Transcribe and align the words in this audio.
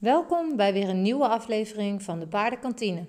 Welkom 0.00 0.56
bij 0.56 0.72
weer 0.72 0.88
een 0.88 1.02
nieuwe 1.02 1.28
aflevering 1.28 2.02
van 2.02 2.20
de 2.20 2.26
Paardenkantine. 2.26 3.06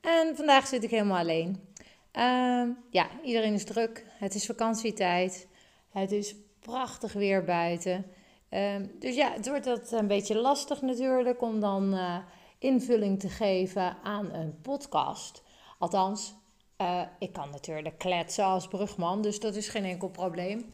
En 0.00 0.36
vandaag 0.36 0.66
zit 0.66 0.84
ik 0.84 0.90
helemaal 0.90 1.18
alleen. 1.18 1.68
Ehm, 2.12 2.68
ja, 2.90 3.08
iedereen 3.24 3.52
is 3.52 3.64
druk. 3.64 4.06
Het 4.08 4.34
is 4.34 4.46
vakantietijd. 4.46 5.48
Het 5.90 6.12
is 6.12 6.34
prachtig 6.60 7.12
weer 7.12 7.44
buiten. 7.44 8.06
Ehm, 8.48 8.86
dus 8.98 9.14
ja, 9.14 9.32
het 9.32 9.48
wordt 9.48 9.64
dat 9.64 9.92
een 9.92 10.06
beetje 10.06 10.38
lastig 10.38 10.82
natuurlijk 10.82 11.42
om 11.42 11.60
dan 11.60 11.94
uh, 11.94 12.16
invulling 12.58 13.20
te 13.20 13.28
geven 13.28 13.96
aan 14.02 14.32
een 14.32 14.60
podcast. 14.62 15.42
Althans, 15.78 16.34
uh, 16.78 17.02
ik 17.18 17.32
kan 17.32 17.50
natuurlijk 17.50 17.98
kletsen 17.98 18.44
als 18.44 18.68
brugman, 18.68 19.22
dus 19.22 19.40
dat 19.40 19.54
is 19.54 19.68
geen 19.68 19.84
enkel 19.84 20.08
probleem. 20.08 20.72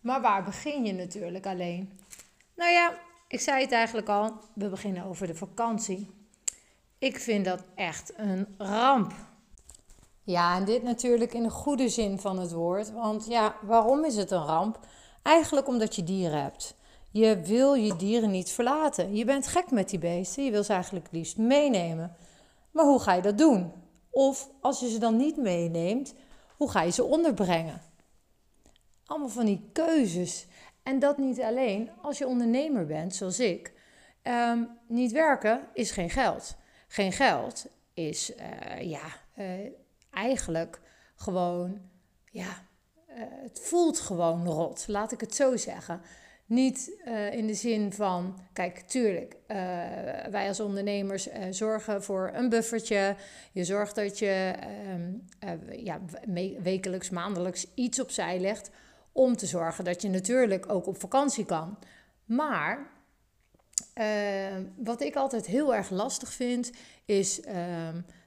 Maar 0.00 0.20
waar 0.20 0.44
begin 0.44 0.84
je 0.84 0.92
natuurlijk 0.92 1.46
alleen? 1.46 1.98
Nou 2.54 2.70
ja, 2.70 2.92
ik 3.28 3.40
zei 3.40 3.62
het 3.62 3.72
eigenlijk 3.72 4.08
al, 4.08 4.32
we 4.54 4.68
beginnen 4.68 5.04
over 5.04 5.26
de 5.26 5.34
vakantie. 5.34 6.10
Ik 6.98 7.18
vind 7.18 7.44
dat 7.44 7.64
echt 7.74 8.12
een 8.16 8.54
ramp. 8.58 9.12
Ja, 10.22 10.56
en 10.56 10.64
dit 10.64 10.82
natuurlijk 10.82 11.34
in 11.34 11.42
de 11.42 11.50
goede 11.50 11.88
zin 11.88 12.18
van 12.18 12.38
het 12.38 12.52
woord. 12.52 12.92
Want 12.92 13.26
ja, 13.26 13.56
waarom 13.62 14.04
is 14.04 14.16
het 14.16 14.30
een 14.30 14.44
ramp? 14.44 14.78
Eigenlijk 15.22 15.68
omdat 15.68 15.96
je 15.96 16.02
dieren 16.02 16.42
hebt. 16.42 16.76
Je 17.10 17.40
wil 17.40 17.74
je 17.74 17.96
dieren 17.96 18.30
niet 18.30 18.50
verlaten. 18.50 19.14
Je 19.16 19.24
bent 19.24 19.46
gek 19.46 19.70
met 19.70 19.88
die 19.88 19.98
beesten. 19.98 20.44
Je 20.44 20.50
wil 20.50 20.64
ze 20.64 20.72
eigenlijk 20.72 21.04
het 21.04 21.14
liefst 21.14 21.36
meenemen. 21.36 22.16
Maar 22.70 22.84
hoe 22.84 23.00
ga 23.00 23.14
je 23.14 23.22
dat 23.22 23.38
doen? 23.38 23.72
Of 24.10 24.48
als 24.60 24.80
je 24.80 24.88
ze 24.88 24.98
dan 24.98 25.16
niet 25.16 25.36
meeneemt, 25.36 26.14
hoe 26.56 26.70
ga 26.70 26.82
je 26.82 26.90
ze 26.90 27.04
onderbrengen? 27.04 27.82
Allemaal 29.06 29.28
van 29.28 29.46
die 29.46 29.68
keuzes. 29.72 30.46
En 30.88 30.98
dat 30.98 31.18
niet 31.18 31.40
alleen 31.40 31.90
als 32.02 32.18
je 32.18 32.26
ondernemer 32.26 32.86
bent, 32.86 33.14
zoals 33.14 33.40
ik. 33.40 33.72
Ehm, 34.22 34.64
niet 34.86 35.12
werken 35.12 35.60
is 35.72 35.90
geen 35.90 36.10
geld. 36.10 36.56
Geen 36.86 37.12
geld 37.12 37.66
is, 37.94 38.32
uh, 38.36 38.82
ja, 38.90 39.00
uh, 39.38 39.46
eigenlijk 40.10 40.80
gewoon, 41.14 41.80
ja, 42.30 42.66
uh, 43.08 43.16
het 43.42 43.60
voelt 43.60 44.00
gewoon 44.00 44.46
rot, 44.46 44.84
laat 44.86 45.12
ik 45.12 45.20
het 45.20 45.34
zo 45.34 45.56
zeggen. 45.56 46.00
Niet 46.46 47.00
in 47.32 47.46
de 47.46 47.54
zin 47.54 47.92
van, 47.92 48.38
kijk, 48.52 48.80
tuurlijk, 48.80 49.36
wij 50.30 50.48
als 50.48 50.60
ondernemers 50.60 51.28
zorgen 51.50 52.02
voor 52.02 52.30
een 52.34 52.48
buffertje. 52.48 53.16
Je 53.52 53.64
zorgt 53.64 53.94
dat 53.94 54.18
je 54.18 54.54
um, 54.92 55.24
ja, 55.70 56.00
wekelijks, 56.62 57.10
maandelijks 57.10 57.66
iets 57.74 58.00
opzij 58.00 58.40
legt 58.40 58.70
om 59.12 59.36
te 59.36 59.46
zorgen 59.46 59.84
dat 59.84 60.02
je 60.02 60.08
natuurlijk 60.08 60.72
ook 60.72 60.86
op 60.86 61.00
vakantie 61.00 61.44
kan. 61.44 61.78
Maar 62.24 62.90
uh, 63.94 64.04
wat 64.76 65.00
ik 65.00 65.16
altijd 65.16 65.46
heel 65.46 65.74
erg 65.74 65.90
lastig 65.90 66.32
vind, 66.32 66.70
is 67.04 67.40
uh, 67.40 67.54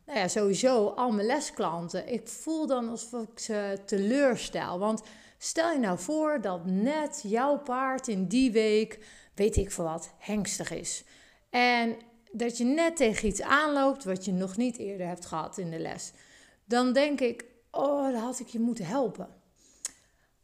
nou 0.06 0.20
ja, 0.20 0.28
sowieso 0.28 0.88
al 0.88 1.12
mijn 1.12 1.28
lesklanten. 1.28 2.14
Ik 2.14 2.28
voel 2.28 2.68
dan 2.68 2.90
alsof 2.90 3.28
ik 3.30 3.40
ze 3.40 3.78
teleurstel. 3.86 4.80
Want 4.80 5.02
stel 5.38 5.72
je 5.72 5.80
nou 5.80 6.00
voor 6.00 6.42
dat 6.42 6.66
net 6.66 7.22
jouw 7.24 7.58
paard 7.58 8.08
in 8.08 8.28
die 8.28 8.52
week, 8.52 9.06
weet 9.36 9.56
ik 9.56 9.72
veel 9.72 9.84
wat, 9.84 10.14
hengstig 10.18 10.72
is. 10.72 11.04
En 11.50 11.96
dat 12.32 12.58
je 12.58 12.64
net 12.64 12.96
tegen 12.96 13.28
iets 13.28 13.42
aanloopt 13.42 14.04
wat 14.04 14.26
je 14.26 14.32
nog 14.32 14.58
niet 14.58 14.78
eerder 14.78 15.08
hebt 15.08 15.26
gehad 15.26 15.58
in 15.58 15.70
de 15.70 15.80
les. 15.80 16.12
Dan 16.66 16.94
denk 16.94 17.20
ik, 17.20 17.46
oh, 17.72 18.12
dan 18.12 18.22
had 18.22 18.40
ik 18.40 18.48
je 18.48 18.60
moeten 18.60 18.86
helpen. 18.86 19.41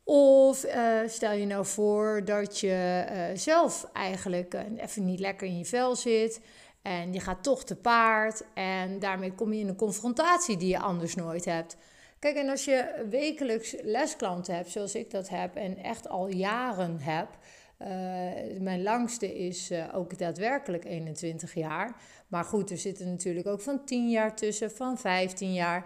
Of 0.09 0.65
uh, 0.65 0.99
stel 1.07 1.31
je 1.31 1.45
nou 1.45 1.65
voor 1.65 2.21
dat 2.25 2.59
je 2.59 3.05
uh, 3.11 3.37
zelf 3.37 3.89
eigenlijk 3.93 4.53
uh, 4.53 4.61
even 4.77 5.05
niet 5.05 5.19
lekker 5.19 5.47
in 5.47 5.57
je 5.57 5.65
vel 5.65 5.95
zit. 5.95 6.41
En 6.81 7.13
je 7.13 7.19
gaat 7.19 7.43
toch 7.43 7.63
te 7.63 7.75
paard. 7.75 8.43
En 8.53 8.99
daarmee 8.99 9.31
kom 9.33 9.53
je 9.53 9.59
in 9.59 9.67
een 9.67 9.75
confrontatie 9.75 10.57
die 10.57 10.69
je 10.69 10.79
anders 10.79 11.15
nooit 11.15 11.45
hebt. 11.45 11.77
Kijk, 12.19 12.35
en 12.35 12.49
als 12.49 12.65
je 12.65 13.05
wekelijks 13.09 13.75
lesklanten 13.81 14.55
hebt, 14.55 14.69
zoals 14.69 14.95
ik 14.95 15.11
dat 15.11 15.29
heb, 15.29 15.55
en 15.55 15.77
echt 15.77 16.09
al 16.09 16.27
jaren 16.27 16.99
heb. 16.99 17.27
mijn 18.59 18.83
langste 18.83 19.37
is 19.37 19.71
ook 19.93 20.17
daadwerkelijk 20.17 20.85
21 20.85 21.53
jaar. 21.53 21.95
Maar 22.27 22.43
goed, 22.43 22.71
er 22.71 22.77
zitten 22.77 23.09
natuurlijk 23.09 23.47
ook 23.47 23.61
van 23.61 23.85
10 23.85 24.09
jaar 24.09 24.35
tussen, 24.35 24.71
van 24.71 24.97
15 24.97 25.53
jaar. 25.53 25.85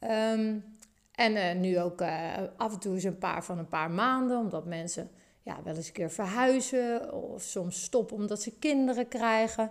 Um, 0.00 0.71
en 1.12 1.32
uh, 1.32 1.52
nu 1.54 1.80
ook 1.80 2.00
uh, 2.00 2.32
af 2.56 2.72
en 2.72 2.78
toe 2.78 2.94
eens 2.94 3.04
een 3.04 3.18
paar 3.18 3.44
van 3.44 3.58
een 3.58 3.68
paar 3.68 3.90
maanden, 3.90 4.38
omdat 4.38 4.64
mensen 4.66 5.10
ja, 5.42 5.62
wel 5.64 5.74
eens 5.76 5.86
een 5.86 5.92
keer 5.92 6.10
verhuizen 6.10 7.12
of 7.12 7.42
soms 7.42 7.82
stoppen 7.82 8.16
omdat 8.16 8.42
ze 8.42 8.58
kinderen 8.58 9.08
krijgen. 9.08 9.70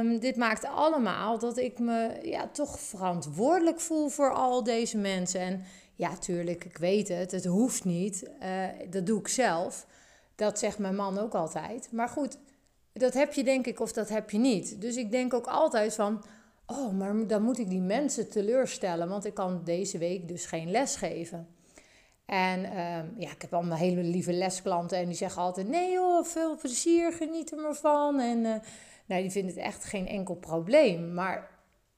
Um, 0.00 0.18
dit 0.18 0.36
maakt 0.36 0.64
allemaal 0.64 1.38
dat 1.38 1.56
ik 1.58 1.78
me 1.78 2.18
ja, 2.22 2.48
toch 2.48 2.80
verantwoordelijk 2.80 3.80
voel 3.80 4.08
voor 4.08 4.34
al 4.34 4.64
deze 4.64 4.98
mensen. 4.98 5.40
En 5.40 5.64
ja, 5.94 6.16
tuurlijk, 6.16 6.64
ik 6.64 6.76
weet 6.76 7.08
het, 7.08 7.30
het 7.30 7.44
hoeft 7.44 7.84
niet. 7.84 8.30
Uh, 8.42 8.66
dat 8.90 9.06
doe 9.06 9.18
ik 9.18 9.28
zelf. 9.28 9.86
Dat 10.34 10.58
zegt 10.58 10.78
mijn 10.78 10.96
man 10.96 11.18
ook 11.18 11.34
altijd. 11.34 11.88
Maar 11.92 12.08
goed, 12.08 12.38
dat 12.92 13.14
heb 13.14 13.32
je 13.32 13.44
denk 13.44 13.66
ik 13.66 13.80
of 13.80 13.92
dat 13.92 14.08
heb 14.08 14.30
je 14.30 14.38
niet. 14.38 14.80
Dus 14.80 14.96
ik 14.96 15.10
denk 15.10 15.34
ook 15.34 15.46
altijd 15.46 15.94
van 15.94 16.24
oh, 16.78 16.92
maar 16.92 17.26
dan 17.26 17.42
moet 17.42 17.58
ik 17.58 17.68
die 17.68 17.80
mensen 17.80 18.30
teleurstellen, 18.30 19.08
want 19.08 19.24
ik 19.24 19.34
kan 19.34 19.64
deze 19.64 19.98
week 19.98 20.28
dus 20.28 20.46
geen 20.46 20.70
les 20.70 20.96
geven. 20.96 21.48
En 22.24 22.64
ehm, 22.64 23.06
ja, 23.16 23.30
ik 23.30 23.42
heb 23.42 23.54
allemaal 23.54 23.78
hele 23.78 24.02
lieve 24.02 24.32
lesklanten 24.32 24.98
en 24.98 25.06
die 25.06 25.16
zeggen 25.16 25.42
altijd: 25.42 25.68
nee 25.68 25.92
joh, 25.92 26.24
veel 26.24 26.56
plezier, 26.56 27.12
geniet 27.12 27.52
er 27.52 27.58
maar 27.58 27.74
van. 27.74 28.20
En 28.20 28.38
uh, 28.38 28.54
nou, 29.06 29.22
die 29.22 29.30
vinden 29.30 29.54
het 29.54 29.64
echt 29.64 29.84
geen 29.84 30.06
enkel 30.06 30.34
probleem. 30.34 31.14
Maar 31.14 31.50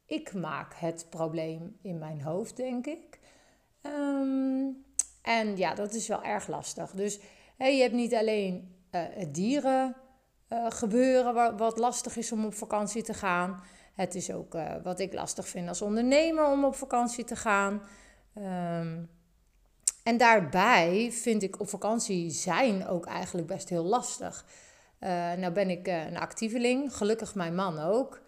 ik 0.06 0.34
maak 0.34 0.74
het 0.74 1.06
probleem 1.10 1.76
in 1.82 1.98
mijn 1.98 2.22
hoofd, 2.22 2.56
denk 2.56 2.86
ik. 2.86 3.18
Ehm, 3.82 4.66
en 5.22 5.56
ja, 5.56 5.74
dat 5.74 5.94
is 5.94 6.08
wel 6.08 6.22
erg 6.22 6.48
lastig. 6.48 6.90
Dus 6.90 7.20
hey, 7.56 7.76
je 7.76 7.82
hebt 7.82 7.94
niet 7.94 8.14
alleen 8.14 8.74
uh, 8.90 9.00
het 9.10 9.34
dieren 9.34 9.96
gebeuren 10.68 11.56
wat 11.56 11.78
lastig 11.78 12.16
is 12.16 12.32
om 12.32 12.44
op 12.44 12.54
vakantie 12.54 13.02
te 13.02 13.14
gaan. 13.14 13.62
Het 13.94 14.14
is 14.14 14.32
ook 14.32 14.54
uh, 14.54 14.74
wat 14.82 15.00
ik 15.00 15.12
lastig 15.12 15.48
vind 15.48 15.68
als 15.68 15.82
ondernemer 15.82 16.50
om 16.50 16.64
op 16.64 16.74
vakantie 16.74 17.24
te 17.24 17.36
gaan. 17.36 17.82
Um, 18.38 19.08
en 20.02 20.16
daarbij 20.16 21.12
vind 21.12 21.42
ik 21.42 21.60
op 21.60 21.68
vakantie 21.68 22.30
zijn 22.30 22.86
ook 22.86 23.06
eigenlijk 23.06 23.46
best 23.46 23.68
heel 23.68 23.84
lastig. 23.84 24.44
Uh, 25.00 25.08
nou 25.32 25.52
ben 25.52 25.70
ik 25.70 25.88
uh, 25.88 26.06
een 26.06 26.18
actieveling, 26.18 26.96
gelukkig 26.96 27.34
mijn 27.34 27.54
man 27.54 27.78
ook. 27.78 28.20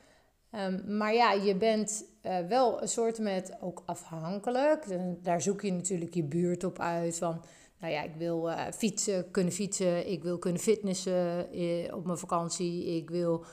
Um, 0.53 0.97
maar 0.97 1.15
ja, 1.15 1.33
je 1.33 1.57
bent 1.57 2.05
wel 2.49 2.83
een 2.83 2.89
soort 2.89 3.19
met 3.19 3.57
ook 3.61 3.83
afhankelijk. 3.87 4.85
Daar 5.23 5.41
zoek 5.41 5.63
je 5.63 5.73
natuurlijk 5.73 6.15
je 6.15 6.23
buurt 6.23 6.65
op 6.65 6.79
uit. 6.79 7.19
Van, 7.19 7.45
nou 7.81 7.93
ja, 7.93 8.03
ik 8.03 8.15
wil 8.17 8.51
fietsen, 8.75 9.31
kunnen 9.31 9.53
fietsen. 9.53 10.11
Ik 10.11 10.23
wil 10.23 10.39
kunnen 10.39 10.61
fitnessen 10.61 11.49
op 11.95 12.05
mijn 12.05 12.19
vakantie. 12.19 12.97
Ik 12.97 13.11
wil 13.11 13.45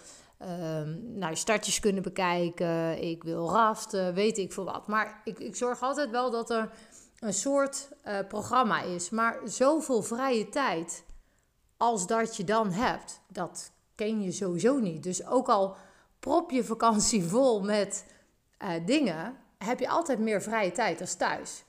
um, 0.50 1.18
nou, 1.18 1.36
startjes 1.36 1.80
kunnen 1.80 2.04
bekijken. 2.04 3.04
Ik 3.04 3.24
wil 3.24 3.50
raften, 3.50 4.14
weet 4.14 4.38
ik 4.38 4.54
veel 4.54 4.66
wat. 4.66 4.88
Maar 4.88 5.22
ik, 5.24 5.40
ik 5.40 5.56
zorg 5.56 5.82
altijd 5.82 6.10
wel 6.10 6.32
dat 6.32 6.50
er 6.50 6.70
een 7.20 7.34
soort 7.34 7.90
uh, 8.06 8.20
programma 8.28 8.82
is. 8.82 9.10
Maar 9.10 9.40
zoveel 9.46 10.04
vrije 10.04 10.50
tijd 10.50 11.04
als 11.78 12.08
dat 12.08 12.36
je 12.36 12.44
dan 12.44 12.72
hebt, 12.72 13.22
dat 13.28 13.72
ken 13.96 14.22
je 14.22 14.32
sowieso 14.32 14.80
niet. 14.80 15.04
Dus 15.04 15.26
ook 15.26 15.50
al 15.50 15.76
prop 16.20 16.52
je 16.52 16.64
vakantie 16.64 17.24
vol 17.34 17.62
met 17.62 18.06
uh, 18.60 18.70
dingen, 18.86 19.38
heb 19.58 19.80
je 19.80 19.90
altijd 19.90 20.20
meer 20.20 20.42
vrije 20.42 20.72
tijd 20.72 21.02
als 21.02 21.16
thuis. 21.16 21.64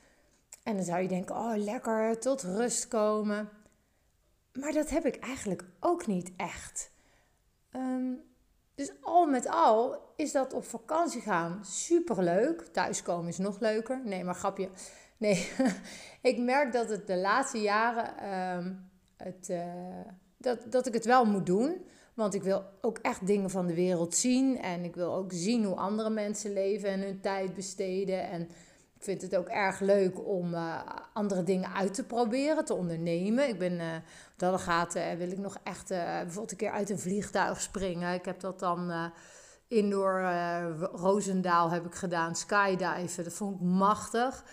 En 0.62 0.76
dan 0.76 0.84
zou 0.84 1.02
je 1.02 1.08
denken, 1.08 1.36
oh 1.36 1.56
lekker, 1.56 2.20
tot 2.20 2.42
rust 2.42 2.88
komen. 2.88 3.48
Maar 4.52 4.72
dat 4.72 4.90
heb 4.90 5.06
ik 5.06 5.16
eigenlijk 5.16 5.64
ook 5.80 6.06
niet 6.06 6.32
echt. 6.36 6.90
Um, 7.72 8.33
dus 8.74 8.92
al 9.00 9.26
met 9.26 9.48
al 9.48 10.12
is 10.16 10.32
dat 10.32 10.52
op 10.52 10.64
vakantie 10.64 11.20
gaan 11.20 11.64
super 11.64 12.22
leuk. 12.22 12.66
Thuiskomen 12.72 13.28
is 13.28 13.38
nog 13.38 13.60
leuker. 13.60 14.00
Nee, 14.04 14.24
maar 14.24 14.34
grapje. 14.34 14.68
Nee, 15.16 15.48
ik 16.30 16.38
merk 16.38 16.72
dat 16.72 16.88
het 16.88 17.06
de 17.06 17.16
laatste 17.16 17.60
jaren 17.60 18.14
uh, 18.22 18.72
het, 19.16 19.48
uh, 19.50 19.64
dat, 20.36 20.72
dat 20.72 20.86
ik 20.86 20.94
het 20.94 21.04
wel 21.04 21.24
moet 21.24 21.46
doen. 21.46 21.86
Want 22.14 22.34
ik 22.34 22.42
wil 22.42 22.64
ook 22.80 22.98
echt 22.98 23.26
dingen 23.26 23.50
van 23.50 23.66
de 23.66 23.74
wereld 23.74 24.14
zien. 24.14 24.60
En 24.60 24.84
ik 24.84 24.94
wil 24.94 25.14
ook 25.14 25.32
zien 25.32 25.64
hoe 25.64 25.76
andere 25.76 26.10
mensen 26.10 26.52
leven 26.52 26.88
en 26.88 27.00
hun 27.00 27.20
tijd 27.20 27.54
besteden. 27.54 28.30
En 28.30 28.48
vind 29.04 29.22
het 29.22 29.36
ook 29.36 29.48
erg 29.48 29.80
leuk 29.80 30.26
om 30.26 30.54
uh, 30.54 30.80
andere 31.12 31.42
dingen 31.42 31.74
uit 31.74 31.94
te 31.94 32.04
proberen, 32.04 32.64
te 32.64 32.74
ondernemen. 32.74 33.48
Ik 33.48 33.58
ben, 33.58 33.72
uh, 33.72 33.86
dat 34.36 34.60
gaat, 34.60 34.96
uh, 34.96 35.12
wil 35.12 35.30
ik 35.30 35.38
nog 35.38 35.58
echt 35.62 35.88
bijvoorbeeld 35.88 36.50
een 36.50 36.56
keer 36.56 36.70
uit 36.70 36.90
een 36.90 36.98
vliegtuig 36.98 37.60
springen. 37.60 38.14
Ik 38.14 38.24
heb 38.24 38.40
dat 38.40 38.58
dan 38.58 39.12
indoor 39.68 40.20
Roosendaal 40.92 41.70
heb 41.70 41.86
ik 41.86 41.94
gedaan, 41.94 42.36
skydiven. 42.36 43.24
Dat 43.24 43.32
vond 43.32 43.54
ik 43.54 43.60
machtig. 43.60 44.44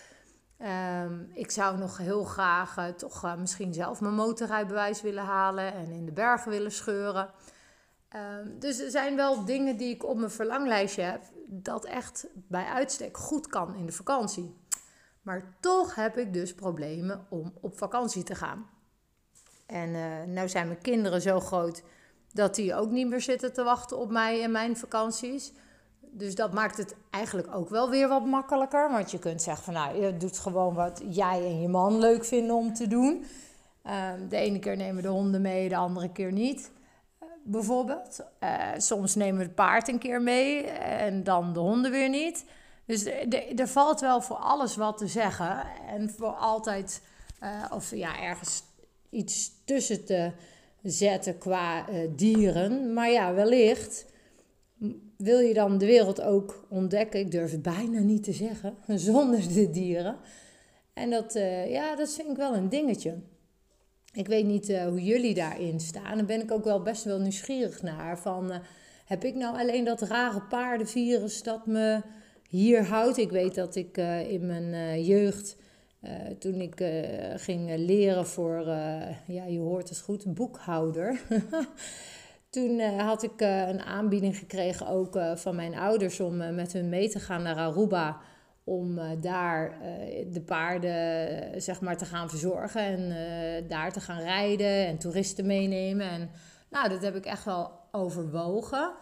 Um, 1.03 1.31
ik 1.33 1.51
zou 1.51 1.77
nog 1.77 1.98
heel 1.98 2.24
graag 2.24 2.94
toch 2.98 3.36
misschien 3.38 3.74
zelf 3.74 4.01
mijn 4.01 4.13
motorrijbewijs 4.13 5.01
willen 5.01 5.24
halen 5.24 5.74
en 5.74 5.92
in 5.92 6.06
de 6.06 6.12
bergen 6.12 6.51
willen 6.51 6.71
scheuren. 6.71 7.30
Ehm, 8.12 8.59
dus 8.59 8.80
er 8.80 8.92
zijn 8.92 9.15
wel 9.15 9.45
dingen 9.45 9.77
die 9.77 9.94
ik 9.94 10.06
op 10.06 10.18
mijn 10.18 10.31
verlanglijstje 10.31 11.01
heb, 11.01 11.21
dat 11.53 11.86
echt 11.86 12.27
bij 12.33 12.65
uitstek 12.65 13.18
goed 13.18 13.48
kan 13.48 13.75
in 13.75 13.86
de 13.86 13.92
vakantie. 13.92 14.56
Maar 15.21 15.57
toch 15.59 15.95
heb 15.95 16.18
ik 16.18 16.33
dus 16.33 16.53
problemen 16.53 17.25
om 17.30 17.53
op 17.62 17.77
vakantie 17.77 18.24
te 18.24 18.36
gaan. 18.36 18.69
En 19.65 19.89
uh, 19.89 20.24
nou 20.33 20.50
zijn 20.50 20.68
mijn 20.68 20.81
kinderen 20.81 21.21
zo 21.21 21.39
groot 21.39 21.83
dat 22.33 22.56
die 22.56 22.75
ook 22.75 22.89
niet 22.89 23.07
meer 23.07 23.21
zitten 23.21 23.53
te 23.53 23.63
wachten 23.63 23.98
op 23.98 24.12
mij 24.12 24.44
en 24.44 24.51
mijn 24.51 24.77
vakanties. 24.77 25.53
Dus 26.00 26.36
dat 26.36 26.53
maakt 26.53 26.77
het 26.77 26.95
eigenlijk 27.09 27.56
ook 27.56 27.69
wel 27.69 27.89
weer 27.89 28.07
wat 28.07 28.25
makkelijker. 28.25 28.92
Want 28.92 29.12
je 29.12 29.19
kunt 29.19 29.42
zeggen 29.42 29.63
van 29.63 29.74
nou, 29.74 30.01
je 30.06 30.18
doet 30.18 30.39
gewoon 30.39 30.74
wat 30.74 31.01
jij 31.09 31.45
en 31.45 31.62
je 31.62 31.68
man 31.68 32.00
leuk 32.00 32.25
vinden 32.25 32.56
om 32.56 32.74
te 32.74 32.88
doen. 32.88 33.25
Ehm, 33.83 34.27
de 34.27 34.38
ene 34.38 34.59
keer 34.59 34.77
nemen 34.77 35.03
de 35.03 35.09
honden 35.09 35.42
mee, 35.42 35.69
de 35.69 35.75
andere 35.75 36.12
keer 36.12 36.31
niet. 36.31 36.71
Bijvoorbeeld. 37.44 38.20
Uh, 38.44 38.68
soms 38.78 39.16
nemen 39.16 39.38
we 39.38 39.44
het 39.44 39.56
paard 39.56 39.88
een 39.88 40.00
keer 40.00 40.22
mee 40.22 40.64
en 40.64 41.24
dan 41.24 41.54
de 41.54 41.60
honden 41.60 41.92
weer 41.92 42.10
niet. 42.10 42.46
Dus 42.86 43.06
er 43.56 43.68
valt 43.68 44.00
wel 44.00 44.22
voor 44.22 44.36
alles 44.36 44.76
wat 44.76 44.98
te 44.98 45.08
zeggen. 45.08 45.66
En 45.88 46.10
voor 46.10 46.32
altijd, 46.32 47.02
uh, 47.44 47.66
of 47.74 47.96
ja, 47.96 48.22
ergens 48.22 48.64
iets 49.10 49.52
tussen 49.66 50.06
te 50.06 50.32
zetten 50.84 51.38
qua 51.38 51.86
dieren. 52.16 52.94
Maar 52.94 53.10
ja, 53.10 53.34
wellicht 53.34 54.06
wil 55.18 55.40
je 55.40 55.54
dan 55.54 55.78
de 55.78 55.86
wereld 55.86 56.22
ook 56.22 56.66
ontdekken? 56.70 57.20
Ik 57.20 57.32
durf 57.32 57.52
het 57.52 57.62
bijna 57.62 58.00
niet 58.00 58.24
te 58.24 58.34
zeggen, 58.34 58.76
zonder 59.00 59.54
de 59.54 59.70
dieren. 59.70 60.16
En 60.94 61.10
dat, 61.10 61.34
ja, 61.68 61.96
dat 61.96 62.14
vind 62.14 62.30
ik 62.30 62.38
wel 62.38 62.56
een 62.56 62.70
dingetje. 62.70 63.20
Ik 64.13 64.28
weet 64.28 64.46
niet 64.46 64.69
uh, 64.69 64.84
hoe 64.84 65.04
jullie 65.04 65.34
daarin 65.34 65.80
staan. 65.80 66.18
Daar 66.18 66.25
ben 66.25 66.42
ik 66.42 66.52
ook 66.52 66.63
wel 66.63 66.81
best 66.81 67.04
wel 67.04 67.19
nieuwsgierig 67.19 67.81
naar. 67.81 68.19
Van, 68.19 68.52
uh, 68.52 68.58
heb 69.06 69.24
ik 69.24 69.36
nou 69.36 69.60
alleen 69.60 69.84
dat 69.84 70.02
rare 70.02 70.42
paardenvirus 70.42 71.44
dat 71.44 71.66
me 71.66 72.02
hier 72.50 72.86
houdt? 72.86 73.18
Ik 73.18 73.30
weet 73.30 73.56
dat 73.56 73.75
ik 73.75 73.98
in 74.28 74.46
mijn 74.46 75.04
jeugd, 75.04 75.58
toen 76.40 76.62
ik 76.62 76.84
ging 77.36 77.75
leren 77.75 78.28
voor, 78.28 78.63
ja, 79.28 79.46
je 79.48 79.60
hoort 79.60 79.90
het 79.90 80.00
goed, 80.00 80.34
boekhouder. 80.34 81.19
Toen 82.50 82.80
had 82.80 83.24
ik 83.24 83.42
een 83.42 83.81
aanbieding 83.81 84.38
gekregen 84.38 84.88
ook 84.88 85.19
van 85.36 85.56
mijn 85.56 85.75
ouders 85.75 86.19
om 86.19 86.38
met 86.38 86.74
hun 86.74 86.90
mee 86.90 87.10
te 87.10 87.19
gaan 87.19 87.44
naar 87.44 87.56
Aruba. 87.56 88.22
Om 88.63 89.00
daar 89.22 89.78
de 90.31 90.42
paarden 90.46 91.62
zeg 91.62 91.81
maar, 91.81 91.98
te 91.98 92.06
gaan 92.06 92.30
verzorgen 92.30 92.81
en 92.81 93.68
daar 93.68 93.92
te 93.92 94.00
gaan 94.00 94.22
rijden 94.22 94.86
en 94.88 94.98
toeristen 94.98 95.46
meenemen. 95.46 96.10
En 96.10 96.30
nou, 96.69 96.90
dat 96.90 97.02
heb 97.02 97.16
ik 97.16 97.25
echt 97.25 97.46
wel 97.46 97.72
overwogen. 97.92 98.94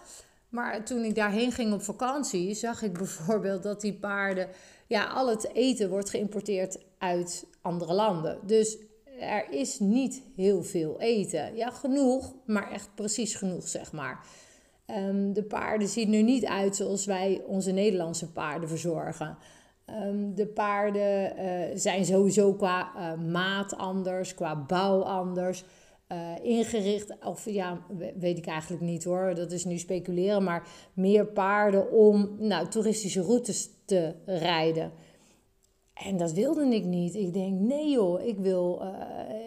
Maar 0.49 0.85
toen 0.85 1.03
ik 1.03 1.15
daarheen 1.15 1.51
ging 1.51 1.73
op 1.73 1.81
vakantie, 1.81 2.53
zag 2.53 2.81
ik 2.81 2.93
bijvoorbeeld 3.03 3.63
dat 3.63 3.81
die 3.81 3.93
paarden, 3.93 4.47
ja, 4.87 5.05
al 5.05 5.29
het 5.29 5.53
eten 5.53 5.89
wordt 5.89 6.09
geïmporteerd 6.09 6.79
uit 6.97 7.45
andere 7.61 7.93
landen. 7.93 8.39
Dus 8.45 8.77
er 9.19 9.49
is 9.49 9.79
niet 9.79 10.21
heel 10.35 10.63
veel 10.63 10.99
eten. 10.99 11.55
Ja, 11.55 11.69
genoeg, 11.69 12.33
maar 12.45 12.71
echt 12.71 12.89
precies 12.95 13.35
genoeg, 13.35 13.67
zeg 13.67 13.91
maar. 13.91 14.25
Um, 14.97 15.33
de 15.33 15.43
paarden 15.43 15.87
zien 15.87 16.13
er 16.13 16.23
niet 16.23 16.45
uit 16.45 16.75
zoals 16.75 17.05
wij 17.05 17.41
onze 17.47 17.71
Nederlandse 17.71 18.31
paarden 18.31 18.69
verzorgen. 18.69 19.37
Um, 20.03 20.35
de 20.35 20.47
paarden 20.47 21.33
uh, 21.37 21.63
zijn 21.75 22.05
sowieso 22.05 22.53
qua 22.53 22.91
uh, 22.95 23.31
maat 23.31 23.77
anders, 23.77 24.33
qua 24.33 24.55
bouw 24.55 25.01
anders. 25.01 25.63
Uh, 26.11 26.31
ingericht, 26.41 27.15
of 27.23 27.49
ja, 27.49 27.81
weet 28.19 28.37
ik 28.37 28.45
eigenlijk 28.45 28.81
niet 28.81 29.03
hoor, 29.03 29.35
dat 29.35 29.51
is 29.51 29.65
nu 29.65 29.77
speculeren, 29.77 30.43
maar 30.43 30.67
meer 30.93 31.25
paarden 31.25 31.91
om 31.91 32.35
nou, 32.39 32.67
toeristische 32.67 33.21
routes 33.21 33.69
te 33.85 34.15
rijden. 34.25 34.91
En 35.93 36.17
dat 36.17 36.31
wilde 36.31 36.65
ik 36.65 36.83
niet. 36.83 37.15
Ik 37.15 37.33
denk, 37.33 37.59
nee 37.59 37.89
joh, 37.89 38.25
ik 38.25 38.37
wil 38.37 38.81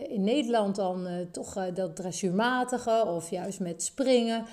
in 0.09 0.25
Nederland 0.25 0.77
dan 0.77 1.06
toch 1.31 1.71
dat 1.75 1.97
dressuurmatige 1.97 3.05
of 3.06 3.31
juist 3.31 3.61
met 3.61 3.83
springen. 3.83 4.45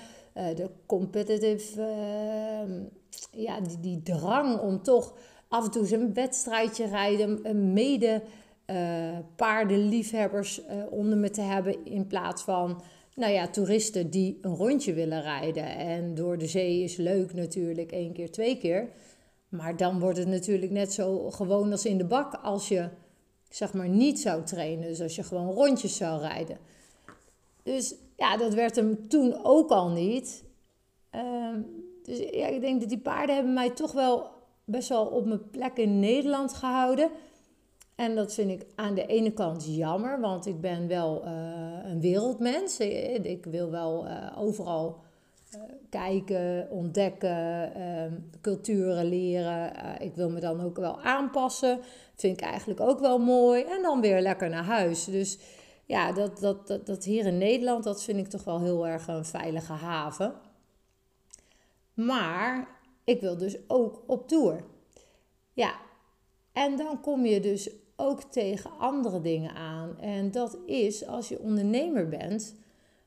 De 0.54 0.70
competitive, 0.86 1.82
ehm, 1.82 2.82
ja, 3.42 3.60
die, 3.60 3.80
die 3.80 4.02
drang 4.02 4.58
om 4.60 4.82
toch 4.82 5.14
af 5.48 5.64
en 5.64 5.70
toe 5.70 5.94
een 5.94 6.14
wedstrijdje 6.14 6.86
rijden. 6.86 7.72
mede 7.72 8.22
paardenliefhebbers 9.36 10.60
onder 10.90 11.18
me 11.18 11.30
te 11.30 11.40
hebben 11.40 11.84
in 11.84 12.06
plaats 12.06 12.42
van... 12.42 12.82
Nou 13.14 13.32
ja, 13.32 13.48
toeristen 13.48 14.10
die 14.10 14.38
een 14.42 14.54
rondje 14.54 14.92
willen 14.92 15.22
rijden. 15.22 15.76
En 15.76 16.14
door 16.14 16.38
de 16.38 16.46
zee 16.46 16.82
is 16.82 16.96
leuk 16.96 17.34
natuurlijk, 17.34 17.92
één 17.92 18.12
keer, 18.12 18.30
twee 18.30 18.58
keer. 18.58 18.88
Maar 19.48 19.76
dan 19.76 20.00
wordt 20.00 20.18
het 20.18 20.28
natuurlijk 20.28 20.72
net 20.72 20.92
zo 20.92 21.30
gewoon 21.30 21.70
als 21.70 21.84
in 21.84 21.98
de 21.98 22.04
bak 22.04 22.34
als 22.34 22.68
je 22.68 22.88
zeg 23.48 23.72
maar 23.72 23.88
niet 23.88 24.20
zou 24.20 24.44
trainen. 24.44 24.88
Dus 24.88 25.00
als 25.00 25.16
je 25.16 25.22
gewoon 25.22 25.52
rondjes 25.52 25.96
zou 25.96 26.20
rijden. 26.20 26.58
Dus 27.62 27.94
ja, 28.20 28.36
dat 28.36 28.54
werd 28.54 28.76
hem 28.76 29.08
toen 29.08 29.44
ook 29.44 29.70
al 29.70 29.88
niet. 29.88 30.44
Ehm, 31.10 31.60
dus 32.02 32.18
ja, 32.18 32.46
ik 32.46 32.60
denk 32.60 32.80
dat 32.80 32.88
die 32.88 32.98
paarden 32.98 33.34
hebben 33.34 33.54
mij 33.54 33.70
toch 33.70 33.92
wel 33.92 34.30
best 34.64 34.88
wel 34.88 35.06
op 35.06 35.26
mijn 35.26 35.50
plek 35.50 35.76
in 35.76 36.00
Nederland 36.00 36.52
gehouden. 36.52 37.10
En 37.94 38.14
dat 38.14 38.34
vind 38.34 38.50
ik 38.50 38.66
aan 38.74 38.94
de 38.94 39.06
ene 39.06 39.32
kant 39.32 39.76
jammer, 39.76 40.20
want 40.20 40.46
ik 40.46 40.60
ben 40.60 40.88
wel 40.88 41.22
uh, 41.24 41.30
een 41.84 42.00
wereldmens. 42.00 42.78
Ik 42.78 43.44
wil 43.44 43.70
wel 43.70 44.06
uh, 44.06 44.12
overal 44.38 44.96
kijken, 45.90 46.68
ontdekken, 46.70 47.72
uh, 47.76 48.12
culturen 48.40 49.04
leren. 49.04 49.72
Ik 49.98 50.14
wil 50.14 50.30
me 50.30 50.40
dan 50.40 50.64
ook 50.64 50.76
wel 50.76 51.00
aanpassen. 51.00 51.78
Vind 52.14 52.40
ik 52.40 52.46
eigenlijk 52.46 52.80
ook 52.80 53.00
wel 53.00 53.18
mooi. 53.18 53.62
En 53.62 53.82
dan 53.82 54.00
weer 54.00 54.20
lekker 54.20 54.48
naar 54.48 54.64
huis. 54.64 55.04
Dus 55.04 55.38
ja, 55.90 56.12
dat, 56.12 56.38
dat, 56.38 56.66
dat, 56.66 56.86
dat 56.86 57.04
hier 57.04 57.26
in 57.26 57.38
Nederland, 57.38 57.84
dat 57.84 58.02
vind 58.02 58.18
ik 58.18 58.28
toch 58.28 58.44
wel 58.44 58.60
heel 58.60 58.86
erg 58.86 59.06
een 59.06 59.24
veilige 59.24 59.72
haven. 59.72 60.34
Maar 61.94 62.68
ik 63.04 63.20
wil 63.20 63.36
dus 63.36 63.56
ook 63.66 64.02
op 64.06 64.28
tour. 64.28 64.64
Ja, 65.52 65.74
en 66.52 66.76
dan 66.76 67.00
kom 67.00 67.26
je 67.26 67.40
dus 67.40 67.70
ook 67.96 68.22
tegen 68.22 68.70
andere 68.78 69.20
dingen 69.20 69.54
aan. 69.54 69.98
En 70.00 70.30
dat 70.30 70.58
is 70.66 71.06
als 71.06 71.28
je 71.28 71.40
ondernemer 71.40 72.08
bent 72.08 72.54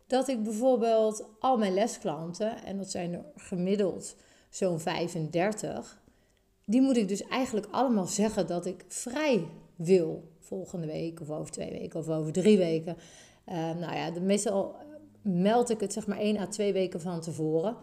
dat 0.07 0.27
ik 0.27 0.43
bijvoorbeeld 0.43 1.25
al 1.39 1.57
mijn 1.57 1.73
lesklanten, 1.73 2.63
en 2.63 2.77
dat 2.77 2.91
zijn 2.91 3.13
er 3.13 3.25
gemiddeld 3.35 4.15
zo'n 4.49 4.79
35, 4.79 6.01
die 6.65 6.81
moet 6.81 6.97
ik 6.97 7.07
dus 7.07 7.23
eigenlijk 7.27 7.67
allemaal 7.71 8.07
zeggen 8.07 8.47
dat 8.47 8.65
ik 8.65 8.85
vrij 8.87 9.47
wil 9.75 10.32
volgende 10.53 10.87
week 10.87 11.21
of 11.21 11.29
over 11.29 11.51
twee 11.51 11.71
weken 11.71 11.99
of 11.99 12.09
over 12.09 12.31
drie 12.31 12.57
weken. 12.57 12.97
Uh, 13.49 13.55
nou 13.55 13.95
ja, 13.95 14.11
meestal 14.21 14.75
meld 15.21 15.69
ik 15.69 15.79
het 15.79 15.93
zeg 15.93 16.07
maar 16.07 16.17
één 16.17 16.37
à 16.37 16.47
twee 16.47 16.73
weken 16.73 17.01
van 17.01 17.21
tevoren. 17.21 17.75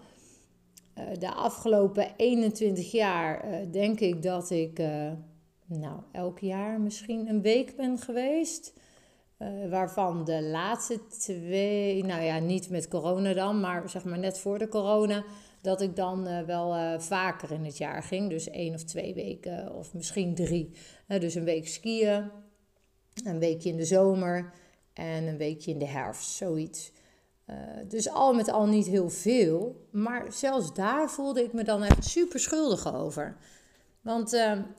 Uh, 0.99 1.05
de 1.19 1.33
afgelopen 1.33 2.13
21 2.17 2.93
jaar 2.93 3.49
uh, 3.49 3.73
denk 3.73 4.01
ik 4.01 4.23
dat 4.23 4.51
ik 4.51 4.83
nou, 5.67 6.01
elk 6.13 6.39
jaar 6.39 6.81
misschien 6.81 7.29
een 7.29 7.43
week 7.43 7.77
ben 7.77 7.99
geweest. 7.99 8.73
Waarvan 9.71 10.25
de 10.25 10.43
laatste 10.43 11.07
twee, 11.07 12.05
nou 12.05 12.23
ja, 12.23 12.39
niet 12.39 12.71
met 12.71 12.89
corona 12.89 13.33
dan, 13.33 13.61
maar 13.61 13.89
zeg 13.89 14.05
maar 14.05 14.19
net 14.19 14.39
voor 14.39 14.59
de 14.59 14.69
corona, 14.69 15.25
dat 15.61 15.81
ik 15.81 15.97
dan 15.97 16.47
wel 16.47 17.01
vaker 17.01 17.51
in 17.51 17.65
het 17.65 17.79
jaar 17.79 18.03
ging. 18.03 18.31
Dus 18.31 18.51
één 18.51 18.75
of 18.75 18.85
twee 18.85 19.15
weken, 19.15 19.75
of 19.75 19.95
misschien 19.95 20.35
drie. 20.35 20.71
dus 21.07 21.35
een 21.35 21.45
week 21.45 21.69
skiën, 21.69 22.31
een 23.25 23.39
weekje 23.39 23.69
in 23.69 23.77
de 23.77 23.85
zomer 23.85 24.53
en 24.93 25.27
een 25.27 25.37
weekje 25.37 25.71
in 25.71 25.79
de 25.79 25.87
herfst, 25.87 26.31
zoiets. 26.31 26.93
dus 27.89 28.09
al 28.09 28.35
met 28.35 28.49
al 28.49 28.67
niet 28.67 28.87
heel 28.87 29.11
veel, 29.11 29.87
maar 29.91 30.33
zelfs 30.33 30.75
daar 30.75 31.11
voelde 31.11 31.45
ik 31.45 31.53
me 31.53 31.65
dan 31.65 31.83
echt 31.83 32.05
super 32.05 32.41
schuldig 32.41 32.95
over. 32.95 33.37
Want 34.01 34.31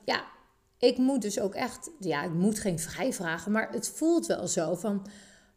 ja, 0.04 0.24
ik 0.78 0.98
moet 0.98 1.22
dus 1.22 1.40
ook 1.40 1.54
echt, 1.54 1.92
ja, 2.00 2.24
ik 2.24 2.34
moet 2.34 2.60
geen 2.60 2.80
vrijvragen, 2.80 3.52
maar 3.52 3.72
het 3.72 3.90
voelt 3.90 4.26
wel 4.26 4.48
zo 4.48 4.76
van, 4.76 5.06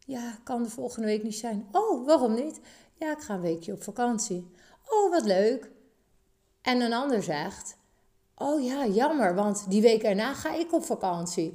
ja, 0.07 0.39
kan 0.45 0.63
de 0.63 0.71
volgende 0.71 1.07
week 1.07 1.23
niet 1.23 1.37
zijn. 1.37 1.69
Oh, 1.73 2.07
waarom 2.07 2.35
niet? 2.35 2.61
Ja, 2.95 3.13
ik 3.13 3.21
ga 3.21 3.35
een 3.35 3.41
weekje 3.41 3.73
op 3.73 3.83
vakantie. 3.83 4.51
Oh, 4.89 5.11
wat 5.11 5.25
leuk. 5.25 5.71
En 6.63 6.81
een 6.81 6.93
ander 6.93 7.23
zegt, 7.23 7.77
oh 8.35 8.65
ja, 8.65 8.87
jammer, 8.87 9.35
want 9.35 9.71
die 9.71 9.83
week 9.83 10.03
erna 10.03 10.35
ga 10.35 10.55
ik 10.55 10.73
op 10.73 10.85
vakantie. 10.85 11.55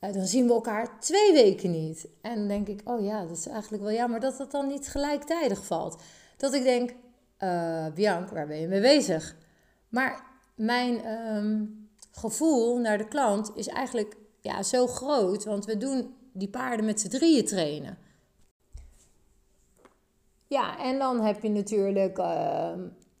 Uh, 0.00 0.12
dan 0.12 0.26
zien 0.26 0.46
we 0.46 0.52
elkaar 0.52 1.00
twee 1.00 1.32
weken 1.32 1.70
niet. 1.70 2.08
En 2.20 2.34
dan 2.34 2.48
denk 2.48 2.68
ik, 2.68 2.80
oh 2.84 3.04
ja, 3.04 3.22
dat 3.26 3.36
is 3.36 3.46
eigenlijk 3.46 3.82
wel 3.82 3.92
jammer 3.92 4.20
dat 4.20 4.36
dat 4.36 4.50
dan 4.50 4.66
niet 4.66 4.88
gelijktijdig 4.88 5.64
valt. 5.64 6.02
Dat 6.36 6.54
ik 6.54 6.62
denk, 6.62 6.94
uh, 7.38 7.86
Bianca, 7.94 8.34
waar 8.34 8.46
ben 8.46 8.60
je 8.60 8.68
mee 8.68 8.80
bezig? 8.80 9.36
Maar 9.88 10.24
mijn... 10.54 11.04
Ehm, 11.04 11.64
gevoel 12.18 12.78
naar 12.78 12.98
de 12.98 13.08
klant 13.08 13.50
is 13.54 13.66
eigenlijk 13.66 14.16
ja, 14.40 14.62
zo 14.62 14.86
groot. 14.86 15.44
Want 15.44 15.64
we 15.64 15.76
doen 15.76 16.14
die 16.32 16.48
paarden 16.48 16.84
met 16.84 17.00
z'n 17.00 17.08
drieën 17.08 17.44
trainen. 17.44 17.98
Ja, 20.46 20.78
en 20.78 20.98
dan 20.98 21.20
heb 21.20 21.42
je 21.42 21.48
natuurlijk, 21.48 22.18
uh, 22.18 22.70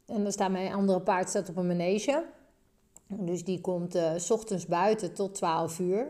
en 0.06 0.22
dan 0.22 0.32
staat 0.32 0.50
mijn 0.50 0.72
andere 0.72 1.00
paard 1.00 1.28
staat 1.28 1.48
op 1.48 1.56
een 1.56 1.66
manege. 1.66 2.24
Dus 3.06 3.44
die 3.44 3.60
komt 3.60 3.96
uh, 3.96 4.12
s 4.16 4.30
ochtends 4.30 4.66
buiten 4.66 5.14
tot 5.14 5.34
12 5.34 5.78
uur. 5.78 6.06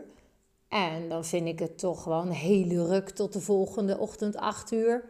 En 0.69 1.09
dan 1.09 1.25
vind 1.25 1.47
ik 1.47 1.59
het 1.59 1.77
toch 1.77 2.03
gewoon 2.03 2.29
hele 2.29 2.85
ruk 2.85 3.09
tot 3.09 3.33
de 3.33 3.41
volgende 3.41 3.97
ochtend 3.97 4.35
8 4.35 4.71
uur. 4.71 5.03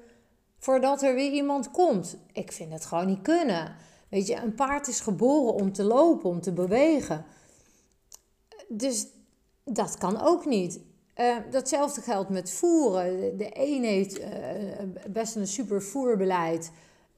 Voordat 0.57 1.01
er 1.01 1.15
weer 1.15 1.31
iemand 1.31 1.71
komt. 1.71 2.17
Ik 2.31 2.51
vind 2.51 2.71
het 2.73 2.85
gewoon 2.85 3.07
niet 3.07 3.21
kunnen. 3.21 3.75
Weet 4.09 4.27
je, 4.27 4.35
een 4.35 4.55
paard 4.55 4.87
is 4.87 4.99
geboren 4.99 5.53
om 5.53 5.73
te 5.73 5.83
lopen, 5.83 6.29
om 6.29 6.41
te 6.41 6.51
bewegen. 6.51 7.25
Dus 8.67 9.07
dat 9.63 9.97
kan 9.97 10.21
ook 10.21 10.45
niet. 10.45 10.79
Uh, 11.15 11.37
datzelfde 11.51 12.01
geldt 12.01 12.29
met 12.29 12.51
voeren. 12.51 13.37
De 13.37 13.49
een 13.53 13.83
heeft 13.83 14.19
uh, 14.19 14.27
best 15.07 15.35
een 15.35 15.47
super 15.47 15.81
voerbeleid 15.81 16.71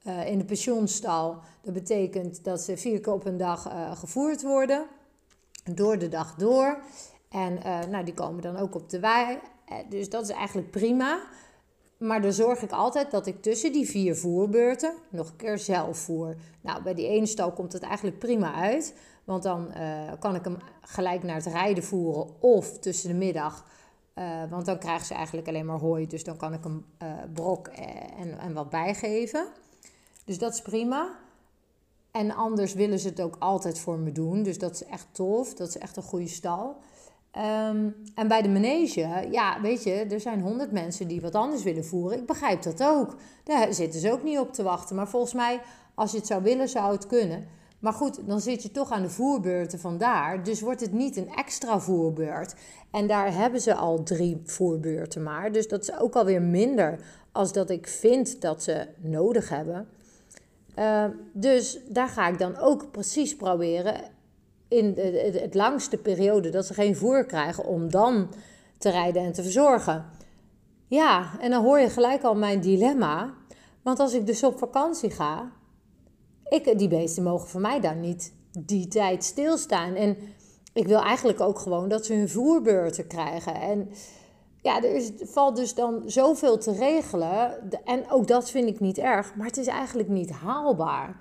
uh, 0.08 0.28
in 0.28 0.38
de 0.38 0.46
pensioenstal. 0.46 1.40
Dat 1.62 1.74
betekent 1.74 2.44
dat 2.44 2.62
ze 2.62 2.78
vier 2.78 3.00
keer 3.00 3.14
op 3.14 3.26
een 3.26 3.38
dag 3.38 3.72
gevoerd 4.00 4.42
worden. 4.42 4.86
Door 5.64 5.98
de 5.98 6.10
dag 6.10 6.36
door. 6.36 6.82
En 7.32 7.60
nou, 7.90 8.04
die 8.04 8.14
komen 8.14 8.42
dan 8.42 8.58
ook 8.58 8.76
op 8.76 8.90
de 8.90 9.00
wei. 9.00 9.40
dus 9.90 10.10
dat 10.10 10.24
is 10.24 10.30
eigenlijk 10.30 10.72
prima. 10.72 11.20
Maar 11.98 12.22
dan 12.22 12.34
zorg 12.34 12.62
ik 12.62 12.72
altijd 12.72 13.12
dat 13.12 13.28
ik 13.28 13.42
tussen 13.42 13.72
die 13.72 13.90
vier 13.90 14.16
voerbeurten 14.16 14.94
nog 15.10 15.30
een 15.30 15.36
keer 15.36 15.58
zelf 15.58 15.98
voer. 15.98 16.36
Nou, 16.62 16.84
bij 16.84 16.94
die 16.94 17.08
ene 17.08 17.26
stal 17.26 17.52
komt 17.52 17.74
het 17.74 17.84
eigenlijk 17.84 18.20
prima 18.20 18.54
uit. 18.54 18.96
Want 19.24 19.44
dan 19.44 19.74
kan 20.20 20.36
ik 20.36 20.44
hem 20.44 20.58
gelijk 20.82 21.24
naar 21.24 21.36
het 21.36 21.46
rijden 21.46 21.84
voeren 21.84 22.42
of 22.42 22.80
tussen 22.80 23.10
de 23.10 23.16
middag 23.16 23.66
want 24.50 24.66
dan 24.66 24.78
krijgen 24.78 25.06
ze 25.06 25.14
eigenlijk 25.14 25.48
alleen 25.48 25.66
maar 25.66 25.80
hooi. 25.80 26.08
Dus 26.08 26.24
dan 26.24 26.38
kan 26.38 26.54
ik 26.54 26.66
uh, 26.66 27.14
brok 27.34 27.68
en, 28.18 28.40
en 28.40 28.54
wat 28.54 28.70
bijgeven. 28.70 29.48
Dus 30.26 30.38
dat 30.38 30.54
is 30.54 30.62
prima. 30.62 31.20
En 32.12 32.36
anders 32.36 32.74
willen 32.74 33.00
ze 33.00 33.08
het 33.08 33.22
ook 33.22 33.36
altijd 33.40 33.80
voor 33.80 34.00
me 34.00 34.12
doen. 34.12 34.44
Dus 34.44 34.58
dat 34.58 34.72
is 34.72 34.84
echt 34.84 35.08
tof. 35.12 35.54
Dat 35.54 35.68
is 35.68 35.78
echt 35.78 35.98
een 35.98 36.04
goede 36.04 36.28
stal. 36.28 36.76
Um, 37.38 37.96
en 38.16 38.28
bij 38.28 38.42
de 38.42 38.50
manege, 38.50 39.28
ja, 39.32 39.62
weet 39.62 39.84
je, 39.84 39.92
er 39.92 40.20
zijn 40.20 40.42
honderd 40.42 40.72
mensen 40.72 41.08
die 41.08 41.22
wat 41.22 41.36
anders 41.36 41.64
willen 41.64 41.86
voeren. 41.86 42.18
Ik 42.18 42.26
begrijp 42.26 42.62
dat 42.62 42.84
ook. 42.84 43.16
Daar 43.44 43.74
zitten 43.74 44.00
ze 44.00 44.12
ook 44.12 44.24
niet 44.24 44.40
op 44.40 44.54
te 44.54 44.64
wachten. 44.64 44.96
Maar 44.96 45.08
volgens 45.08 45.34
mij, 45.34 45.62
als 45.96 46.12
je 46.12 46.18
het 46.18 46.28
zou 46.28 46.44
willen, 46.44 46.70
zou 46.70 46.92
het 46.92 47.08
kunnen. 47.08 47.48
Maar 47.80 47.94
goed, 47.94 48.28
dan 48.28 48.42
zit 48.42 48.64
je 48.64 48.72
toch 48.72 48.92
aan 48.92 49.02
de 49.02 49.10
voerbeurten 49.10 49.80
vandaar. 49.80 50.44
Dus 50.44 50.62
wordt 50.62 50.82
het 50.82 50.94
niet 50.94 51.18
een 51.18 51.30
extra 51.36 51.80
voerbeurt. 51.80 52.56
En 52.92 53.08
daar 53.08 53.34
hebben 53.34 53.62
ze 53.62 53.76
al 53.76 54.04
drie 54.04 54.42
voerbeurten 54.46 55.24
maar. 55.24 55.52
Dus 55.52 55.68
dat 55.68 55.82
is 55.82 56.00
ook 56.00 56.16
alweer 56.16 56.42
minder 56.42 57.00
als 57.32 57.54
dat 57.54 57.70
ik 57.70 57.88
vind 57.88 58.42
dat 58.42 58.64
ze 58.64 58.88
nodig 58.98 59.50
hebben. 59.50 59.88
Uh, 60.76 61.06
dus 61.34 61.80
daar 61.90 62.08
ga 62.08 62.28
ik 62.28 62.38
dan 62.38 62.58
ook 62.58 62.92
precies 62.92 63.36
proberen 63.36 63.96
in 64.72 64.94
de, 64.94 65.38
het 65.42 65.54
langste 65.54 65.98
periode 65.98 66.50
dat 66.50 66.66
ze 66.66 66.74
geen 66.74 66.96
voer 66.96 67.26
krijgen 67.26 67.66
om 67.66 67.90
dan 67.90 68.34
te 68.78 68.90
rijden 68.90 69.24
en 69.24 69.34
te 69.34 69.44
verzorgen. 69.44 70.06
Ja, 70.88 71.32
en 71.40 71.52
dan 71.52 71.64
hoor 71.64 71.80
je 71.80 71.90
gelijk 71.90 72.24
al 72.24 72.36
mijn 72.36 72.62
dilemma. 72.62 73.34
Want 73.82 74.00
als 74.00 74.14
ik 74.14 74.26
dus 74.26 74.44
op 74.44 74.58
vakantie 74.58 75.10
ga, 75.10 75.52
ik, 76.50 76.78
die 76.78 76.88
beesten 76.88 77.24
mogen 77.24 77.48
voor 77.48 77.62
mij 77.62 77.80
dan 77.80 78.00
niet 78.00 78.34
die 78.60 78.88
tijd 78.88 79.24
stilstaan. 79.24 79.96
En 79.96 80.18
ik 80.74 80.88
wil 80.88 81.00
eigenlijk 81.02 81.42
ook 81.42 81.60
gewoon 81.60 81.90
dat 81.90 82.06
ze 82.06 82.14
hun 82.14 82.30
voerbeurten 82.30 83.08
krijgen. 83.08 83.56
En 83.56 83.90
ja, 84.62 84.84
er 84.84 84.96
is, 84.96 85.12
valt 85.20 85.56
dus 85.56 85.74
dan 85.74 86.04
zoveel 86.06 86.58
te 86.58 86.72
regelen. 86.72 87.72
En 87.86 88.12
ook 88.12 88.28
dat 88.28 88.50
vind 88.50 88.68
ik 88.68 88.80
niet 88.80 88.98
erg, 88.98 89.36
maar 89.36 89.48
het 89.48 89.58
is 89.58 89.68
eigenlijk 89.68 90.10
niet 90.10 90.32
haalbaar. 90.32 91.20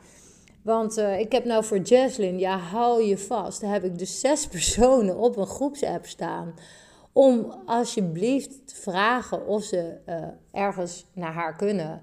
Want 0.63 0.99
uh, 0.99 1.19
ik 1.19 1.33
heb 1.33 1.45
nou 1.45 1.65
voor 1.65 1.79
Jaslyn, 1.79 2.39
ja, 2.39 2.59
hou 2.59 3.03
je 3.03 3.19
vast. 3.19 3.61
Daar 3.61 3.73
heb 3.73 3.85
ik 3.85 3.99
dus 3.99 4.21
zes 4.21 4.47
personen 4.57 5.17
op 5.17 5.37
een 5.37 5.47
groepsapp 5.47 6.07
staan. 6.07 6.55
Om 7.13 7.55
alsjeblieft 7.67 8.69
te 8.69 8.77
vragen 8.77 9.47
of 9.47 9.63
ze 9.63 9.99
uh, 10.09 10.63
ergens 10.63 11.07
naar 11.13 11.33
haar 11.33 11.57
kunnen 11.57 12.03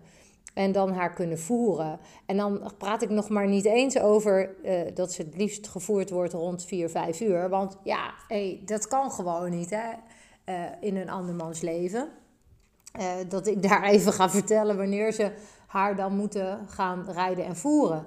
en 0.53 0.71
dan 0.71 0.91
haar 0.91 1.13
kunnen 1.13 1.39
voeren. 1.39 1.99
En 2.25 2.37
dan 2.37 2.71
praat 2.77 3.01
ik 3.01 3.09
nog 3.09 3.29
maar 3.29 3.47
niet 3.47 3.65
eens 3.65 3.99
over 3.99 4.55
uh, 4.63 4.81
dat 4.93 5.11
ze 5.11 5.21
het 5.21 5.37
liefst 5.37 5.67
gevoerd 5.67 6.09
wordt 6.09 6.33
rond 6.33 6.65
4, 6.65 6.89
5 6.89 7.21
uur. 7.21 7.49
Want 7.49 7.77
ja, 7.83 8.13
hey, 8.27 8.61
dat 8.65 8.87
kan 8.87 9.11
gewoon 9.11 9.49
niet 9.49 9.69
hè, 9.69 9.91
in 10.79 10.95
een 10.95 11.09
andermans 11.09 11.61
leven. 11.61 12.09
Dat 13.27 13.47
ik 13.47 13.61
daar 13.61 13.83
even 13.93 14.13
ga 14.13 14.29
vertellen 14.29 14.77
wanneer 14.77 15.11
ze 15.11 15.31
haar 15.67 15.95
dan 15.95 16.15
moeten 16.15 16.67
gaan 16.67 17.05
rijden 17.11 17.45
en 17.45 17.55
voeren. 17.55 18.05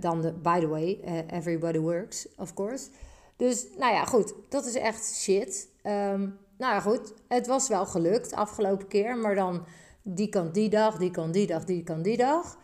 Dan 0.00 0.20
de, 0.20 0.32
by 0.32 0.60
the 0.60 0.68
way, 0.68 1.00
everybody 1.30 1.78
works, 1.78 2.28
of 2.36 2.54
course. 2.54 2.88
Dus 3.36 3.66
nou 3.78 3.94
ja, 3.94 4.04
goed, 4.04 4.34
dat 4.48 4.66
is 4.66 4.74
echt 4.74 5.14
shit. 5.14 5.68
Um, 5.82 6.38
nou 6.58 6.74
ja, 6.74 6.80
goed, 6.80 7.14
het 7.28 7.46
was 7.46 7.68
wel 7.68 7.86
gelukt 7.86 8.32
afgelopen 8.32 8.88
keer, 8.88 9.16
maar 9.16 9.34
dan 9.34 9.64
die 10.02 10.28
kan 10.28 10.52
die 10.52 10.68
dag, 10.68 10.98
die 10.98 11.10
kan 11.10 11.32
die 11.32 11.46
dag, 11.46 11.64
die 11.64 11.82
kan 11.82 12.02
die 12.02 12.16
dag. 12.16 12.58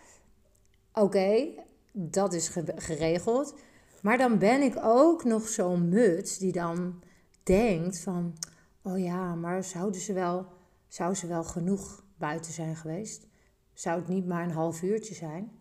Oké, 0.92 1.48
dat 1.92 2.32
is 2.32 2.50
geregeld. 2.76 3.54
Maar 4.02 4.18
dan 4.18 4.38
ben 4.38 4.62
ik 4.62 4.76
ook 4.82 5.24
nog 5.24 5.48
zo'n 5.48 5.88
muts 5.88 6.38
die 6.38 6.52
dan 6.52 7.02
denkt 7.42 7.98
van... 7.98 8.36
Oh 8.82 8.98
ja, 8.98 9.34
maar 9.34 9.64
zouden 9.64 10.00
ze 10.00 10.12
wel, 10.12 10.46
zou 10.88 11.14
ze 11.14 11.26
wel 11.26 11.44
genoeg 11.44 12.04
buiten 12.18 12.52
zijn 12.52 12.76
geweest? 12.76 13.26
Zou 13.74 13.98
het 13.98 14.08
niet 14.08 14.26
maar 14.26 14.44
een 14.44 14.50
half 14.50 14.82
uurtje 14.82 15.14
zijn? 15.14 15.52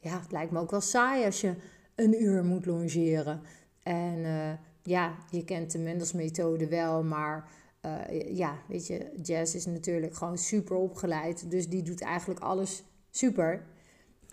Ja, 0.00 0.20
het 0.20 0.32
lijkt 0.32 0.52
me 0.52 0.58
ook 0.58 0.70
wel 0.70 0.80
saai 0.80 1.24
als 1.24 1.40
je 1.40 1.54
een 1.94 2.22
uur 2.22 2.44
moet 2.44 2.66
longeren. 2.66 3.40
En 3.82 4.18
uh, 4.18 4.52
ja, 4.82 5.14
je 5.30 5.44
kent 5.44 5.72
de 5.72 5.78
Mendels 5.78 6.12
methode 6.12 6.68
wel, 6.68 7.04
maar 7.04 7.48
uh, 7.86 8.36
ja, 8.36 8.58
weet 8.68 8.86
je, 8.86 9.10
Jazz 9.22 9.54
is 9.54 9.66
natuurlijk 9.66 10.14
gewoon 10.14 10.38
super 10.38 10.76
opgeleid. 10.76 11.50
Dus 11.50 11.68
die 11.68 11.82
doet 11.82 12.00
eigenlijk 12.00 12.40
alles 12.40 12.84
super. 13.10 13.66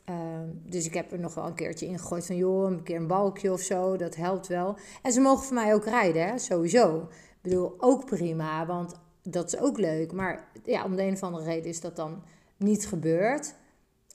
Uh, 0.10 0.16
dus 0.64 0.86
ik 0.86 0.94
heb 0.94 1.12
er 1.12 1.20
nog 1.20 1.34
wel 1.34 1.46
een 1.46 1.54
keertje 1.54 1.86
ingegooid 1.86 2.26
van, 2.26 2.36
joh, 2.36 2.72
een 2.72 2.84
keer 2.84 2.96
een 2.96 3.08
balkje 3.08 3.52
of 3.52 3.62
zo. 3.62 3.98
Dat 3.98 4.16
helpt 4.16 4.48
wel. 4.48 4.78
En 5.02 5.12
ze 5.12 5.20
mogen 5.20 5.46
voor 5.46 5.56
mij 5.56 5.74
ook 5.74 5.86
rijden, 5.86 6.28
hè, 6.28 6.38
sowieso. 6.38 6.98
Ik 7.10 7.42
bedoel, 7.42 7.74
ook 7.78 8.06
prima, 8.06 8.66
want 8.66 9.00
dat 9.24 9.54
is 9.54 9.60
ook 9.60 9.78
leuk. 9.78 10.12
Maar 10.12 10.48
ja, 10.64 10.84
om 10.84 10.96
de 10.96 11.04
een 11.04 11.14
of 11.14 11.24
andere 11.24 11.44
reden 11.44 11.70
is 11.70 11.82
dat 11.82 11.96
dan 11.96 12.24
niet 12.58 12.88
gebeurd. 12.88 13.56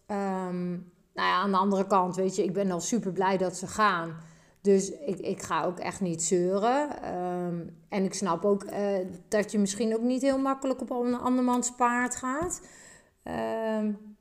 Um, 0.07 0.92
nou 1.15 1.29
ja, 1.29 1.35
aan 1.35 1.51
de 1.51 1.57
andere 1.57 1.87
kant, 1.87 2.17
weet 2.17 2.37
je, 2.37 2.45
ik 2.45 2.53
ben 2.53 2.71
al 2.71 2.81
super 2.81 3.13
blij 3.13 3.37
dat 3.37 3.57
ze 3.57 3.67
gaan. 3.67 4.17
Dus 4.61 4.91
ik, 4.91 5.19
ik 5.19 5.43
ga 5.43 5.65
ook 5.65 5.79
echt 5.79 6.01
niet 6.01 6.23
zeuren. 6.23 6.89
Um, 7.15 7.77
en 7.89 8.05
ik 8.05 8.15
snap 8.15 8.45
ook 8.45 8.65
uh, 8.65 8.99
dat 9.29 9.53
je 9.53 9.59
misschien 9.59 9.95
ook 9.95 10.03
niet 10.03 10.23
heel 10.23 10.39
makkelijk 10.39 10.81
op 10.81 10.91
een 10.91 11.19
andermans 11.19 11.75
paard 11.75 12.17
gaat. 12.17 12.61
Um, 13.25 14.17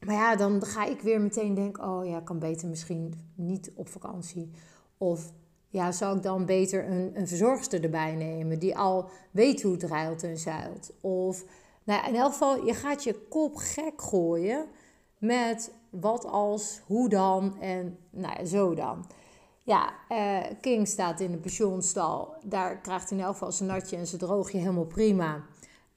maar 0.00 0.14
ja, 0.14 0.36
dan 0.36 0.64
ga 0.64 0.84
ik 0.84 1.00
weer 1.00 1.20
meteen 1.20 1.54
denken: 1.54 1.84
oh 1.84 2.06
ja, 2.06 2.20
kan 2.20 2.38
beter 2.38 2.68
misschien 2.68 3.14
niet 3.34 3.72
op 3.74 3.88
vakantie. 3.88 4.50
Of 4.98 5.32
ja, 5.68 5.92
zou 5.92 6.16
ik 6.16 6.22
dan 6.22 6.46
beter 6.46 6.88
een, 6.90 7.10
een 7.14 7.28
verzorgster 7.28 7.82
erbij 7.82 8.14
nemen 8.14 8.58
die 8.58 8.76
al 8.76 9.08
weet 9.30 9.62
hoe 9.62 9.72
het 9.72 9.82
ruilt 9.82 10.22
en 10.22 10.38
zeilt? 10.38 10.92
Of 11.00 11.44
nou 11.84 12.02
ja, 12.02 12.08
in 12.08 12.14
elk 12.14 12.32
geval, 12.32 12.66
je 12.66 12.74
gaat 12.74 13.04
je 13.04 13.26
kop 13.28 13.56
gek 13.56 14.02
gooien 14.02 14.66
met 15.18 15.72
wat 16.00 16.24
als, 16.24 16.80
hoe 16.86 17.08
dan 17.08 17.60
en 17.60 17.98
nou 18.10 18.38
ja, 18.38 18.44
zo 18.44 18.74
dan. 18.74 19.06
Ja, 19.62 19.94
uh, 20.08 20.38
King 20.60 20.88
staat 20.88 21.20
in 21.20 21.30
de 21.30 21.38
pensioenstal. 21.38 22.34
Daar 22.44 22.80
krijgt 22.80 23.08
hij 23.08 23.18
in 23.18 23.24
elk 23.24 23.32
geval 23.32 23.52
zijn 23.52 23.68
natje 23.68 23.96
en 23.96 24.06
zijn 24.06 24.20
droogje 24.20 24.58
helemaal 24.58 24.84
prima. 24.84 25.44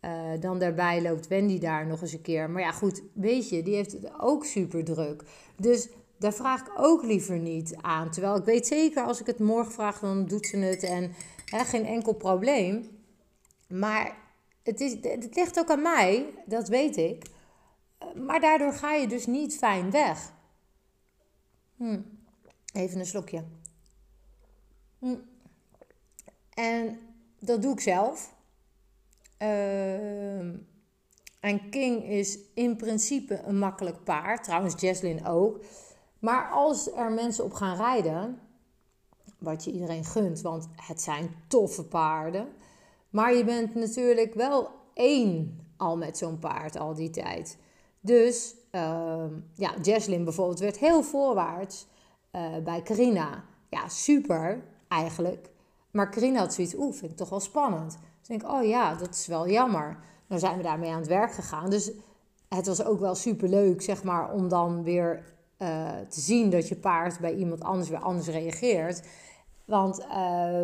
Uh, 0.01 0.12
dan 0.39 0.60
daarbij 0.60 1.01
loopt 1.01 1.27
Wendy 1.27 1.60
daar 1.60 1.88
nog 1.88 2.01
eens 2.01 2.13
een 2.13 2.22
keer. 2.22 2.50
Maar 2.50 2.62
ja, 2.62 2.72
goed, 2.72 3.01
weet 3.13 3.50
je, 3.50 3.63
die 3.63 3.75
heeft 3.75 3.92
het 3.92 4.12
ook 4.20 4.46
super 4.46 4.84
druk. 4.84 5.24
Dus 5.56 5.89
daar 6.20 6.34
vraag 6.34 6.62
ik 6.62 6.72
ook 6.77 7.04
liever 7.04 7.39
niet 7.39 7.75
aan. 7.82 8.12
Terwijl 8.12 8.36
ik 8.36 8.44
weet 8.44 8.68
zeker, 8.68 9.04
als 9.04 9.20
ik 9.20 9.25
het 9.25 9.39
morgen 9.39 9.72
vraag, 9.72 10.00
dan 10.00 10.25
doet 10.25 10.46
ze 10.46 10.58
het 10.58 10.84
en 10.84 11.13
hè, 11.46 11.63
geen 11.63 11.86
enkel 11.86 12.13
probleem. 12.13 12.88
Maar 13.68 14.16
het, 14.63 14.80
is, 14.80 14.92
het 15.01 15.36
ligt 15.36 15.60
ook 15.60 15.70
aan 15.70 15.82
mij, 15.82 16.25
dat 16.46 16.68
weet 16.68 16.98
ik. 16.98 17.25
Maar 18.16 18.39
daardoor 18.39 18.74
ga 18.74 18.94
je 18.94 19.08
dus 19.08 19.25
niet 19.25 19.58
fijn 19.58 19.92
weg. 19.92 20.34
Hm. 21.75 22.01
Even 22.74 23.00
een 23.00 23.06
slokje. 23.06 23.44
Hm. 25.00 25.16
En 26.54 27.00
dat 27.39 27.62
doe 27.62 27.74
ik 27.74 27.80
zelf. 27.80 28.36
Uh, 29.42 30.39
en 31.39 31.70
King 31.70 32.04
is 32.04 32.39
in 32.54 32.75
principe 32.75 33.42
een 33.44 33.58
makkelijk 33.58 34.04
paard. 34.04 34.44
Trouwens, 34.44 34.82
Jaslyn 34.82 35.25
ook. 35.25 35.63
Maar 36.20 36.50
als 36.50 36.92
er 36.92 37.12
mensen 37.12 37.44
op 37.44 37.54
gaan 37.54 37.77
rijden, 37.77 38.39
wat 39.38 39.63
je 39.63 39.72
iedereen 39.72 40.06
gunt, 40.06 40.42
want 40.42 40.68
het 40.75 41.01
zijn 41.01 41.36
toffe 41.48 41.84
paarden. 41.84 42.48
Maar 43.10 43.34
je 43.34 43.44
bent 43.44 43.75
natuurlijk 43.75 44.34
wel 44.34 44.70
één 44.94 45.66
al 45.77 45.98
met 45.98 46.18
zo'n 46.18 46.39
paard 46.39 46.77
al 46.77 46.94
die 46.94 47.10
tijd. 47.10 47.58
Dus 48.00 48.56
uh, 48.72 49.24
ja, 49.54 49.74
Jesslyn 49.82 50.24
bijvoorbeeld 50.24 50.60
werd 50.60 50.77
heel 50.77 51.04
voorwaarts 51.04 51.88
uh, 52.32 52.58
bij 52.63 52.82
Carina. 52.82 53.44
Ja, 53.70 53.88
super 53.88 54.63
eigenlijk. 54.88 55.50
Maar 55.92 56.12
Carina 56.12 56.39
had 56.39 56.54
zoiets, 56.54 56.75
oeh, 56.75 56.96
vind 56.96 57.12
ik 57.12 57.18
toch 57.18 57.30
wel 57.30 57.39
spannend. 57.39 57.92
Dus 57.92 58.30
ik 58.30 58.39
denk, 58.39 58.51
oh 58.54 58.66
ja, 58.66 58.96
dat 58.96 59.10
is 59.10 59.27
wel 59.27 59.50
jammer. 59.50 59.98
Dan 60.27 60.39
zijn 60.39 60.58
we 60.58 60.63
daarmee 60.63 60.92
aan 60.92 61.00
het 61.00 61.08
werk 61.08 61.32
gegaan. 61.32 61.70
Dus 61.70 61.92
het 62.50 62.68
was 62.68 62.84
ook 62.84 63.00
wel 63.00 63.16
super 63.16 63.50
leuk, 63.50 63.82
zeg 63.82 64.04
maar, 64.04 64.32
om 64.32 64.50
dan 64.50 64.84
weer 64.84 65.24
uh, 65.58 65.89
te 66.10 66.20
zien 66.20 66.50
dat 66.50 66.68
je 66.68 66.75
paard 66.75 67.20
bij 67.20 67.36
iemand 67.36 67.63
anders 67.63 67.89
weer 67.89 68.00
anders 68.00 68.27
reageert. 68.27 69.08
Want 69.66 70.00
uh, 70.00 70.08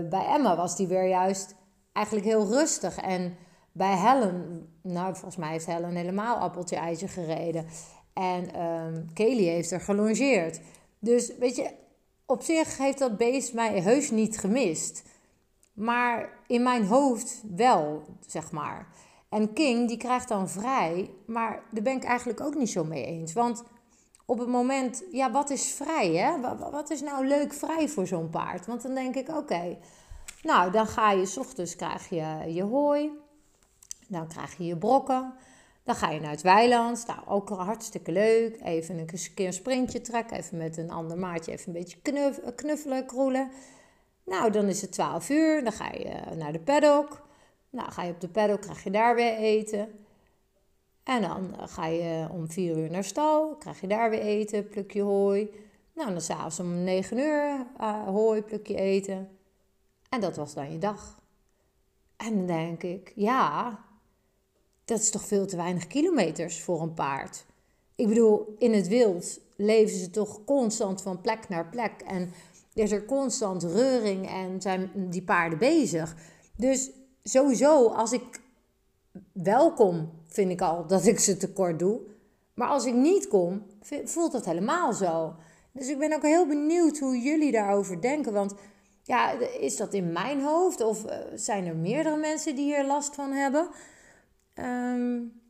bij 0.10 0.26
Emma 0.28 0.56
was 0.56 0.76
die 0.76 0.88
weer 0.88 1.08
juist 1.08 1.56
eigenlijk 1.92 2.26
heel 2.26 2.48
rustig. 2.48 2.98
En 2.98 3.36
bij 3.74 3.98
Helen, 3.98 4.68
nou 4.82 5.14
volgens 5.14 5.36
mij 5.36 5.52
heeft 5.52 5.66
Helen 5.66 5.96
helemaal 5.96 6.38
appeltje 6.38 6.76
ijzer 6.76 7.10
gereden. 7.10 7.66
En 8.14 8.62
um, 8.62 9.14
Kelly 9.14 9.44
heeft 9.44 9.72
er 9.72 9.82
gelongeerd. 9.82 10.60
Dus 11.00 11.38
weet 11.38 11.56
je, 11.56 11.72
op 12.26 12.42
zich 12.42 12.78
heeft 12.78 13.00
dat 13.00 13.18
beest 13.18 13.54
mij 13.54 13.82
heus 13.82 14.12
niet 14.12 14.40
gemist. 14.40 15.04
Maar 15.74 16.30
in 16.48 16.64
mijn 16.64 16.86
hoofd 16.86 17.44
wel, 17.56 18.04
zeg 18.28 18.52
maar. 18.52 18.88
En 19.30 19.54
King, 19.54 19.88
die 19.88 19.98
krijgt 19.98 20.28
dan 20.28 20.50
vrij. 20.50 21.10
Maar 21.26 21.64
daar 21.72 21.84
ben 21.84 21.96
ik 21.96 22.04
eigenlijk 22.04 22.42
ook 22.42 22.56
niet 22.56 22.70
zo 22.70 22.84
mee 22.84 23.06
eens. 23.06 23.34
Want 23.34 23.64
op 24.26 24.40
het 24.40 24.48
moment, 24.48 25.04
ja, 25.12 25.32
wat 25.32 25.50
is 25.50 25.72
vrij, 25.72 26.14
hè? 26.16 26.58
Wat 26.72 26.90
is 26.90 27.02
nou 27.02 27.28
leuk 27.28 27.54
vrij 27.54 27.90
voor 27.90 28.08
zo'n 28.08 28.30
paard? 28.30 28.66
Want 28.66 28.82
dan 28.82 28.94
denk 28.94 29.16
ik, 29.16 29.30
oké, 29.30 29.78
nou, 30.42 30.72
dan 30.72 30.88
ga 30.88 31.12
je, 31.12 31.26
s 31.26 31.38
ochtends 31.38 31.76
krijg 31.76 32.10
je 32.10 32.54
je 32.54 32.64
hooi. 32.64 33.12
Dan 34.14 34.28
krijg 34.28 34.58
je 34.58 34.66
je 34.66 34.78
brokken. 34.78 35.34
Dan 35.84 35.96
ga 35.96 36.10
je 36.10 36.20
naar 36.20 36.32
het 36.32 36.42
weiland. 36.42 37.06
Nou, 37.08 37.20
ook 37.28 37.50
hartstikke 37.50 38.12
leuk. 38.12 38.62
Even 38.62 38.98
een 38.98 39.10
keer 39.36 39.48
een 39.48 39.54
sprintje 39.54 40.02
trekken. 40.02 40.38
Even 40.38 40.58
met 40.58 40.78
een 40.78 40.92
ander 40.92 41.18
maatje 41.18 41.52
even 41.52 41.68
een 41.68 41.80
beetje 41.80 42.02
knuff, 42.02 42.40
knuffelen, 42.56 43.06
kroelen. 43.06 43.52
Nou, 44.26 44.52
dan 44.52 44.66
is 44.66 44.82
het 44.82 44.92
12 44.92 45.30
uur. 45.30 45.64
Dan 45.64 45.74
ga 45.74 45.92
je 45.92 46.36
naar 46.36 46.52
de 46.52 46.60
paddock. 46.60 47.22
Nou, 47.74 47.92
ga 47.92 48.04
je 48.04 48.12
op 48.12 48.22
de 48.22 48.30
paddock, 48.30 48.62
krijg 48.62 48.84
je 48.84 48.92
daar 48.92 49.16
weer 49.16 49.36
eten. 49.36 50.06
En 51.04 51.22
dan 51.22 51.56
ga 51.68 51.86
je 51.86 52.28
om 52.32 52.52
4 52.52 52.78
uur 52.78 52.92
naar 52.92 53.04
stal. 53.04 53.56
Krijg 53.56 53.82
je 53.82 53.88
daar 53.88 54.10
weer 54.10 54.22
eten, 54.22 54.70
pluk 54.70 54.92
je 54.92 55.02
hooi. 55.02 55.50
Nou, 55.94 56.12
dan 56.12 56.22
s'avonds 56.22 56.60
om 56.60 56.84
9 56.84 57.18
uur 57.18 57.66
hooi, 58.06 58.42
pluk 58.42 58.68
je 58.68 58.76
eten. 58.76 59.30
En 60.10 60.22
dat 60.22 60.36
was 60.36 60.54
dan 60.54 60.72
je 60.72 60.78
dag. 60.78 61.22
En 62.18 62.36
dan 62.36 62.46
denk 62.46 62.84
ik, 62.84 63.12
ja, 63.16 63.80
dat 64.86 65.00
is 65.00 65.10
toch 65.10 65.26
veel 65.26 65.46
te 65.46 65.56
weinig 65.56 65.88
kilometers 65.88 66.62
voor 66.62 66.82
een 66.82 66.94
paard. 66.94 67.46
Ik 67.96 68.08
bedoel, 68.08 68.56
in 68.58 68.74
het 68.74 68.88
wild 68.88 69.40
leven 69.56 69.98
ze 69.98 70.10
toch 70.10 70.44
constant 70.46 71.02
van 71.02 71.22
plek 71.22 71.50
naar 71.50 71.70
plek. 71.70 72.02
En 72.06 72.32
is 72.74 72.92
er 72.92 73.06
constant 73.06 73.64
reuring 73.64 74.30
en 74.30 74.62
zijn 74.62 74.92
die 74.96 75.24
paarden 75.24 75.60
bezig. 75.60 76.16
Dus 76.58 76.92
sowieso, 77.24 77.88
als 77.88 78.12
ik 78.12 78.42
wel 79.32 79.74
kom, 79.74 80.10
vind 80.28 80.52
ik 80.52 80.62
al 80.62 80.88
dat 80.88 81.06
ik 81.06 81.20
ze 81.20 81.38
tekort 81.38 81.80
doe. 81.80 82.00
Maar 82.54 82.68
als 82.68 82.86
ik 82.86 82.94
niet 82.94 83.28
kom, 83.28 83.66
voelt 84.04 84.32
dat 84.32 84.46
helemaal 84.46 84.94
zo. 84.94 85.36
Dus 85.72 85.88
ik 85.88 85.98
ben 85.98 86.14
ook 86.14 86.22
heel 86.22 86.48
benieuwd 86.48 86.98
hoe 86.98 87.18
jullie 87.22 87.52
daarover 87.52 88.02
denken. 88.02 88.34
Want 88.34 88.54
ja, 89.04 89.32
is 89.60 89.78
dat 89.78 89.94
in 89.94 90.12
mijn 90.12 90.42
hoofd? 90.42 90.82
Of 90.82 91.06
eh, 91.06 91.18
zijn 91.36 91.66
er 91.66 91.76
meerdere 91.76 92.18
mensen 92.18 92.56
die 92.56 92.66
hier 92.66 92.86
last 92.86 93.16
van 93.16 93.32
hebben? 93.32 93.68
Um, 94.56 95.42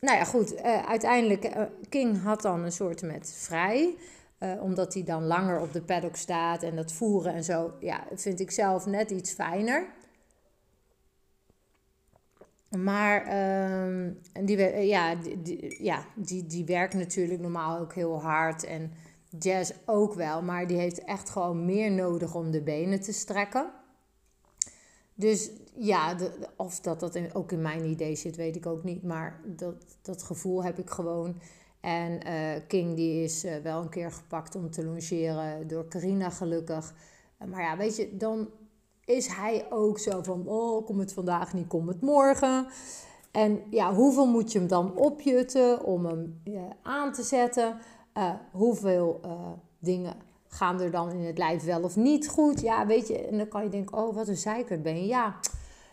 nou 0.00 0.18
ja, 0.18 0.24
goed. 0.24 0.52
Uh, 0.52 0.82
uiteindelijk, 0.82 1.56
uh, 1.56 1.62
King 1.88 2.22
had 2.22 2.42
dan 2.42 2.60
een 2.60 2.72
soort 2.72 3.02
met 3.02 3.34
vrij. 3.36 3.94
Uh, 4.38 4.62
omdat 4.62 4.94
hij 4.94 5.02
dan 5.02 5.24
langer 5.24 5.60
op 5.60 5.72
de 5.72 5.82
paddock 5.82 6.16
staat 6.16 6.62
en 6.62 6.76
dat 6.76 6.92
voeren 6.92 7.32
en 7.34 7.44
zo. 7.44 7.72
Ja, 7.80 8.04
vind 8.14 8.40
ik 8.40 8.50
zelf 8.50 8.86
net 8.86 9.10
iets 9.10 9.32
fijner. 9.32 9.86
Maar 12.78 13.20
um, 13.86 14.20
die, 14.44 14.58
ja, 14.86 15.16
ja, 15.78 16.04
die, 16.14 16.46
die 16.46 16.64
werkt 16.64 16.94
natuurlijk 16.94 17.40
normaal 17.40 17.78
ook 17.78 17.94
heel 17.94 18.22
hard. 18.22 18.64
En 18.64 18.92
Jazz 19.38 19.72
ook 19.86 20.14
wel. 20.14 20.42
Maar 20.42 20.66
die 20.66 20.76
heeft 20.76 21.04
echt 21.04 21.30
gewoon 21.30 21.64
meer 21.64 21.90
nodig 21.90 22.34
om 22.34 22.50
de 22.50 22.62
benen 22.62 23.00
te 23.00 23.12
strekken. 23.12 23.70
Dus 25.14 25.50
ja, 25.74 26.16
of 26.56 26.80
dat 26.80 27.00
dat 27.00 27.34
ook 27.34 27.52
in 27.52 27.62
mijn 27.62 27.84
idee 27.84 28.14
zit, 28.14 28.36
weet 28.36 28.56
ik 28.56 28.66
ook 28.66 28.84
niet. 28.84 29.02
Maar 29.02 29.40
dat, 29.44 29.74
dat 30.02 30.22
gevoel 30.22 30.64
heb 30.64 30.78
ik 30.78 30.90
gewoon. 30.90 31.40
En 31.80 32.26
uh, 32.26 32.62
King 32.68 32.96
die 32.96 33.24
is 33.24 33.44
uh, 33.44 33.56
wel 33.56 33.82
een 33.82 33.88
keer 33.88 34.12
gepakt 34.12 34.54
om 34.54 34.70
te 34.70 34.84
longeren 34.84 35.68
door 35.68 35.88
Carina 35.88 36.30
gelukkig. 36.30 36.94
Uh, 37.42 37.48
maar 37.48 37.62
ja, 37.62 37.76
weet 37.76 37.96
je, 37.96 38.16
dan 38.16 38.48
is 39.04 39.26
hij 39.26 39.66
ook 39.70 39.98
zo 39.98 40.22
van... 40.22 40.46
Oh, 40.46 40.86
kom 40.86 40.98
het 40.98 41.12
vandaag 41.12 41.52
niet, 41.52 41.66
kom 41.66 41.88
het 41.88 42.00
morgen. 42.00 42.66
En 43.30 43.62
ja, 43.70 43.94
hoeveel 43.94 44.26
moet 44.26 44.52
je 44.52 44.58
hem 44.58 44.68
dan 44.68 44.96
opjutten 44.96 45.84
om 45.84 46.06
hem 46.06 46.40
aan 46.82 47.12
te 47.12 47.22
zetten? 47.22 47.78
hoeveel 48.50 49.20
dingen 49.78 50.14
gaan 50.48 50.80
er 50.80 50.90
dan 50.90 51.10
in 51.10 51.24
het 51.24 51.38
lijf 51.38 51.64
wel 51.64 51.82
of 51.82 51.96
niet 51.96 52.28
goed? 52.28 52.60
Ja, 52.60 52.86
weet 52.86 53.08
je, 53.08 53.26
en 53.26 53.38
dan 53.38 53.48
kan 53.48 53.62
je 53.62 53.68
denken, 53.68 53.96
oh, 53.96 54.14
wat 54.14 54.28
een 54.28 54.36
zeikert 54.36 54.82
ben 54.82 55.00
je. 55.00 55.06
Ja, 55.06 55.36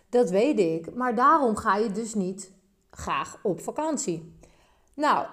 dat 0.10 0.30
weet 0.30 0.60
ik. 0.60 0.96
Maar 0.96 1.16
daarom 1.16 1.56
ga 1.56 1.76
je 1.76 1.92
dus 1.92 2.14
niet 2.14 2.52
graag 2.90 3.40
op 3.44 3.62
vakantie. 3.62 4.38
Nou, 4.94 5.28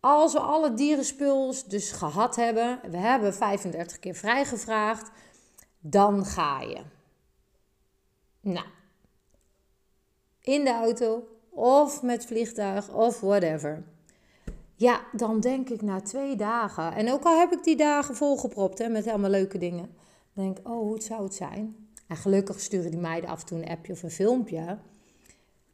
als 0.00 0.32
we 0.32 0.40
alle 0.40 0.74
dierenspuls 0.74 1.64
dus 1.64 1.92
gehad 1.92 2.36
hebben, 2.36 2.80
we 2.90 2.96
hebben 2.96 3.34
35 3.34 3.98
keer 3.98 4.14
vrijgevraagd, 4.14 5.10
dan 5.80 6.24
ga 6.24 6.60
je. 6.60 6.80
Nou, 8.40 8.66
in 10.40 10.64
de 10.64 10.72
auto 10.72 11.28
of 11.50 12.02
met 12.02 12.26
vliegtuig 12.26 12.92
of 12.92 13.20
whatever. 13.20 13.84
Ja, 14.74 15.00
dan 15.12 15.40
denk 15.40 15.68
ik 15.68 15.82
na 15.82 16.00
twee 16.00 16.36
dagen, 16.36 16.94
en 16.94 17.12
ook 17.12 17.24
al 17.24 17.38
heb 17.38 17.52
ik 17.52 17.64
die 17.64 17.76
dagen 17.76 18.16
volgepropt 18.16 18.78
hè, 18.78 18.88
met 18.88 19.06
allemaal 19.06 19.30
leuke 19.30 19.58
dingen, 19.58 19.96
denk 20.32 20.58
ik, 20.58 20.68
oh, 20.68 20.78
hoe 20.78 21.00
zou 21.00 21.22
het 21.22 21.34
zijn? 21.34 21.87
En 22.08 22.16
gelukkig 22.16 22.60
sturen 22.60 22.90
die 22.90 23.00
meiden 23.00 23.30
af 23.30 23.40
en 23.40 23.46
toe 23.46 23.58
een 23.58 23.68
appje 23.68 23.92
of 23.92 24.02
een 24.02 24.10
filmpje. 24.10 24.78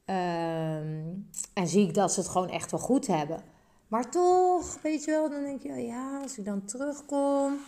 Ehm, 0.04 1.12
en 1.52 1.68
zie 1.68 1.88
ik 1.88 1.94
dat 1.94 2.12
ze 2.12 2.20
het 2.20 2.28
gewoon 2.28 2.50
echt 2.50 2.70
wel 2.70 2.80
goed 2.80 3.06
hebben. 3.06 3.42
Maar 3.88 4.10
toch, 4.10 4.78
weet 4.82 5.04
je 5.04 5.10
wel, 5.10 5.30
dan 5.30 5.42
denk 5.42 5.62
je, 5.62 5.72
ja, 5.72 6.20
als 6.22 6.38
ik 6.38 6.44
dan 6.44 6.64
terugkom, 6.64 7.58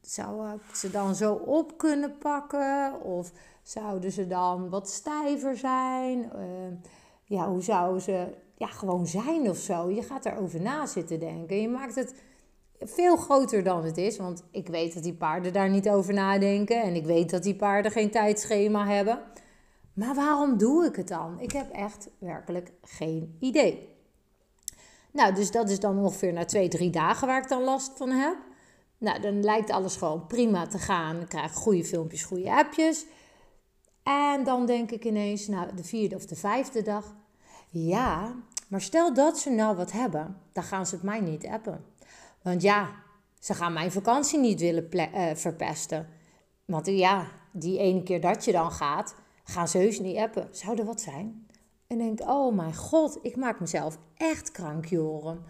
zou 0.00 0.54
ik 0.54 0.74
ze 0.74 0.90
dan 0.90 1.14
zo 1.14 1.32
op 1.32 1.78
kunnen 1.78 2.18
pakken? 2.18 3.02
Of 3.02 3.32
zouden 3.62 4.12
ze 4.12 4.26
dan 4.26 4.68
wat 4.68 4.90
stijver 4.90 5.56
zijn? 5.56 6.18
Uh, 6.18 6.76
ja, 7.24 7.48
hoe 7.48 7.62
zouden 7.62 8.02
ze 8.02 8.26
ja, 8.56 8.66
gewoon 8.66 9.06
zijn 9.06 9.50
of 9.50 9.56
zo? 9.56 9.90
Je 9.90 10.02
gaat 10.02 10.26
erover 10.26 10.60
na 10.60 10.86
zitten 10.86 11.20
denken. 11.20 11.60
Je 11.60 11.68
maakt 11.68 11.94
het 11.94 12.14
veel 12.80 13.16
groter 13.16 13.62
dan 13.62 13.84
het 13.84 13.96
is. 13.96 14.16
Want 14.16 14.44
ik 14.50 14.68
weet 14.68 14.94
dat 14.94 15.02
die 15.02 15.14
paarden 15.14 15.52
daar 15.52 15.70
niet 15.70 15.88
over 15.88 16.14
nadenken. 16.14 16.82
En 16.82 16.94
ik 16.94 17.04
weet 17.04 17.30
dat 17.30 17.42
die 17.42 17.56
paarden 17.56 17.92
geen 17.92 18.10
tijdschema 18.10 18.86
hebben. 18.86 19.18
Maar 19.92 20.14
waarom 20.14 20.58
doe 20.58 20.86
ik 20.86 20.96
het 20.96 21.08
dan? 21.08 21.40
Ik 21.40 21.52
heb 21.52 21.70
echt 21.70 22.08
werkelijk 22.18 22.72
geen 22.82 23.36
idee. 23.40 23.96
Nou, 25.12 25.34
dus 25.34 25.50
dat 25.50 25.70
is 25.70 25.80
dan 25.80 25.98
ongeveer 25.98 26.32
na 26.32 26.44
twee, 26.44 26.68
drie 26.68 26.90
dagen 26.90 27.26
waar 27.26 27.42
ik 27.42 27.48
dan 27.48 27.62
last 27.62 27.92
van 27.96 28.10
heb. 28.10 28.36
Nou, 28.98 29.20
dan 29.20 29.44
lijkt 29.44 29.70
alles 29.70 29.96
gewoon 29.96 30.26
prima 30.26 30.66
te 30.66 30.78
gaan. 30.78 31.20
Ik 31.20 31.28
krijg 31.28 31.52
goede 31.52 31.84
filmpjes, 31.84 32.24
goede 32.24 32.50
appjes. 32.50 33.06
En 34.02 34.44
dan 34.44 34.66
denk 34.66 34.90
ik 34.90 35.04
ineens, 35.04 35.46
nou, 35.46 35.74
de 35.74 35.84
vierde 35.84 36.14
of 36.14 36.26
de 36.26 36.36
vijfde 36.36 36.82
dag. 36.82 37.14
Ja, 37.70 38.34
maar 38.68 38.80
stel 38.80 39.14
dat 39.14 39.38
ze 39.38 39.50
nou 39.50 39.76
wat 39.76 39.92
hebben, 39.92 40.36
dan 40.52 40.62
gaan 40.62 40.86
ze 40.86 40.94
het 40.94 41.04
mij 41.04 41.20
niet 41.20 41.46
appen. 41.46 41.84
Want 42.42 42.62
ja, 42.62 42.90
ze 43.40 43.54
gaan 43.54 43.72
mijn 43.72 43.92
vakantie 43.92 44.38
niet 44.38 44.60
willen 44.60 44.88
uh, 44.92 45.34
verpesten. 45.34 46.08
Want 46.64 46.86
ja, 46.86 47.26
die 47.52 47.78
ene 47.78 48.02
keer 48.02 48.20
dat 48.20 48.44
je 48.44 48.52
dan 48.52 48.72
gaat, 48.72 49.14
gaan 49.44 49.68
ze 49.68 49.78
heus 49.78 50.00
niet 50.00 50.16
appen. 50.16 50.48
Zou 50.50 50.78
er 50.78 50.84
wat 50.84 51.00
zijn? 51.00 51.46
En 51.86 51.98
denk, 51.98 52.20
oh 52.20 52.54
mijn 52.54 52.74
god, 52.74 53.18
ik 53.22 53.36
maak 53.36 53.60
mezelf 53.60 53.98
echt 54.16 54.50
krank, 54.50 54.84
Joram. 54.86 55.42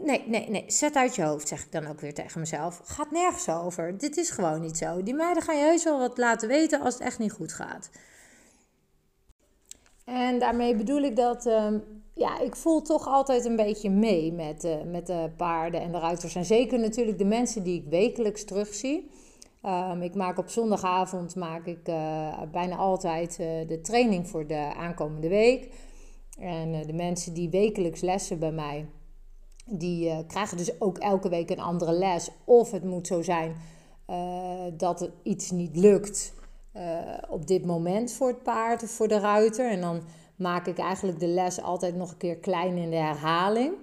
Nee, 0.00 0.24
nee, 0.26 0.50
nee, 0.50 0.64
zet 0.66 0.94
uit 0.94 1.14
je 1.14 1.22
hoofd, 1.22 1.48
zeg 1.48 1.64
ik 1.64 1.72
dan 1.72 1.86
ook 1.86 2.00
weer 2.00 2.14
tegen 2.14 2.40
mezelf. 2.40 2.80
Gaat 2.84 3.10
nergens 3.10 3.48
over. 3.48 3.98
Dit 3.98 4.16
is 4.16 4.30
gewoon 4.30 4.60
niet 4.60 4.76
zo. 4.76 5.02
Die 5.02 5.14
meiden 5.14 5.42
gaan 5.42 5.56
je 5.56 5.64
heus 5.64 5.84
wel 5.84 5.98
wat 5.98 6.18
laten 6.18 6.48
weten 6.48 6.80
als 6.80 6.94
het 6.94 7.02
echt 7.02 7.18
niet 7.18 7.32
goed 7.32 7.52
gaat. 7.52 7.90
En 10.04 10.38
daarmee 10.38 10.76
bedoel 10.76 11.02
ik 11.02 11.16
dat 11.16 11.46
um, 11.46 12.04
ja, 12.16 12.40
ik 12.40 12.56
voel 12.56 12.82
toch 12.82 13.06
altijd 13.06 13.44
een 13.44 13.56
beetje 13.56 13.90
mee 13.90 14.32
met, 14.32 14.64
uh, 14.64 14.74
met 14.86 15.06
de 15.06 15.30
paarden 15.36 15.80
en 15.80 15.92
de 15.92 15.98
ruiters. 15.98 16.34
En 16.34 16.44
zeker 16.44 16.78
natuurlijk 16.78 17.18
de 17.18 17.24
mensen 17.24 17.62
die 17.62 17.80
ik 17.80 17.88
wekelijks 17.88 18.44
terugzie. 18.44 19.10
Um, 19.62 20.02
ik 20.02 20.14
maak 20.14 20.38
op 20.38 20.48
zondagavond 20.48 21.36
maak 21.36 21.66
ik 21.66 21.88
uh, 21.88 22.42
bijna 22.52 22.76
altijd 22.76 23.38
uh, 23.40 23.46
de 23.68 23.80
training 23.80 24.28
voor 24.28 24.46
de 24.46 24.74
aankomende 24.76 25.28
week. 25.28 25.68
En 26.38 26.86
de 26.86 26.92
mensen 26.92 27.34
die 27.34 27.50
wekelijks 27.50 28.00
lessen 28.00 28.38
bij 28.38 28.52
mij, 28.52 28.86
die 29.64 30.26
krijgen 30.26 30.56
dus 30.56 30.80
ook 30.80 30.98
elke 30.98 31.28
week 31.28 31.50
een 31.50 31.60
andere 31.60 31.92
les. 31.92 32.30
Of 32.44 32.70
het 32.70 32.84
moet 32.84 33.06
zo 33.06 33.22
zijn 33.22 33.56
dat 34.76 35.10
iets 35.22 35.50
niet 35.50 35.76
lukt 35.76 36.34
op 37.28 37.46
dit 37.46 37.66
moment 37.66 38.12
voor 38.12 38.28
het 38.28 38.42
paard 38.42 38.82
of 38.82 38.90
voor 38.90 39.08
de 39.08 39.18
ruiter. 39.18 39.70
En 39.70 39.80
dan 39.80 40.02
maak 40.36 40.66
ik 40.66 40.78
eigenlijk 40.78 41.20
de 41.20 41.26
les 41.26 41.62
altijd 41.62 41.96
nog 41.96 42.10
een 42.10 42.16
keer 42.16 42.36
klein 42.36 42.76
in 42.76 42.90
de 42.90 42.96
herhaling. 42.96 43.74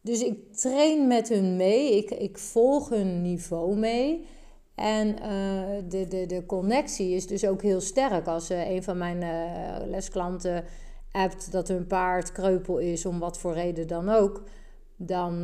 Dus 0.00 0.22
ik 0.22 0.52
train 0.52 1.06
met 1.06 1.28
hun 1.28 1.56
mee, 1.56 1.96
ik, 1.96 2.10
ik 2.10 2.38
volg 2.38 2.88
hun 2.88 3.22
niveau 3.22 3.76
mee. 3.76 4.26
En 4.74 5.08
uh, 5.08 5.20
de, 5.88 6.08
de, 6.08 6.26
de 6.26 6.46
connectie 6.46 7.14
is 7.14 7.26
dus 7.26 7.46
ook 7.46 7.62
heel 7.62 7.80
sterk. 7.80 8.26
Als 8.26 8.50
uh, 8.50 8.70
een 8.70 8.82
van 8.82 8.98
mijn 8.98 9.22
uh, 9.22 9.86
lesklanten 9.86 10.64
appt 11.12 11.52
dat 11.52 11.68
hun 11.68 11.86
paard 11.86 12.32
kreupel 12.32 12.78
is, 12.78 13.06
om 13.06 13.18
wat 13.18 13.38
voor 13.38 13.52
reden 13.52 13.86
dan 13.86 14.08
ook, 14.08 14.42
dan 14.96 15.42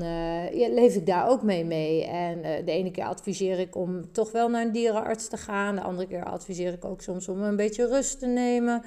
leef 0.53 0.95
ik 0.95 1.07
daar 1.07 1.29
ook 1.29 1.43
mee 1.43 1.65
mee. 1.65 2.05
En 2.05 2.65
de 2.65 2.73
ene 2.73 2.91
keer 2.91 3.05
adviseer 3.05 3.59
ik 3.59 3.77
om 3.77 4.13
toch 4.13 4.33
wel 4.33 4.49
naar 4.49 4.67
een 4.67 4.73
dierenarts 4.73 5.29
te 5.29 5.37
gaan. 5.37 5.75
De 5.75 5.83
andere 5.83 6.09
keer 6.09 6.25
adviseer 6.25 6.73
ik 6.73 6.85
ook 6.85 7.03
soms 7.03 7.29
om 7.29 7.43
een 7.43 7.57
beetje 7.57 7.87
rust 7.87 8.19
te 8.19 8.27
nemen. 8.27 8.83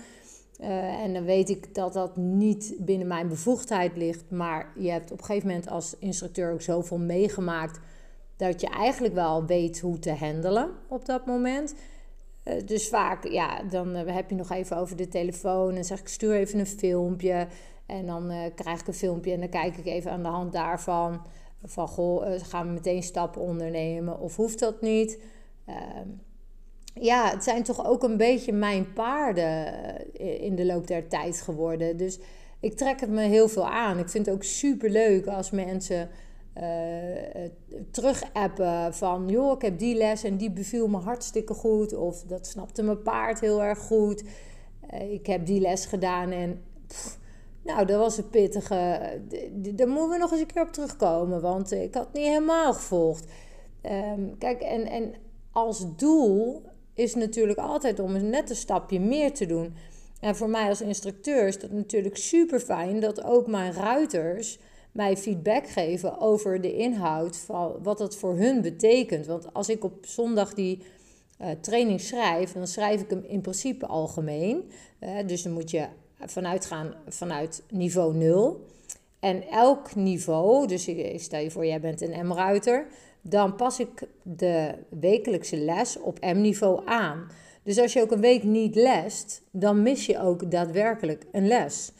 Uh, 0.60 1.04
en 1.04 1.14
dan 1.14 1.24
weet 1.24 1.50
ik 1.50 1.76
dat 1.76 1.94
dat 1.94 2.18
niet 2.18 2.76
binnen 2.80 3.08
mijn 3.08 3.28
bevoegdheid 3.28 3.98
ligt. 3.98 4.32
Maar 4.32 4.72
je 4.76 4.90
hebt 4.90 5.12
op 5.12 5.20
een 5.20 5.26
gegeven 5.26 5.48
moment 5.48 5.70
als 5.70 5.96
instructeur 6.00 6.54
ook 6.54 6.62
zoveel 6.62 7.00
meegemaakt. 7.00 7.80
dat 8.38 8.62
je 8.62 8.68
eigenlijk 8.68 9.14
wel 9.14 9.46
weet 9.46 9.80
hoe 9.80 10.00
te 10.00 10.12
handelen 10.12 10.70
op 10.88 11.06
dat 11.06 11.26
moment. 11.26 11.76
Uh, 12.46 12.54
dus 12.66 12.90
vaak, 12.90 13.28
ja, 13.28 13.64
dan 13.64 13.96
uh, 13.96 14.16
heb 14.16 14.30
je 14.30 14.36
nog 14.36 14.52
even 14.52 14.78
over 14.78 14.96
de 14.96 15.08
telefoon. 15.08 15.76
En 15.76 15.86
zeg 15.86 16.00
ik: 16.00 16.08
stuur 16.08 16.34
even 16.34 16.60
een 16.60 16.68
filmpje. 16.68 17.48
En 17.86 18.06
dan 18.06 18.52
krijg 18.56 18.80
ik 18.80 18.88
een 18.88 18.94
filmpje 18.94 19.34
en 19.34 19.40
dan 19.40 19.50
kijk 19.50 19.78
ik 19.78 19.86
even 19.86 20.12
aan 20.12 20.24
de 20.24 20.30
hand 20.30 20.54
daarvan. 20.54 21.22
Van 21.64 21.88
goh, 21.88 22.26
gaan 22.42 22.68
we 22.68 22.74
meteen 22.74 23.04
stappen 23.04 23.42
ondernemen 23.42 24.20
of 24.20 24.36
hoeft 24.36 24.60
dat 24.60 24.82
niet? 24.82 25.20
Ja, 26.94 27.30
het 27.30 27.44
zijn 27.44 27.64
toch 27.64 27.86
ook 27.86 28.04
een 28.04 28.18
beetje 28.18 28.52
mijn 28.52 28.94
paarden 28.94 29.74
eh, 30.14 30.42
in 30.42 30.56
de 30.56 30.66
loop 30.66 30.88
der 30.88 31.08
tijd 31.08 31.42
geworden. 31.42 31.98
Dus 31.98 32.20
ik 32.60 32.78
trek 32.78 33.00
het 33.00 33.10
me 33.10 33.22
heel 33.22 33.48
veel 33.48 33.68
aan. 33.68 34.00
Ik 34.00 34.10
vind 34.10 34.26
het 34.26 34.36
ook 34.36 34.44
super 34.44 34.90
leuk 34.90 35.28
als 35.28 35.52
mensen 35.52 36.10
uh, 36.58 36.64
terug 37.92 38.24
appen 38.34 38.94
van... 38.94 39.28
joh, 39.28 39.52
ik 39.52 39.62
heb 39.62 39.80
die 39.80 39.96
les 39.96 40.24
en 40.24 40.38
die 40.38 40.52
beviel 40.52 40.88
me 40.88 40.98
hartstikke 40.98 41.54
goed. 41.54 41.94
Of 41.94 42.24
dat 42.24 42.48
snapte 42.48 42.84
mijn 42.84 43.02
paard 43.02 43.40
heel 43.40 43.64
erg 43.64 43.80
goed. 43.80 44.24
ik 45.10 45.26
heb 45.26 45.46
die 45.46 45.62
les 45.62 45.86
gedaan 45.86 46.32
en... 46.32 46.62
nou, 47.64 47.86
dat 47.86 48.00
was 48.00 48.18
een 48.18 48.30
pittige. 48.30 49.00
Daar 49.52 49.88
moeten 49.88 50.10
we 50.10 50.18
nog 50.18 50.32
eens 50.32 50.42
een 50.42 50.46
keer 50.48 50.62
op 50.62 50.74
terugkomen. 50.74 51.42
Want 51.42 51.72
ik 51.72 51.94
had 51.94 52.06
het 52.06 52.14
niet 52.14 52.28
helemaal 52.28 52.74
gevolgd. 52.74 53.32
Ehm, 53.82 54.22
kijk, 54.38 54.62
en, 54.62 54.86
en 54.86 55.14
als 55.52 55.96
doel 55.96 56.64
is 56.94 57.16
natuurlijk 57.16 57.60
altijd 57.60 58.00
om 58.00 58.16
een 58.16 58.30
net 58.30 58.50
een 58.50 58.56
stapje 58.56 59.00
meer 59.00 59.34
te 59.34 59.46
doen. 59.46 59.76
En 60.20 60.36
voor 60.36 60.50
mij 60.50 60.70
als 60.70 60.82
instructeur 60.82 61.48
is 61.48 61.60
dat 61.60 61.72
natuurlijk 61.72 62.18
super 62.18 62.60
fijn 62.60 63.00
dat 63.00 63.24
ook 63.24 63.48
mijn 63.48 63.74
ruiters 63.74 64.60
mij 64.92 65.18
feedback 65.18 65.68
geven 65.68 66.20
over 66.20 66.62
de 66.62 66.76
inhoud 66.76 67.38
van 67.38 67.76
wat 67.82 67.98
dat 67.98 68.16
voor 68.16 68.36
hun 68.36 68.62
betekent. 68.62 69.26
Want 69.26 69.54
als 69.54 69.70
ik 69.70 69.84
op 69.84 70.06
zondag 70.06 70.54
die 70.54 70.84
uh, 71.42 71.48
training 71.62 72.02
schrijf, 72.02 72.52
dan 72.52 72.68
schrijf 72.68 73.02
ik 73.02 73.10
hem 73.10 73.24
in 73.28 73.42
principe 73.42 73.86
algemeen. 73.86 74.70
Uh, 75.00 75.10
dus 75.26 75.44
dan 75.44 75.52
moet 75.52 75.72
je 75.72 75.88
vanuit 76.20 76.66
gaan 76.66 76.94
vanuit 77.08 77.64
niveau 77.70 78.16
0. 78.16 78.66
En 79.20 79.48
elk 79.50 79.96
niveau, 79.96 80.68
dus 80.68 80.90
stel 81.16 81.40
je 81.40 81.52
voor, 81.52 81.66
jij 81.66 81.80
bent 81.80 82.02
een 82.02 82.28
M-ruiter 82.28 82.88
dan 83.24 83.56
pas 83.56 83.80
ik 83.80 84.08
de 84.24 84.76
wekelijkse 84.90 85.58
les 85.58 86.00
op 86.00 86.20
M-niveau 86.20 86.82
aan. 86.86 87.28
Dus 87.64 87.80
als 87.80 87.94
je 87.94 88.02
ook 88.02 88.12
een 88.12 88.22
week 88.22 88.44
niet 88.44 88.76
lest, 88.76 89.42
dan 89.52 89.82
mis 89.82 90.06
je 90.06 90.20
ook 90.20 90.52
daadwerkelijk 90.52 91.26
een 91.32 91.48
les. 91.48 91.92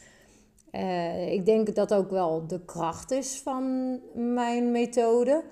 Uh, 0.72 1.32
ik 1.32 1.46
denk 1.46 1.74
dat 1.74 1.94
ook 1.94 2.10
wel 2.10 2.46
de 2.46 2.60
kracht 2.64 3.10
is 3.10 3.40
van 3.42 3.98
mijn 4.14 4.70
methode. 4.70 5.44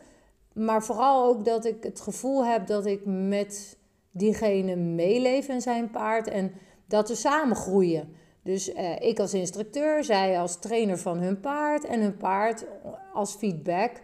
Maar 0.53 0.83
vooral 0.83 1.25
ook 1.25 1.45
dat 1.45 1.65
ik 1.65 1.83
het 1.83 2.01
gevoel 2.01 2.45
heb 2.45 2.67
dat 2.67 2.87
ik 2.87 3.01
met 3.05 3.77
diegene 4.11 4.77
meeleef 4.77 5.49
en 5.49 5.61
zijn 5.61 5.91
paard 5.91 6.29
en 6.29 6.53
dat 6.87 7.09
we 7.09 7.15
samen 7.15 7.57
groeien. 7.57 8.17
Dus 8.43 8.75
uh, 8.75 9.01
ik 9.01 9.19
als 9.19 9.35
instructeur, 9.35 10.05
zij 10.05 10.39
als 10.39 10.59
trainer 10.59 10.99
van 10.99 11.19
hun 11.19 11.41
paard 11.41 11.85
en 11.85 12.01
hun 12.01 12.17
paard 12.17 12.65
als 13.13 13.35
feedback 13.35 14.03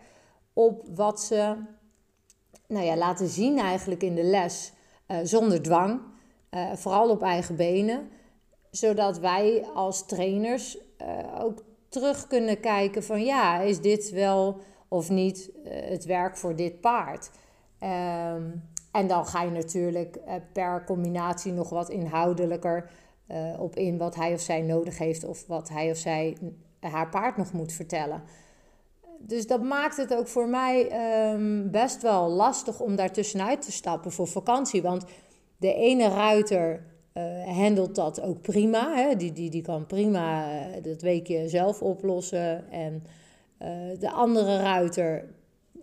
op 0.59 0.83
wat 0.95 1.21
ze 1.21 1.57
nou 2.67 2.85
ja, 2.85 2.97
laten 2.97 3.29
zien 3.29 3.59
eigenlijk 3.59 4.03
in 4.03 4.15
de 4.15 4.23
les 4.23 4.73
uh, 5.09 5.17
zonder 5.23 5.63
dwang. 5.63 6.01
Uh, 6.51 6.73
vooral 6.73 7.11
op 7.11 7.23
eigen 7.23 7.57
benen. 7.57 8.09
Zodat 8.71 9.19
wij 9.19 9.67
als 9.75 10.07
trainers 10.07 10.79
uh, 11.03 11.45
ook 11.45 11.65
terug 11.89 12.27
kunnen 12.27 12.61
kijken 12.61 13.03
van 13.03 13.25
ja, 13.25 13.61
is 13.61 13.81
dit 13.81 14.11
wel 14.11 14.61
of 14.89 15.11
niet 15.11 15.51
het 15.69 16.05
werk 16.05 16.37
voor 16.37 16.57
dit 16.57 16.81
paard? 16.81 17.31
Um, 17.83 18.63
en 18.93 19.07
dan 19.07 19.27
ga 19.27 19.43
je 19.43 19.51
natuurlijk 19.51 20.21
per 20.53 20.85
combinatie 20.85 21.53
nog 21.53 21.69
wat 21.69 21.89
inhoudelijker 21.89 22.91
op 23.59 23.77
in 23.77 23.99
wat 23.99 24.15
hij 24.15 24.33
of 24.33 24.41
zij 24.41 24.63
nodig 24.63 24.99
heeft 24.99 25.25
of 25.25 25.47
wat 25.47 25.69
hij 25.69 25.91
of 25.91 25.97
zij 25.97 26.37
haar 26.81 27.09
paard 27.09 27.37
nog 27.37 27.53
moet 27.53 27.73
vertellen 27.73 28.23
dus 29.19 29.47
dat 29.47 29.63
maakt 29.63 29.97
het 29.97 30.15
ook 30.15 30.29
voor 30.29 30.49
mij 30.49 30.91
um, 31.33 31.71
best 31.71 32.03
wel 32.03 32.29
lastig 32.29 32.81
om 32.81 32.97
daar 32.97 33.13
tussenuit 33.13 33.63
te 33.63 33.73
stappen 33.73 34.13
voor 34.13 34.27
vakantie. 34.27 34.83
Want 34.83 35.05
de 35.57 35.75
ene 35.75 36.09
ruiter 36.09 36.87
uh, 37.15 37.57
handelt 37.57 37.95
dat 37.95 38.21
ook 38.21 38.41
prima. 38.41 38.95
Hè? 38.95 39.17
Die, 39.17 39.33
die, 39.33 39.51
die 39.51 39.63
kan 39.63 39.87
prima 39.87 40.53
uh, 40.53 40.83
dat 40.83 41.03
weekje 41.03 41.49
zelf 41.49 41.83
oplossen. 41.83 42.71
En 42.71 43.03
uh, 43.63 43.69
de 43.99 44.11
andere 44.11 44.57
ruiter, 44.57 45.25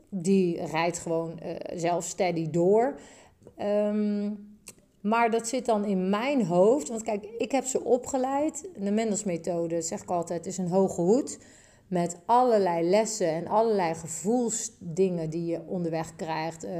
die 0.09 0.65
rijdt 0.65 0.99
gewoon 0.99 1.39
zelf 1.73 2.03
steady 2.03 2.49
door. 2.49 2.99
Um, 3.57 4.53
maar 5.01 5.31
dat 5.31 5.47
zit 5.47 5.65
dan 5.65 5.85
in 5.85 6.09
mijn 6.09 6.45
hoofd. 6.45 6.89
Want 6.89 7.03
kijk, 7.03 7.25
ik 7.37 7.51
heb 7.51 7.65
ze 7.65 7.83
opgeleid. 7.83 8.69
De 8.77 8.91
Mendels-methode, 8.91 9.81
zeg 9.81 10.01
ik 10.01 10.09
altijd, 10.09 10.45
is 10.45 10.57
een 10.57 10.67
hoge 10.67 11.01
hoed 11.01 11.37
met 11.95 12.17
allerlei 12.25 12.89
lessen 12.89 13.27
en 13.27 13.47
allerlei 13.47 13.93
gevoelsdingen 13.93 15.29
die 15.29 15.45
je 15.45 15.61
onderweg 15.67 16.15
krijgt. 16.15 16.65
Uh, 16.65 16.71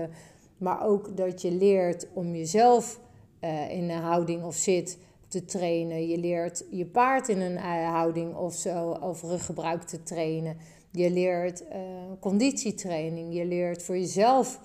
maar 0.57 0.85
ook 0.85 1.17
dat 1.17 1.41
je 1.41 1.51
leert 1.51 2.07
om 2.13 2.35
jezelf 2.35 2.99
uh, 3.41 3.71
in 3.71 3.89
een 3.89 4.01
houding 4.01 4.43
of 4.43 4.55
zit 4.55 4.97
te 5.27 5.45
trainen. 5.45 6.07
Je 6.07 6.17
leert 6.17 6.65
je 6.71 6.85
paard 6.85 7.27
in 7.27 7.41
een 7.41 7.53
uh, 7.53 7.89
houding 7.89 8.35
of 8.35 8.53
zo 8.53 8.97
of 9.01 9.21
ruggebruik 9.21 9.83
te 9.83 10.03
trainen. 10.03 10.57
Je 10.91 11.11
leert 11.11 11.63
conditietraining. 12.19 13.33
Je 13.33 13.45
leert 13.45 13.83
voor 13.83 13.97
jezelf 13.97 14.59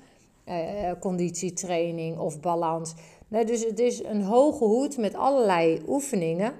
conditietraining 1.01 2.19
of 2.19 2.41
balans. 2.41 2.95
Dus 3.29 3.65
het 3.65 3.79
is 3.79 4.05
een 4.05 4.23
hoge 4.23 4.65
hoed 4.65 4.97
met 4.97 5.15
allerlei 5.15 5.83
oefeningen. 5.89 6.53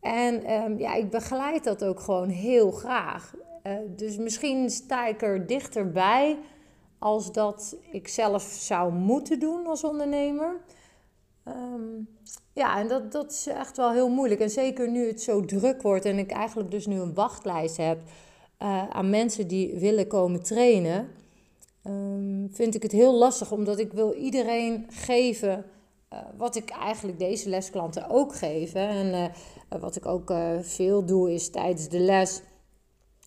En 0.00 0.44
ehm, 0.44 0.78
ja, 0.78 0.94
ik 0.94 1.10
begeleid 1.10 1.64
dat 1.64 1.84
ook 1.84 2.00
gewoon 2.00 2.28
heel 2.28 2.70
graag. 2.70 3.34
Uh, 3.66 3.72
dus 3.96 4.16
misschien 4.16 4.70
sta 4.70 5.06
ik 5.06 5.22
er 5.22 5.46
dichterbij 5.46 6.38
als 6.98 7.32
dat 7.32 7.76
ik 7.90 8.08
zelf 8.08 8.42
zou 8.42 8.92
moeten 8.92 9.40
doen 9.40 9.66
als 9.66 9.84
ondernemer. 9.84 10.60
Um, 11.48 12.08
ja, 12.52 12.78
en 12.78 12.88
dat, 12.88 13.12
dat 13.12 13.32
is 13.32 13.46
echt 13.46 13.76
wel 13.76 13.92
heel 13.92 14.08
moeilijk. 14.08 14.40
En 14.40 14.50
zeker 14.50 14.90
nu 14.90 15.06
het 15.06 15.22
zo 15.22 15.44
druk 15.44 15.82
wordt 15.82 16.04
en 16.04 16.18
ik 16.18 16.30
eigenlijk 16.30 16.70
dus 16.70 16.86
nu 16.86 17.00
een 17.00 17.14
wachtlijst 17.14 17.76
heb 17.76 17.98
uh, 18.62 18.88
aan 18.88 19.10
mensen 19.10 19.48
die 19.48 19.74
willen 19.78 20.06
komen 20.06 20.42
trainen, 20.42 21.08
um, 21.86 22.48
vind 22.52 22.74
ik 22.74 22.82
het 22.82 22.92
heel 22.92 23.14
lastig, 23.14 23.52
omdat 23.52 23.78
ik 23.78 23.92
wil 23.92 24.12
iedereen 24.12 24.86
geven 24.90 25.64
uh, 26.14 26.18
wat 26.36 26.56
ik 26.56 26.70
eigenlijk 26.70 27.18
deze 27.18 27.48
lesklanten 27.48 28.08
ook 28.08 28.34
geef. 28.34 28.74
En 28.74 29.14
eh, 29.14 29.80
wat 29.80 29.96
ik 29.96 30.06
ook 30.06 30.30
eh, 30.30 30.58
veel 30.60 31.04
doe 31.04 31.32
is 31.32 31.50
tijdens 31.50 31.88
de 31.88 31.98
les. 31.98 32.42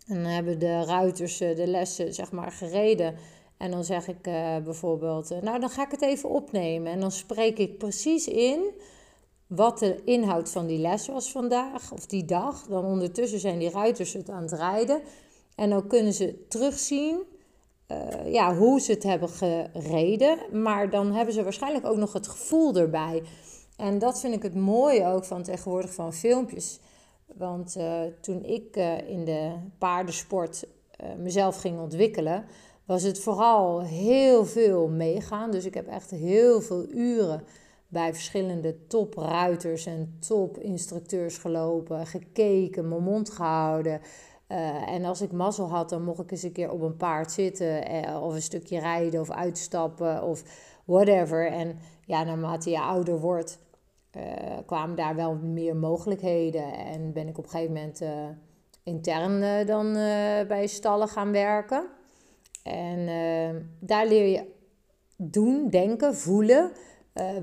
En 0.08 0.16
dan 0.16 0.32
hebben 0.32 0.60
de 0.60 0.84
ruiters 0.84 1.40
eh, 1.40 1.56
de 1.56 1.68
lessen 1.68 2.14
zeg 2.14 2.32
maar 2.32 2.52
gereden. 2.52 3.16
En 3.58 3.72
dan 3.72 3.84
zeg 3.84 4.08
ik 4.08 4.22
bijvoorbeeld, 4.64 5.30
nou 5.42 5.60
dan 5.60 5.70
ga 5.70 5.86
ik 5.86 5.92
het 5.92 6.02
even 6.02 6.30
opnemen. 6.30 6.92
En 6.92 7.00
dan 7.00 7.12
spreek 7.12 7.58
ik 7.58 7.78
precies 7.78 8.28
in 8.28 8.72
wat 9.48 9.80
de 9.80 10.04
inhoud 10.04 10.50
van 10.50 10.68
die 10.68 10.80
les 10.80 11.08
was 11.08 11.32
vandaag 11.32 11.92
of 11.92 12.06
die 12.06 12.26
dag. 12.26 12.68
Dan 12.68 12.86
ondertussen 12.86 13.40
zijn 13.40 13.60
die 13.60 13.70
ruiters 13.70 14.14
het 14.14 14.30
aan 14.30 14.42
het 14.42 14.52
rijden. 14.52 15.02
En 15.56 15.70
dan 15.70 15.88
kunnen 15.88 16.14
ze 16.14 16.46
terugzien 16.48 17.24
uh, 17.88 18.34
ja, 18.34 18.56
hoe 18.56 18.80
ze 18.80 18.92
het 18.92 19.04
hebben 19.04 19.30
gereden. 19.30 20.38
Maar 20.64 20.90
dan 20.90 21.12
hebben 21.12 21.34
ze 21.34 21.44
waarschijnlijk 21.44 21.86
ook 21.86 21.98
nog 21.98 22.14
het 22.14 22.28
gevoel 22.28 22.76
erbij. 22.76 23.24
En 23.78 24.00
dat 24.00 24.20
vind 24.20 24.34
ik 24.34 24.44
het 24.44 24.56
mooie 24.56 25.06
ook 25.06 25.26
van 25.26 25.44
tegenwoordig 25.44 25.94
van 25.94 26.14
filmpjes. 26.14 26.80
Want 27.36 27.76
uh, 27.78 28.02
toen 28.22 28.44
ik 28.44 28.78
uh, 28.78 29.10
in 29.10 29.26
de 29.26 29.52
paardensport 29.78 30.68
mezelf 31.18 31.56
ging 31.58 31.80
ontwikkelen, 31.80 32.46
was 32.86 33.04
het 33.04 33.20
vooral 33.20 33.82
heel 33.82 34.46
veel 34.46 34.88
meegaan. 34.88 35.52
Dus 35.52 35.66
ik 35.66 35.74
heb 35.74 35.88
echt 35.88 36.10
heel 36.10 36.62
veel 36.62 36.86
uren 36.90 37.44
bij 37.94 38.14
verschillende 38.14 38.88
topruiters 38.88 39.86
en 39.86 40.18
topinstructeurs 40.28 41.38
gelopen, 41.38 42.08
gekeken, 42.08 42.88
mijn 42.88 43.04
mond 43.04 43.30
gehouden. 43.30 44.02
En 44.88 45.06
als 45.06 45.22
ik 45.22 45.32
mazzel 45.32 45.70
had, 45.70 45.90
dan 45.90 46.04
mocht 46.04 46.20
ik 46.20 46.32
eens 46.32 46.44
een 46.44 46.52
keer 46.52 46.72
op 46.72 46.82
een 46.82 46.98
paard 46.98 47.32
zitten 47.32 47.84
of 48.22 48.34
een 48.34 48.42
stukje 48.42 48.80
rijden 48.80 49.22
of 49.22 49.32
uitstappen 49.32 50.24
of 50.24 50.44
whatever. 50.86 51.52
En 51.52 51.78
ja, 52.06 52.24
naarmate 52.24 52.70
je 52.70 52.80
ouder 52.80 53.20
wordt, 53.20 53.60
uh, 54.18 54.24
kwamen 54.66 54.96
daar 54.96 55.16
wel 55.16 55.36
meer 55.36 55.76
mogelijkheden. 55.76 56.74
En 56.74 57.14
ben 57.14 57.28
ik 57.28 57.38
op 57.38 57.44
een 57.44 57.50
gegeven 57.50 57.74
moment 57.74 58.02
uh, 58.02 58.10
intern 58.84 59.66
dan 59.66 59.94
bij 60.48 60.68
stallen 60.68 61.08
gaan 61.08 61.32
werken. 61.32 61.88
En 62.64 63.08
daar 63.80 64.08
leer 64.08 64.28
je 64.28 64.46
doen, 65.16 65.70
denken, 65.70 66.16
voelen. 66.16 66.72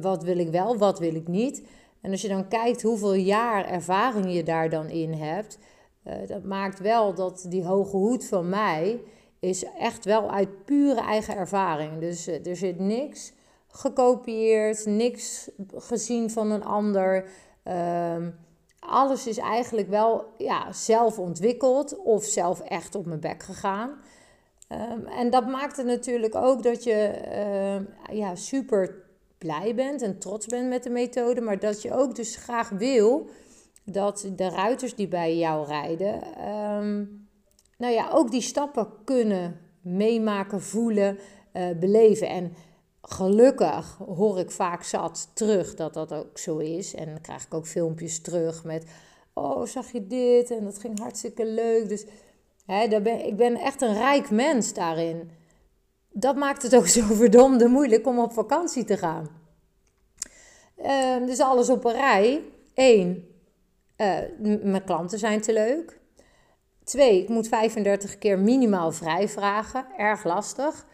wat 0.00 0.22
wil 0.22 0.38
ik 0.38 0.50
wel, 0.50 0.78
wat 0.78 0.98
wil 0.98 1.14
ik 1.14 1.28
niet. 1.28 1.66
En 2.00 2.10
als 2.10 2.22
je 2.22 2.28
dan 2.28 2.48
kijkt 2.48 2.82
hoeveel 2.82 3.14
jaar 3.14 3.64
ervaring 3.64 4.32
je 4.32 4.42
daar 4.42 4.70
dan 4.70 4.88
in 4.88 5.12
hebt, 5.12 5.58
dat 6.26 6.44
maakt 6.44 6.78
wel 6.78 7.14
dat 7.14 7.46
die 7.48 7.64
hoge 7.64 7.96
hoed 7.96 8.26
van 8.26 8.48
mij 8.48 9.00
is 9.40 9.64
echt 9.78 10.04
wel 10.04 10.30
uit 10.30 10.64
pure 10.64 11.00
eigen 11.00 11.36
ervaring. 11.36 11.98
Dus 11.98 12.26
er 12.26 12.56
zit 12.56 12.78
niks 12.78 13.32
gekopieerd, 13.68 14.86
niks 14.86 15.50
gezien 15.74 16.30
van 16.30 16.50
een 16.50 16.64
ander. 16.64 17.28
Um, 18.14 18.34
alles 18.78 19.26
is 19.26 19.38
eigenlijk 19.38 19.88
wel 19.88 20.24
ja, 20.38 20.72
zelf 20.72 21.18
ontwikkeld 21.18 21.98
of 21.98 22.24
zelf 22.24 22.60
echt 22.60 22.94
op 22.94 23.06
mijn 23.06 23.20
bek 23.20 23.42
gegaan. 23.42 23.90
Um, 24.68 25.06
en 25.06 25.30
dat 25.30 25.46
maakt 25.46 25.76
het 25.76 25.86
natuurlijk 25.86 26.34
ook 26.34 26.62
dat 26.62 26.84
je 26.84 27.12
uh, 28.10 28.16
ja, 28.18 28.34
super 28.34 28.94
blij 29.38 29.74
bent 29.74 30.02
en 30.02 30.18
trots 30.18 30.46
bent 30.46 30.68
met 30.68 30.82
de 30.82 30.90
methode, 30.90 31.40
maar 31.40 31.58
dat 31.58 31.82
je 31.82 31.94
ook 31.94 32.14
dus 32.14 32.36
graag 32.36 32.68
wil 32.68 33.28
dat 33.92 34.30
de 34.36 34.48
ruiters 34.48 34.94
die 34.94 35.08
bij 35.08 35.36
jou 35.36 35.66
rijden, 35.66 36.14
um, 36.48 37.28
nou 37.78 37.92
ja, 37.92 38.10
ook 38.12 38.30
die 38.30 38.40
stappen 38.40 38.88
kunnen 39.04 39.60
meemaken, 39.80 40.60
voelen, 40.60 41.18
uh, 41.52 41.70
beleven. 41.78 42.28
En 42.28 42.54
gelukkig 43.02 43.98
hoor 44.06 44.38
ik 44.38 44.50
vaak 44.50 44.82
zat 44.82 45.30
terug 45.32 45.74
dat 45.74 45.94
dat 45.94 46.12
ook 46.12 46.38
zo 46.38 46.58
is. 46.58 46.94
En 46.94 47.06
dan 47.06 47.20
krijg 47.20 47.44
ik 47.44 47.54
ook 47.54 47.66
filmpjes 47.66 48.20
terug 48.20 48.64
met: 48.64 48.84
Oh, 49.34 49.66
zag 49.66 49.92
je 49.92 50.06
dit? 50.06 50.50
En 50.50 50.64
dat 50.64 50.78
ging 50.78 50.98
hartstikke 50.98 51.46
leuk. 51.46 51.88
Dus 51.88 52.06
hè, 52.66 52.88
daar 52.88 53.02
ben, 53.02 53.26
ik 53.26 53.36
ben 53.36 53.56
echt 53.56 53.82
een 53.82 53.94
rijk 53.94 54.30
mens 54.30 54.74
daarin. 54.74 55.30
Dat 56.12 56.36
maakt 56.36 56.62
het 56.62 56.76
ook 56.76 56.86
zo 56.86 57.02
verdomde 57.14 57.68
moeilijk 57.68 58.06
om 58.06 58.18
op 58.18 58.32
vakantie 58.32 58.84
te 58.84 58.96
gaan. 58.96 59.28
Uh, 60.78 61.26
dus 61.26 61.40
alles 61.40 61.68
op 61.68 61.84
een 61.84 61.92
rij. 61.92 62.42
Eén, 62.74 63.29
uh, 64.00 64.18
mijn 64.62 64.84
klanten 64.84 65.18
zijn 65.18 65.40
te 65.40 65.52
leuk. 65.52 66.00
Twee, 66.84 67.22
ik 67.22 67.28
moet 67.28 67.48
35 67.48 68.18
keer 68.18 68.38
minimaal 68.38 68.92
vrij 68.92 69.28
vragen. 69.28 69.86
Erg 69.96 70.24
lastig. 70.24 70.86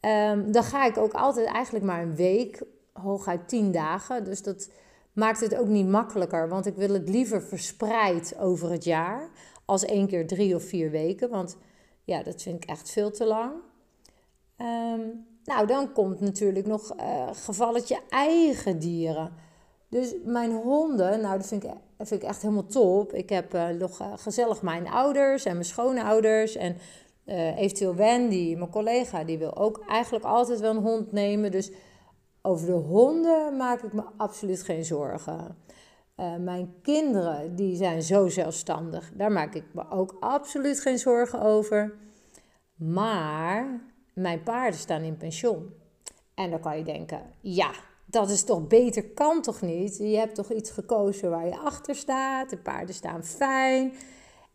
Um, 0.00 0.52
dan 0.52 0.62
ga 0.62 0.86
ik 0.86 0.98
ook 0.98 1.12
altijd 1.12 1.46
eigenlijk 1.46 1.84
maar 1.84 2.02
een 2.02 2.16
week, 2.16 2.62
hooguit 2.92 3.48
tien 3.48 3.72
dagen. 3.72 4.24
Dus 4.24 4.42
dat 4.42 4.70
maakt 5.12 5.40
het 5.40 5.56
ook 5.56 5.66
niet 5.66 5.88
makkelijker, 5.88 6.48
want 6.48 6.66
ik 6.66 6.76
wil 6.76 6.92
het 6.92 7.08
liever 7.08 7.42
verspreid 7.42 8.38
over 8.38 8.70
het 8.70 8.84
jaar 8.84 9.30
als 9.64 9.84
één 9.84 10.06
keer 10.06 10.26
drie 10.26 10.54
of 10.54 10.62
vier 10.62 10.90
weken. 10.90 11.30
Want 11.30 11.56
ja, 12.04 12.22
dat 12.22 12.42
vind 12.42 12.62
ik 12.62 12.68
echt 12.70 12.90
veel 12.90 13.10
te 13.10 13.24
lang. 13.24 13.52
Um, 14.58 15.26
nou, 15.44 15.66
dan 15.66 15.92
komt 15.92 16.20
natuurlijk 16.20 16.66
nog 16.66 16.94
uh, 17.00 17.28
gevalletje 17.32 18.00
eigen 18.08 18.78
dieren. 18.78 19.32
Dus 19.88 20.14
mijn 20.24 20.52
honden, 20.52 21.20
nou, 21.20 21.38
dat 21.38 21.46
vind 21.46 21.64
ik, 21.64 21.70
vind 21.98 22.22
ik 22.22 22.28
echt 22.28 22.42
helemaal 22.42 22.66
top. 22.66 23.12
Ik 23.12 23.28
heb 23.28 23.54
uh, 23.54 23.68
nog 23.68 24.00
uh, 24.00 24.12
gezellig 24.16 24.62
mijn 24.62 24.88
ouders 24.88 25.44
en 25.44 25.52
mijn 25.52 25.64
schoonouders. 25.64 26.56
En 26.56 26.76
uh, 27.26 27.58
eventueel 27.58 27.94
Wendy, 27.94 28.54
mijn 28.54 28.70
collega, 28.70 29.24
die 29.24 29.38
wil 29.38 29.56
ook 29.56 29.84
eigenlijk 29.88 30.24
altijd 30.24 30.60
wel 30.60 30.70
een 30.70 30.82
hond 30.82 31.12
nemen. 31.12 31.50
Dus 31.50 31.72
over 32.42 32.66
de 32.66 32.72
honden 32.72 33.56
maak 33.56 33.82
ik 33.82 33.92
me 33.92 34.02
absoluut 34.16 34.62
geen 34.62 34.84
zorgen. 34.84 35.56
Mijn 36.38 36.74
kinderen, 36.82 37.56
die 37.56 37.76
zijn 37.76 38.02
zo 38.02 38.28
zelfstandig. 38.28 39.12
Daar 39.14 39.32
maak 39.32 39.54
ik 39.54 39.64
me 39.72 39.90
ook 39.90 40.16
absoluut 40.20 40.80
geen 40.80 40.98
zorgen 40.98 41.40
over. 41.40 41.94
Maar 42.74 43.80
mijn 44.14 44.42
paarden 44.42 44.80
staan 44.80 45.02
in 45.02 45.16
pensioen. 45.16 45.74
En 46.34 46.50
dan 46.50 46.60
kan 46.60 46.78
je 46.78 46.84
denken, 46.84 47.20
ja, 47.40 47.70
dat 48.14 48.30
is 48.30 48.44
toch 48.44 48.66
beter, 48.66 49.10
kan 49.10 49.42
toch 49.42 49.60
niet? 49.60 49.98
Je 49.98 50.16
hebt 50.16 50.34
toch 50.34 50.52
iets 50.52 50.70
gekozen 50.70 51.30
waar 51.30 51.46
je 51.46 51.58
achter 51.58 51.94
staat. 51.94 52.50
De 52.50 52.56
paarden 52.56 52.94
staan 52.94 53.24
fijn. 53.24 53.92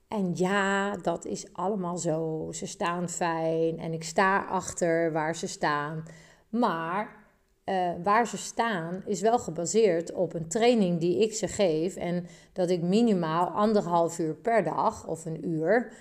En 0.07 0.31
ja, 0.35 0.97
dat 0.97 1.25
is 1.25 1.53
allemaal 1.53 1.97
zo. 1.97 2.47
Ze 2.51 2.65
staan 2.65 3.09
fijn 3.09 3.79
en 3.79 3.93
ik 3.93 4.03
sta 4.03 4.45
achter 4.45 5.11
waar 5.11 5.35
ze 5.35 5.47
staan. 5.47 6.03
Maar 6.49 7.25
uh, 7.65 7.91
waar 8.03 8.27
ze 8.27 8.37
staan 8.37 9.03
is 9.05 9.21
wel 9.21 9.39
gebaseerd 9.39 10.13
op 10.13 10.33
een 10.33 10.47
training 10.47 10.99
die 10.99 11.21
ik 11.23 11.33
ze 11.33 11.47
geef. 11.47 11.95
En 11.95 12.25
dat 12.53 12.69
ik 12.69 12.81
minimaal 12.81 13.47
anderhalf 13.47 14.19
uur 14.19 14.35
per 14.35 14.63
dag 14.63 15.07
of 15.07 15.25
een 15.25 15.47
uur 15.47 15.91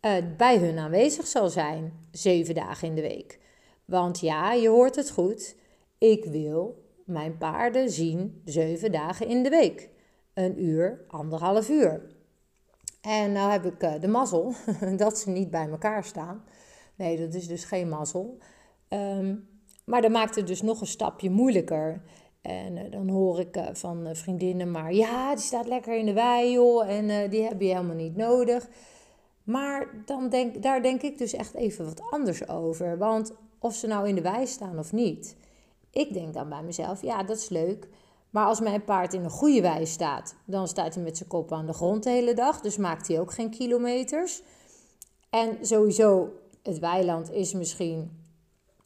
uh, 0.00 0.12
bij 0.36 0.58
hun 0.58 0.78
aanwezig 0.78 1.26
zal 1.26 1.48
zijn. 1.48 2.06
Zeven 2.10 2.54
dagen 2.54 2.88
in 2.88 2.94
de 2.94 3.00
week. 3.00 3.38
Want 3.84 4.20
ja, 4.20 4.52
je 4.52 4.68
hoort 4.68 4.96
het 4.96 5.10
goed. 5.10 5.56
Ik 5.98 6.24
wil 6.24 6.81
mijn 7.04 7.38
paarden 7.38 7.90
zien 7.90 8.42
zeven 8.44 8.92
dagen 8.92 9.26
in 9.26 9.42
de 9.42 9.48
week. 9.48 9.90
Een 10.34 10.64
uur, 10.64 11.04
anderhalf 11.08 11.68
uur. 11.68 12.02
En 13.00 13.32
nou 13.32 13.50
heb 13.50 13.64
ik 13.64 13.82
uh, 13.82 14.00
de 14.00 14.08
mazzel 14.08 14.54
dat 14.96 15.18
ze 15.18 15.30
niet 15.30 15.50
bij 15.50 15.68
elkaar 15.68 16.04
staan. 16.04 16.44
Nee, 16.94 17.18
dat 17.18 17.34
is 17.34 17.46
dus 17.46 17.64
geen 17.64 17.88
mazzel. 17.88 18.38
Um, 18.88 19.48
maar 19.84 20.02
dat 20.02 20.10
maakt 20.10 20.34
het 20.34 20.46
dus 20.46 20.62
nog 20.62 20.80
een 20.80 20.86
stapje 20.86 21.30
moeilijker. 21.30 22.02
En 22.40 22.76
uh, 22.76 22.90
dan 22.90 23.08
hoor 23.08 23.40
ik 23.40 23.56
uh, 23.56 23.66
van 23.72 24.08
vriendinnen 24.12 24.70
maar... 24.70 24.94
Ja, 24.94 25.34
die 25.34 25.44
staat 25.44 25.66
lekker 25.66 25.98
in 25.98 26.06
de 26.06 26.12
wei, 26.12 26.52
joh. 26.52 26.88
En 26.88 27.30
die 27.30 27.42
heb 27.42 27.60
je 27.60 27.66
helemaal 27.66 27.96
niet 27.96 28.16
nodig. 28.16 28.68
Maar 29.42 30.02
dan 30.04 30.28
denk, 30.28 30.62
daar 30.62 30.82
denk 30.82 31.02
ik 31.02 31.18
dus 31.18 31.34
echt 31.34 31.54
even 31.54 31.84
wat 31.84 32.02
anders 32.10 32.48
over. 32.48 32.98
Want 32.98 33.32
of 33.58 33.74
ze 33.74 33.86
nou 33.86 34.08
in 34.08 34.14
de 34.14 34.22
wei 34.22 34.46
staan 34.46 34.78
of 34.78 34.92
niet... 34.92 35.36
Ik 35.92 36.12
denk 36.12 36.34
dan 36.34 36.48
bij 36.48 36.62
mezelf, 36.62 37.02
ja, 37.02 37.22
dat 37.22 37.36
is 37.36 37.48
leuk... 37.48 37.88
Maar 38.32 38.46
als 38.46 38.60
mijn 38.60 38.84
paard 38.84 39.14
in 39.14 39.24
een 39.24 39.30
goede 39.30 39.60
wei 39.60 39.86
staat, 39.86 40.34
dan 40.44 40.68
staat 40.68 40.94
hij 40.94 41.02
met 41.02 41.16
zijn 41.16 41.28
kop 41.28 41.52
aan 41.52 41.66
de 41.66 41.72
grond 41.72 42.02
de 42.02 42.10
hele 42.10 42.34
dag. 42.34 42.60
Dus 42.60 42.76
maakt 42.76 43.08
hij 43.08 43.20
ook 43.20 43.32
geen 43.32 43.50
kilometers. 43.50 44.42
En 45.30 45.58
sowieso, 45.60 46.28
het 46.62 46.78
weiland 46.78 47.30
is 47.32 47.52
misschien 47.52 48.24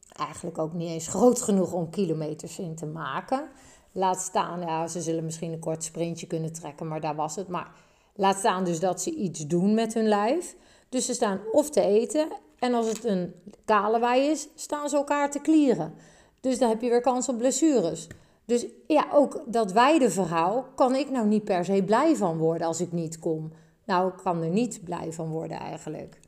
eigenlijk 0.07 0.57
ook 0.57 0.73
niet 0.73 0.89
eens 0.89 1.07
groot 1.07 1.41
genoeg 1.41 1.73
om 1.73 1.89
kilometers 1.89 2.59
in 2.59 2.75
te 2.75 2.85
maken. 2.85 3.49
Laat 3.91 4.21
staan, 4.21 4.59
ja, 4.59 4.87
ze 4.87 5.01
zullen 5.01 5.25
misschien 5.25 5.51
een 5.51 5.59
kort 5.59 5.83
sprintje 5.83 6.27
kunnen 6.27 6.53
trekken, 6.53 6.87
maar 6.87 7.01
daar 7.01 7.15
was 7.15 7.35
het. 7.35 7.47
Maar 7.47 7.71
laat 8.15 8.37
staan 8.37 8.63
dus 8.63 8.79
dat 8.79 9.01
ze 9.01 9.15
iets 9.15 9.47
doen 9.47 9.73
met 9.73 9.93
hun 9.93 10.07
lijf. 10.07 10.55
Dus 10.89 11.05
ze 11.05 11.13
staan 11.13 11.39
of 11.51 11.69
te 11.69 11.81
eten, 11.81 12.27
en 12.59 12.73
als 12.73 12.87
het 12.87 13.03
een 13.03 13.33
kale 13.65 13.99
wei 13.99 14.29
is, 14.29 14.47
staan 14.55 14.89
ze 14.89 14.95
elkaar 14.95 15.31
te 15.31 15.39
klieren. 15.39 15.93
Dus 16.39 16.59
dan 16.59 16.69
heb 16.69 16.81
je 16.81 16.89
weer 16.89 17.01
kans 17.01 17.29
op 17.29 17.37
blessures. 17.37 18.07
Dus 18.45 18.65
ja, 18.87 19.07
ook 19.11 19.43
dat 19.45 19.71
weideverhaal 19.71 20.65
kan 20.75 20.95
ik 20.95 21.09
nou 21.09 21.27
niet 21.27 21.43
per 21.43 21.65
se 21.65 21.83
blij 21.83 22.15
van 22.15 22.37
worden 22.37 22.67
als 22.67 22.81
ik 22.81 22.91
niet 22.91 23.19
kom. 23.19 23.51
Nou, 23.85 24.09
ik 24.09 24.17
kan 24.23 24.41
er 24.41 24.49
niet 24.49 24.83
blij 24.83 25.13
van 25.13 25.29
worden 25.29 25.59
eigenlijk. 25.59 26.19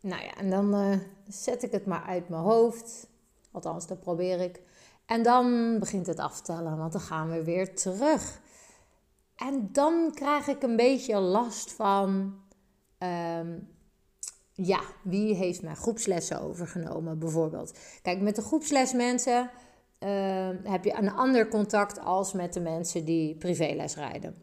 Nou 0.00 0.22
ja, 0.22 0.34
en 0.36 0.50
dan 0.50 0.74
uh, 0.74 0.96
zet 1.28 1.62
ik 1.62 1.72
het 1.72 1.86
maar 1.86 2.02
uit 2.02 2.28
mijn 2.28 2.42
hoofd. 2.42 3.08
Althans, 3.52 3.86
dat 3.86 4.00
probeer 4.00 4.40
ik. 4.40 4.62
En 5.06 5.22
dan 5.22 5.76
begint 5.78 6.06
het 6.06 6.18
aftellen, 6.18 6.76
want 6.76 6.92
dan 6.92 7.00
gaan 7.00 7.30
we 7.30 7.44
weer 7.44 7.76
terug. 7.76 8.40
En 9.36 9.68
dan 9.72 10.10
krijg 10.14 10.46
ik 10.46 10.62
een 10.62 10.76
beetje 10.76 11.18
last 11.18 11.72
van. 11.72 12.34
Um, 12.98 13.76
ja, 14.62 14.80
wie 15.02 15.34
heeft 15.34 15.62
mijn 15.62 15.76
groepslessen 15.76 16.40
overgenomen 16.40 17.18
bijvoorbeeld? 17.18 17.78
Kijk, 18.02 18.20
met 18.20 18.36
de 18.36 18.42
groepslesmensen 18.42 19.50
uh, 20.00 20.48
heb 20.62 20.84
je 20.84 20.94
een 20.94 21.12
ander 21.12 21.48
contact 21.48 22.00
als 22.00 22.32
met 22.32 22.52
de 22.52 22.60
mensen 22.60 23.04
die 23.04 23.34
privéles 23.34 23.96
rijden. 23.96 24.34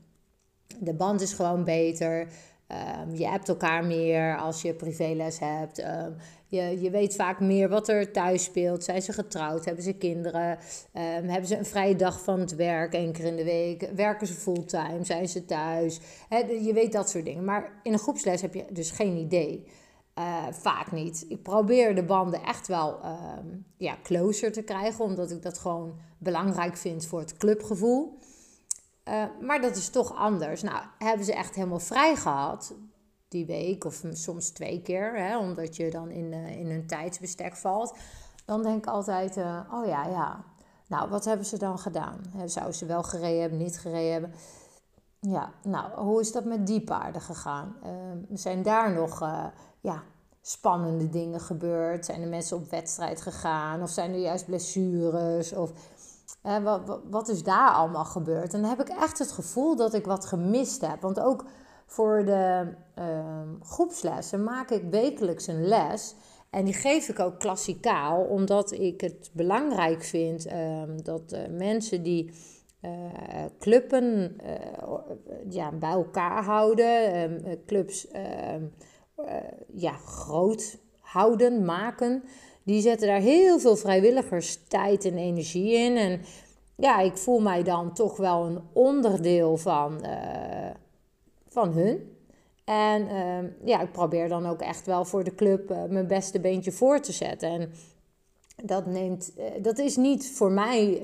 De 0.79 0.93
band 0.93 1.21
is 1.21 1.33
gewoon 1.33 1.63
beter. 1.63 2.27
Ehm, 2.67 3.15
je 3.15 3.27
hebt 3.27 3.49
elkaar 3.49 3.85
meer 3.85 4.37
als 4.37 4.61
je 4.61 4.73
privéles 4.73 5.39
hebt. 5.39 5.79
Ehm, 5.79 6.11
je, 6.47 6.81
je 6.81 6.89
weet 6.89 7.15
vaak 7.15 7.39
meer 7.39 7.69
wat 7.69 7.87
er 7.87 8.11
thuis 8.11 8.43
speelt. 8.43 8.83
Zijn 8.83 9.01
ze 9.01 9.13
getrouwd? 9.13 9.65
Hebben 9.65 9.83
ze 9.83 9.93
kinderen? 9.93 10.57
Ehm, 10.93 11.27
hebben 11.27 11.47
ze 11.47 11.57
een 11.57 11.65
vrije 11.65 11.95
dag 11.95 12.23
van 12.23 12.39
het 12.39 12.55
werk 12.55 12.93
één 12.93 13.11
keer 13.11 13.25
in 13.25 13.35
de 13.35 13.43
week? 13.43 13.89
Werken 13.95 14.27
ze 14.27 14.33
fulltime? 14.33 15.03
Zijn 15.03 15.27
ze 15.27 15.45
thuis? 15.45 15.99
je 16.61 16.71
weet 16.73 16.91
dat 16.91 17.09
soort 17.09 17.25
dingen. 17.25 17.45
Maar 17.45 17.79
in 17.83 17.93
een 17.93 17.99
groepsles 17.99 18.41
heb 18.41 18.53
je 18.53 18.65
dus 18.71 18.91
geen 18.91 19.17
idee. 19.17 19.65
Uh, 20.19 20.43
vaak 20.51 20.91
niet. 20.91 21.25
Ik 21.29 21.43
probeer 21.43 21.95
de 21.95 22.03
banden 22.03 22.43
echt 22.43 22.67
wel 22.67 22.99
ja, 23.77 23.95
closer 24.03 24.51
te 24.51 24.61
krijgen, 24.61 25.05
omdat 25.05 25.31
ik 25.31 25.41
dat 25.41 25.57
gewoon 25.57 25.99
belangrijk 26.17 26.77
vind 26.77 27.05
voor 27.05 27.19
het 27.19 27.37
clubgevoel. 27.37 28.19
Uh, 29.09 29.23
maar 29.41 29.61
dat 29.61 29.75
is 29.75 29.89
toch 29.89 30.15
anders. 30.15 30.61
Nou, 30.61 30.83
hebben 30.97 31.25
ze 31.25 31.33
echt 31.33 31.55
helemaal 31.55 31.79
vrij 31.79 32.15
gehad 32.15 32.75
die 33.27 33.45
week, 33.45 33.85
of 33.85 34.03
soms 34.11 34.49
twee 34.49 34.81
keer, 34.81 35.15
hè, 35.15 35.37
omdat 35.37 35.75
je 35.75 35.89
dan 35.89 36.09
in, 36.09 36.31
uh, 36.31 36.59
in 36.59 36.71
een 36.71 36.87
tijdsbestek 36.87 37.55
valt. 37.55 37.97
Dan 38.45 38.63
denk 38.63 38.77
ik 38.77 38.85
altijd, 38.85 39.37
oh 39.71 39.85
ja, 39.85 40.07
ja. 40.07 40.43
Nou, 40.87 41.09
wat 41.09 41.25
hebben 41.25 41.45
ze 41.45 41.57
dan 41.57 41.79
gedaan? 41.79 42.21
Zouden 42.45 42.75
ze 42.75 42.85
wel 42.85 43.03
gereden 43.03 43.41
hebben, 43.41 43.57
niet 43.57 43.79
gereden 43.79 44.11
hebben? 44.11 44.33
Ja, 45.19 45.51
nou, 45.63 45.99
hoe 45.99 46.21
is 46.21 46.31
dat 46.31 46.45
met 46.45 46.67
die 46.67 46.81
paarden 46.81 47.21
gegaan? 47.21 47.75
zijn 48.33 48.63
daar 48.63 48.91
nog 48.93 49.21
ja, 49.85 50.03
spannende 50.41 51.09
dingen 51.09 51.39
gebeurd? 51.39 52.05
Zijn 52.05 52.21
er 52.21 52.27
mensen 52.27 52.57
op 52.57 52.69
wedstrijd 52.69 53.21
gegaan? 53.21 53.81
Of 53.81 53.89
zijn 53.89 54.13
er 54.13 54.19
juist 54.19 54.45
blessures? 54.45 55.53
Of 55.53 55.71
wat, 56.63 57.01
wat, 57.09 57.27
is 57.27 57.43
daar 57.43 57.69
allemaal 57.69 58.05
gebeurd? 58.05 58.53
En 58.53 58.61
dan 58.61 58.69
heb 58.69 58.81
ik 58.81 58.89
echt 58.89 59.19
het 59.19 59.31
gevoel 59.31 59.75
dat 59.75 59.93
ik 59.93 60.05
wat 60.05 60.25
gemist 60.25 60.81
heb. 60.81 61.01
Want 61.01 61.19
ook 61.19 61.45
voor 61.85 62.25
de 62.25 62.73
uh, 62.99 63.05
groepslessen 63.61 64.43
maak 64.43 64.69
ik 64.69 64.83
wekelijks 64.89 65.47
een 65.47 65.67
les. 65.67 66.15
En 66.49 66.65
die 66.65 66.73
geef 66.73 67.09
ik 67.09 67.19
ook 67.19 67.39
klassikaal, 67.39 68.23
omdat 68.23 68.71
ik 68.71 69.01
het 69.01 69.29
belangrijk 69.33 70.03
vind 70.03 70.45
ehm, 70.45 70.97
dat 71.03 71.33
uh, 71.33 71.39
mensen 71.57 72.03
die 72.03 72.33
uh, 72.81 72.91
clubben 73.59 74.37
eh, 74.39 74.55
ja, 75.49 75.71
bij 75.71 75.91
elkaar 75.91 76.43
houden, 76.43 77.11
ehm, 78.11 78.63
clubs 79.15 79.31
ja, 79.73 79.91
groot 79.91 80.77
houden, 80.99 81.65
maken 81.65 82.23
die 82.65 82.81
zetten 82.81 83.07
daar 83.07 83.19
heel 83.19 83.59
veel 83.59 83.75
vrijwilligers 83.75 84.59
tijd 84.67 85.05
en 85.05 85.17
energie 85.17 85.73
in. 85.73 85.97
En 85.97 86.21
ja, 86.75 86.99
ik 86.99 87.17
voel 87.17 87.39
mij 87.39 87.63
dan 87.63 87.93
toch 87.93 88.17
wel 88.17 88.45
een 88.45 88.59
onderdeel 88.73 89.57
van, 89.57 90.05
uh, 90.05 90.69
van 91.47 91.71
hun. 91.71 92.17
En 92.63 93.01
uh, 93.01 93.67
ja, 93.67 93.81
ik 93.81 93.91
probeer 93.91 94.29
dan 94.29 94.45
ook 94.45 94.61
echt 94.61 94.85
wel 94.85 95.05
voor 95.05 95.23
de 95.23 95.35
club 95.35 95.69
mijn 95.89 96.07
beste 96.07 96.39
beentje 96.39 96.71
voor 96.71 96.99
te 96.99 97.11
zetten. 97.11 97.49
En 97.49 97.71
dat, 98.63 98.85
neemt, 98.85 99.33
dat 99.61 99.77
is 99.77 99.95
niet 99.95 100.31
voor 100.31 100.51
mij, 100.51 101.01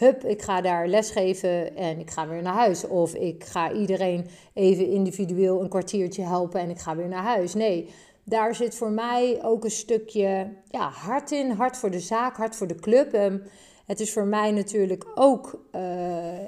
hup, 0.00 0.24
ik 0.24 0.42
ga 0.42 0.60
daar 0.60 0.88
lesgeven 0.88 1.76
en 1.76 1.98
ik 1.98 2.10
ga 2.10 2.28
weer 2.28 2.42
naar 2.42 2.54
huis. 2.54 2.86
Of 2.86 3.14
ik 3.14 3.44
ga 3.44 3.72
iedereen 3.72 4.26
even 4.54 4.90
individueel 4.90 5.60
een 5.60 5.68
kwartiertje 5.68 6.22
helpen 6.22 6.60
en 6.60 6.70
ik 6.70 6.78
ga 6.78 6.96
weer 6.96 7.08
naar 7.08 7.22
huis. 7.22 7.54
Nee, 7.54 7.88
daar 8.24 8.54
zit 8.54 8.74
voor 8.74 8.90
mij 8.90 9.38
ook 9.42 9.64
een 9.64 9.70
stukje 9.70 10.48
ja, 10.68 10.88
hart 10.88 11.30
in. 11.30 11.50
Hart 11.50 11.76
voor 11.76 11.90
de 11.90 12.00
zaak, 12.00 12.36
hart 12.36 12.56
voor 12.56 12.66
de 12.66 12.74
club. 12.74 13.14
Um, 13.14 13.42
het 13.86 14.00
is 14.00 14.12
voor 14.12 14.26
mij 14.26 14.50
natuurlijk 14.50 15.06
ook, 15.14 15.64
uh, 15.74 16.42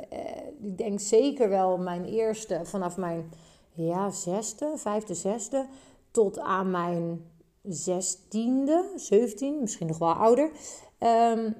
ik 0.62 0.78
denk 0.78 1.00
zeker 1.00 1.48
wel 1.48 1.78
mijn 1.78 2.04
eerste, 2.04 2.60
vanaf 2.62 2.96
mijn 2.96 3.32
ja, 3.72 4.10
zesde, 4.10 4.72
vijfde, 4.76 5.14
zesde, 5.14 5.66
tot 6.10 6.38
aan 6.38 6.70
mijn 6.70 7.30
zestiende, 7.62 8.92
zeventien, 8.96 9.60
misschien 9.60 9.86
nog 9.86 9.98
wel 9.98 10.12
ouder. 10.12 10.50
Um, 10.98 11.54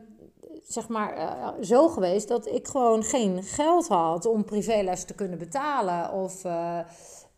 zeg 0.62 0.88
maar 0.88 1.16
uh, 1.18 1.48
zo 1.60 1.88
geweest 1.88 2.28
dat 2.28 2.46
ik 2.46 2.68
gewoon 2.68 3.02
geen 3.02 3.42
geld 3.42 3.88
had 3.88 4.26
om 4.26 4.44
privéles 4.44 5.04
te 5.04 5.14
kunnen 5.14 5.38
betalen. 5.38 6.12
Of 6.12 6.44
uh, 6.44 6.78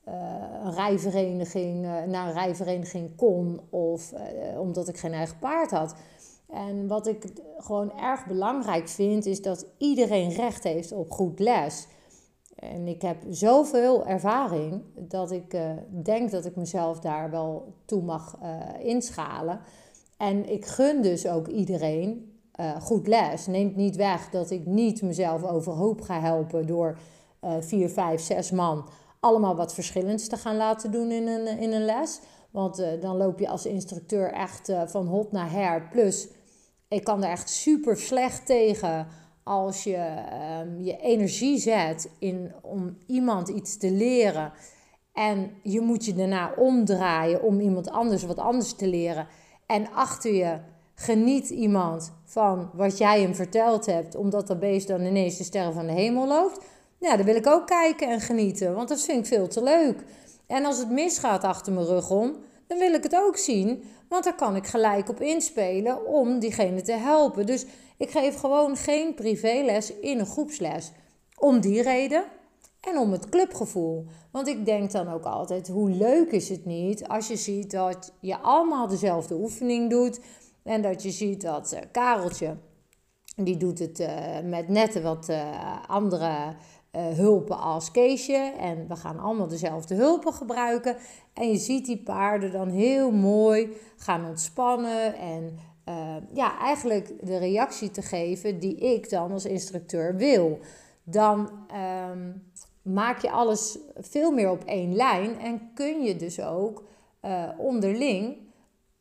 uh, 0.08 0.14
een 0.64 0.74
rijvereniging, 0.74 1.82
naar 2.06 2.26
een 2.26 2.32
rijvereniging 2.32 3.16
kon 3.16 3.60
of 3.70 4.12
omdat 4.58 4.88
ik 4.88 4.98
geen 4.98 5.12
eigen 5.12 5.38
paard 5.38 5.70
had. 5.70 5.94
En 6.48 6.86
wat 6.86 7.06
ik 7.06 7.24
gewoon 7.58 7.98
erg 7.98 8.26
belangrijk 8.26 8.88
vind, 8.88 9.26
is 9.26 9.42
dat 9.42 9.66
iedereen 9.78 10.30
recht 10.30 10.64
heeft 10.64 10.92
op 10.92 11.10
goed 11.10 11.38
les. 11.38 11.86
En 12.56 12.88
ik 12.88 13.02
heb 13.02 13.16
zoveel 13.30 14.06
ervaring 14.06 14.82
dat 14.96 15.30
ik 15.30 15.58
denk 16.04 16.30
dat 16.30 16.44
ik 16.44 16.56
mezelf 16.56 17.00
daar 17.00 17.30
wel 17.30 17.74
toe 17.84 18.02
mag 18.02 18.38
inschalen. 18.78 19.60
En 20.16 20.50
ik 20.50 20.66
gun 20.66 21.02
dus 21.02 21.26
ook 21.26 21.48
iedereen 21.48 22.33
goed 22.80 23.06
les. 23.06 23.46
Neemt 23.46 23.76
niet 23.76 23.96
weg 23.96 24.30
dat 24.30 24.50
ik 24.50 24.66
niet 24.66 25.02
mezelf 25.02 25.44
overhoop 25.44 26.00
ga 26.00 26.20
helpen 26.20 26.66
door 26.66 26.98
vier, 27.60 27.88
vijf, 27.88 28.20
zes 28.20 28.50
man 28.50 28.88
allemaal 29.20 29.56
wat 29.56 29.74
verschillends 29.74 30.28
te 30.28 30.36
gaan 30.36 30.56
laten 30.56 30.90
doen 30.90 31.10
in 31.10 31.26
een, 31.26 31.58
in 31.58 31.72
een 31.72 31.84
les. 31.84 32.20
Want 32.50 32.80
uh, 32.80 32.86
dan 33.00 33.16
loop 33.16 33.38
je 33.38 33.48
als 33.48 33.66
instructeur 33.66 34.32
echt 34.32 34.72
van 34.86 35.06
hot 35.06 35.32
naar 35.32 35.50
her. 35.50 35.88
Plus, 35.90 36.28
ik 36.88 37.04
kan 37.04 37.24
er 37.24 37.30
echt 37.30 37.50
super 37.50 37.96
slecht 37.96 38.46
tegen 38.46 39.06
als 39.44 39.84
je 39.84 40.24
um, 40.62 40.82
je 40.82 40.96
energie 40.96 41.58
zet 41.58 42.10
in, 42.18 42.52
om 42.62 42.96
iemand 43.06 43.48
iets 43.48 43.76
te 43.76 43.90
leren. 43.90 44.52
En 45.12 45.50
je 45.62 45.80
moet 45.80 46.04
je 46.04 46.14
daarna 46.14 46.52
omdraaien 46.56 47.42
om 47.42 47.60
iemand 47.60 47.90
anders 47.90 48.22
wat 48.24 48.38
anders 48.38 48.74
te 48.74 48.86
leren. 48.86 49.26
En 49.66 49.92
achter 49.92 50.34
je 50.34 50.58
geniet 50.94 51.50
iemand 51.50 52.12
van 52.24 52.70
wat 52.74 52.98
jij 52.98 53.20
hem 53.20 53.34
verteld 53.34 53.86
hebt, 53.86 54.14
omdat 54.14 54.46
dat 54.46 54.60
beest 54.60 54.88
dan 54.88 55.04
ineens 55.04 55.36
de 55.36 55.44
sterren 55.44 55.74
van 55.74 55.86
de 55.86 55.92
hemel 55.92 56.26
loopt. 56.26 56.64
Ja, 56.98 57.16
dan 57.16 57.26
wil 57.26 57.36
ik 57.36 57.46
ook 57.46 57.66
kijken 57.66 58.08
en 58.08 58.20
genieten, 58.20 58.74
want 58.74 58.88
dat 58.88 59.02
vind 59.02 59.18
ik 59.18 59.26
veel 59.26 59.48
te 59.48 59.62
leuk. 59.62 60.04
En 60.46 60.64
als 60.64 60.78
het 60.78 60.90
misgaat 60.90 61.44
achter 61.44 61.72
mijn 61.72 61.86
rug 61.86 62.10
om, 62.10 62.36
dan 62.66 62.78
wil 62.78 62.92
ik 62.92 63.02
het 63.02 63.16
ook 63.16 63.36
zien, 63.36 63.84
want 64.08 64.24
daar 64.24 64.34
kan 64.36 64.56
ik 64.56 64.66
gelijk 64.66 65.08
op 65.08 65.20
inspelen 65.20 66.06
om 66.06 66.38
diegene 66.38 66.82
te 66.82 66.92
helpen. 66.92 67.46
Dus 67.46 67.66
ik 67.96 68.10
geef 68.10 68.36
gewoon 68.36 68.76
geen 68.76 69.14
privéles 69.14 69.92
in 69.92 70.18
een 70.18 70.26
groepsles. 70.26 70.92
Om 71.38 71.60
die 71.60 71.82
reden 71.82 72.24
en 72.80 72.98
om 72.98 73.12
het 73.12 73.28
clubgevoel. 73.28 74.06
Want 74.30 74.48
ik 74.48 74.64
denk 74.64 74.90
dan 74.90 75.08
ook 75.08 75.24
altijd, 75.24 75.68
hoe 75.68 75.90
leuk 75.90 76.30
is 76.30 76.48
het 76.48 76.64
niet 76.64 77.08
als 77.08 77.28
je 77.28 77.36
ziet 77.36 77.70
dat 77.70 78.12
je 78.20 78.38
allemaal 78.38 78.88
dezelfde 78.88 79.34
oefening 79.34 79.90
doet. 79.90 80.20
En 80.64 80.82
dat 80.82 81.02
je 81.02 81.10
ziet 81.10 81.40
dat 81.40 81.72
uh, 81.72 81.80
Kareltje, 81.92 82.56
die 83.36 83.56
doet 83.56 83.78
het 83.78 84.00
uh, 84.00 84.08
met 84.44 84.68
net 84.68 85.02
wat 85.02 85.28
uh, 85.28 85.86
andere 85.86 86.54
hulpen 86.96 87.58
als 87.58 87.90
Keesje. 87.90 88.52
En 88.58 88.88
we 88.88 88.96
gaan 88.96 89.18
allemaal 89.18 89.48
dezelfde 89.48 89.94
hulpen 89.94 90.32
gebruiken. 90.32 90.96
En 91.32 91.50
je 91.50 91.56
ziet 91.56 91.86
die 91.86 92.02
paarden 92.02 92.52
dan 92.52 92.68
heel 92.68 93.10
mooi 93.10 93.76
gaan 93.96 94.26
ontspannen. 94.26 95.14
En 95.14 95.58
ja, 96.32 96.58
eigenlijk 96.58 97.26
de 97.26 97.36
reactie 97.36 97.90
te 97.90 98.02
geven 98.02 98.58
die 98.58 98.76
ik 98.76 99.10
dan 99.10 99.32
als 99.32 99.44
instructeur 99.44 100.16
wil. 100.16 100.58
Dan 101.04 101.50
um, 102.10 102.50
maak 102.82 103.20
je 103.20 103.30
alles 103.30 103.78
veel 103.96 104.30
meer 104.30 104.50
op 104.50 104.64
één 104.64 104.94
lijn. 104.94 105.38
En 105.38 105.70
kun 105.74 106.02
je 106.02 106.16
dus 106.16 106.40
ook 106.40 106.84
onderling 107.58 108.43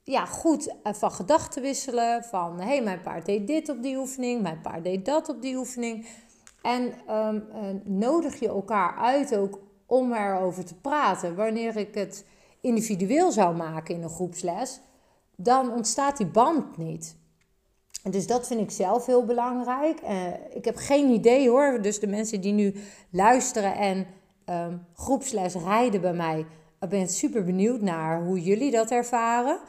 ja, 0.04 0.26
goed 0.26 0.76
van 0.84 1.12
gedachten 1.12 1.62
wisselen. 1.62 2.24
Van 2.24 2.60
hé, 2.60 2.66
hey, 2.66 2.84
mijn 2.84 3.02
paard 3.02 3.26
deed 3.26 3.48
dit 3.48 3.70
op 3.70 3.84
die 3.84 3.98
oefening, 3.98 4.42
mijn 4.42 4.62
paard 4.62 4.84
deed 4.84 5.06
dat 5.06 5.30
op 5.30 5.42
die 5.42 5.56
oefening. 5.56 6.08
En 6.62 6.94
um, 7.10 7.82
nodig 7.84 8.40
je 8.40 8.48
elkaar 8.48 8.96
uit 8.98 9.38
ook 9.38 9.60
om 9.86 10.14
erover 10.14 10.66
te 10.66 10.76
praten. 10.76 11.36
Wanneer 11.36 11.78
ik 11.78 11.96
het 11.96 12.26
individueel 12.62 13.32
zou 13.32 13.56
maken 13.56 13.96
in 13.96 14.04
een 14.04 14.10
groepsles, 14.10 14.80
dan 15.36 15.72
ontstaat 15.72 16.18
die 16.18 16.28
band 16.28 16.78
niet. 16.78 17.16
Dus 18.10 18.28
dat 18.28 18.48
vind 18.48 18.60
ik 18.60 18.72
zelf 18.72 19.06
heel 19.06 19.26
belangrijk. 19.26 20.02
Uh, 20.02 20.28
ik 20.50 20.66
heb 20.66 20.76
geen 20.76 21.10
idee 21.10 21.50
hoor. 21.50 21.82
Dus 21.82 22.00
de 22.00 22.08
mensen 22.08 22.42
die 22.42 22.54
nu 22.54 22.76
luisteren 23.10 23.76
en 23.76 24.08
um, 24.50 24.86
groepsles 24.96 25.56
rijden 25.56 26.02
bij 26.02 26.14
mij, 26.14 26.46
ik 26.80 26.90
ben 26.90 27.08
super 27.08 27.44
benieuwd 27.44 27.82
naar 27.82 28.24
hoe 28.24 28.42
jullie 28.42 28.72
dat 28.72 28.92
ervaren. 28.92 29.60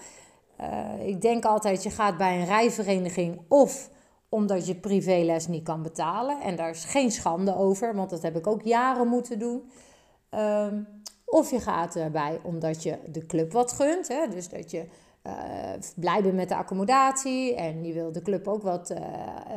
Uh, 0.70 1.06
ik 1.06 1.20
denk 1.20 1.44
altijd, 1.44 1.82
je 1.82 1.90
gaat 1.90 2.16
bij 2.16 2.38
een 2.38 2.46
rijvereniging 2.46 3.40
of 3.48 3.90
omdat 4.28 4.66
je 4.66 4.74
privéles 4.74 5.46
niet 5.46 5.64
kan 5.64 5.82
betalen. 5.82 6.40
En 6.40 6.56
daar 6.56 6.70
is 6.70 6.84
geen 6.84 7.10
schande 7.10 7.56
over, 7.56 7.94
want 7.94 8.10
dat 8.10 8.22
heb 8.22 8.36
ik 8.36 8.46
ook 8.46 8.62
jaren 8.62 9.08
moeten 9.08 9.38
doen. 9.38 9.70
Ehm, 10.30 10.82
of 11.24 11.50
je 11.50 11.60
gaat 11.60 11.96
erbij 11.96 12.40
omdat 12.42 12.82
je 12.82 12.98
de 13.06 13.26
club 13.26 13.52
wat 13.52 13.72
gunt. 13.72 14.08
Hè? 14.08 14.28
Dus 14.28 14.48
dat 14.48 14.70
je 14.70 14.84
uh, 15.26 15.32
blij 15.96 16.22
bent 16.22 16.34
met 16.34 16.48
de 16.48 16.56
accommodatie 16.56 17.54
en 17.54 17.84
je 17.84 17.92
wil 17.92 18.12
de 18.12 18.22
club 18.22 18.48
ook 18.48 18.62
wat 18.62 18.90
uh, 18.90 18.98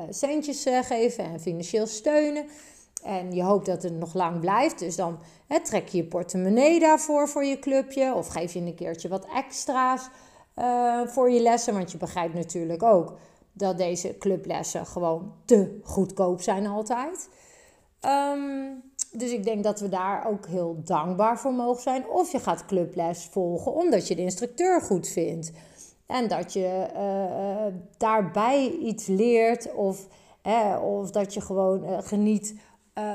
centjes 0.09 0.65
geven 0.81 1.23
en 1.23 1.39
financieel 1.39 1.87
steunen. 1.87 2.45
En 3.03 3.33
je 3.33 3.43
hoopt 3.43 3.65
dat 3.65 3.83
het 3.83 3.93
nog 3.93 4.13
lang 4.13 4.39
blijft. 4.39 4.79
Dus 4.79 4.95
dan 4.95 5.19
hè, 5.47 5.59
trek 5.59 5.87
je 5.87 5.97
je 5.97 6.05
portemonnee 6.05 6.79
daarvoor 6.79 7.27
voor 7.27 7.45
je 7.45 7.59
clubje. 7.59 8.13
Of 8.13 8.27
geef 8.27 8.53
je 8.53 8.59
een 8.59 8.75
keertje 8.75 9.07
wat 9.09 9.27
extra's 9.35 10.09
uh, 10.59 11.07
voor 11.07 11.29
je 11.31 11.41
lessen. 11.41 11.73
Want 11.73 11.91
je 11.91 11.97
begrijpt 11.97 12.33
natuurlijk 12.33 12.83
ook 12.83 13.17
dat 13.51 13.77
deze 13.77 14.17
clublessen 14.17 14.85
gewoon 14.85 15.33
te 15.45 15.79
goedkoop 15.83 16.41
zijn 16.41 16.67
altijd. 16.67 17.29
Um, 18.05 18.83
dus 19.11 19.31
ik 19.31 19.43
denk 19.43 19.63
dat 19.63 19.79
we 19.79 19.89
daar 19.89 20.27
ook 20.27 20.47
heel 20.47 20.81
dankbaar 20.83 21.39
voor 21.39 21.53
mogen 21.53 21.81
zijn. 21.81 22.09
Of 22.09 22.31
je 22.31 22.39
gaat 22.39 22.65
clubles 22.65 23.25
volgen 23.25 23.73
omdat 23.73 24.07
je 24.07 24.15
de 24.15 24.21
instructeur 24.21 24.81
goed 24.81 25.07
vindt. 25.07 25.51
En 26.05 26.27
dat 26.27 26.53
je 26.53 26.87
uh, 26.95 27.75
daarbij 27.97 28.69
iets 28.69 29.05
leert. 29.07 29.73
Of, 29.73 30.07
of 30.81 31.11
dat 31.11 31.33
je 31.33 31.41
gewoon 31.41 32.03
geniet 32.03 32.55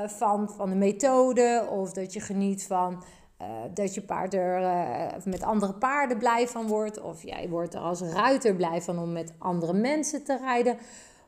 van, 0.07 0.49
van 0.49 0.69
de 0.69 0.75
methode. 0.75 1.67
Of 1.71 1.91
dat 1.91 2.13
je 2.13 2.19
geniet 2.19 2.65
van 2.65 3.03
dat 3.73 3.93
je 3.93 4.01
paard 4.01 4.33
er 4.33 4.61
met 5.25 5.43
andere 5.43 5.73
paarden 5.73 6.17
blij 6.17 6.47
van 6.47 6.67
wordt. 6.67 7.01
Of 7.01 7.23
jij 7.23 7.49
wordt 7.49 7.73
er 7.73 7.79
als 7.79 8.01
ruiter 8.01 8.55
blij 8.55 8.81
van 8.81 8.99
om 8.99 9.11
met 9.11 9.33
andere 9.37 9.73
mensen 9.73 10.23
te 10.23 10.37
rijden. 10.37 10.77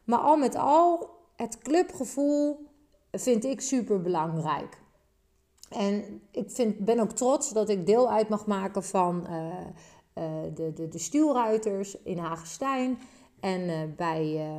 Maar 0.03 0.19
al 0.19 0.37
met 0.37 0.55
al, 0.55 1.09
het 1.35 1.57
clubgevoel 1.57 2.67
vind 3.11 3.43
ik 3.43 3.61
super 3.61 4.01
belangrijk. 4.01 4.77
En 5.69 6.21
ik 6.31 6.51
vind, 6.51 6.77
ben 6.77 6.99
ook 6.99 7.11
trots 7.11 7.49
dat 7.49 7.69
ik 7.69 7.85
deel 7.85 8.11
uit 8.11 8.29
mag 8.29 8.45
maken 8.45 8.83
van 8.83 9.27
uh, 9.29 9.55
de, 10.53 10.73
de, 10.73 10.87
de 10.87 10.99
stuurruiters 10.99 12.01
in 12.01 12.17
Hagestein. 12.17 12.99
En 13.39 13.93
bij, 13.95 14.49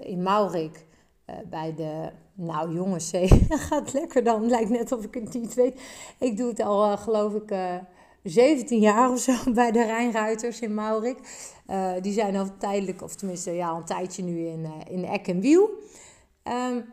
in 0.00 0.22
Maurik 0.22 0.86
bij 1.50 1.74
de... 1.74 2.10
Nou 2.34 2.74
jongens, 2.74 3.10
gaat 3.68 3.92
lekker 3.92 4.24
dan. 4.24 4.48
Lijkt 4.48 4.70
net 4.70 4.92
of 4.92 5.04
ik 5.04 5.14
het 5.14 5.34
niet 5.34 5.54
weet. 5.54 5.80
Ik 6.18 6.36
doe 6.36 6.48
het 6.48 6.60
al 6.60 6.96
geloof 6.96 7.34
ik 7.34 7.54
17 8.22 8.80
jaar 8.80 9.10
of 9.10 9.18
zo 9.18 9.32
bij 9.54 9.72
de 9.72 9.84
Rijnruiters 9.84 10.60
in 10.60 10.74
Maurik. 10.74 11.18
die 12.00 12.12
zijn 12.12 12.36
al 12.36 12.46
tijdelijk, 12.58 13.02
of 13.02 13.14
tenminste 13.14 13.50
ja, 13.50 13.68
al 13.68 13.76
een 13.76 13.84
tijdje 13.84 14.22
nu 14.22 14.46
in, 14.46 14.66
in 14.88 15.04
Eck 15.04 15.28
en 15.28 15.40
Wiel. 15.40 15.70
Um, 16.44 16.84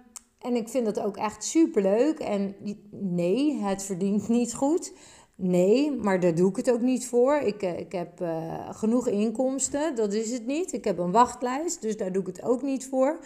en 0.43 0.55
ik 0.55 0.69
vind 0.69 0.85
dat 0.85 0.99
ook 0.99 1.17
echt 1.17 1.43
superleuk. 1.43 2.19
En 2.19 2.55
nee, 2.91 3.61
het 3.61 3.83
verdient 3.83 4.27
niet 4.27 4.53
goed. 4.53 4.93
Nee, 5.35 5.91
maar 5.91 6.19
daar 6.19 6.35
doe 6.35 6.49
ik 6.49 6.55
het 6.55 6.71
ook 6.71 6.81
niet 6.81 7.07
voor. 7.07 7.35
Ik, 7.35 7.61
eh, 7.61 7.79
ik 7.79 7.91
heb 7.91 8.21
uh, 8.21 8.69
genoeg 8.71 9.07
inkomsten, 9.07 9.95
dat 9.95 10.13
is 10.13 10.31
het 10.31 10.45
niet. 10.45 10.73
Ik 10.73 10.83
heb 10.83 10.97
een 10.97 11.11
wachtlijst, 11.11 11.81
dus 11.81 11.97
daar 11.97 12.11
doe 12.11 12.21
ik 12.21 12.27
het 12.27 12.43
ook 12.43 12.61
niet 12.61 12.87
voor. 12.87 13.19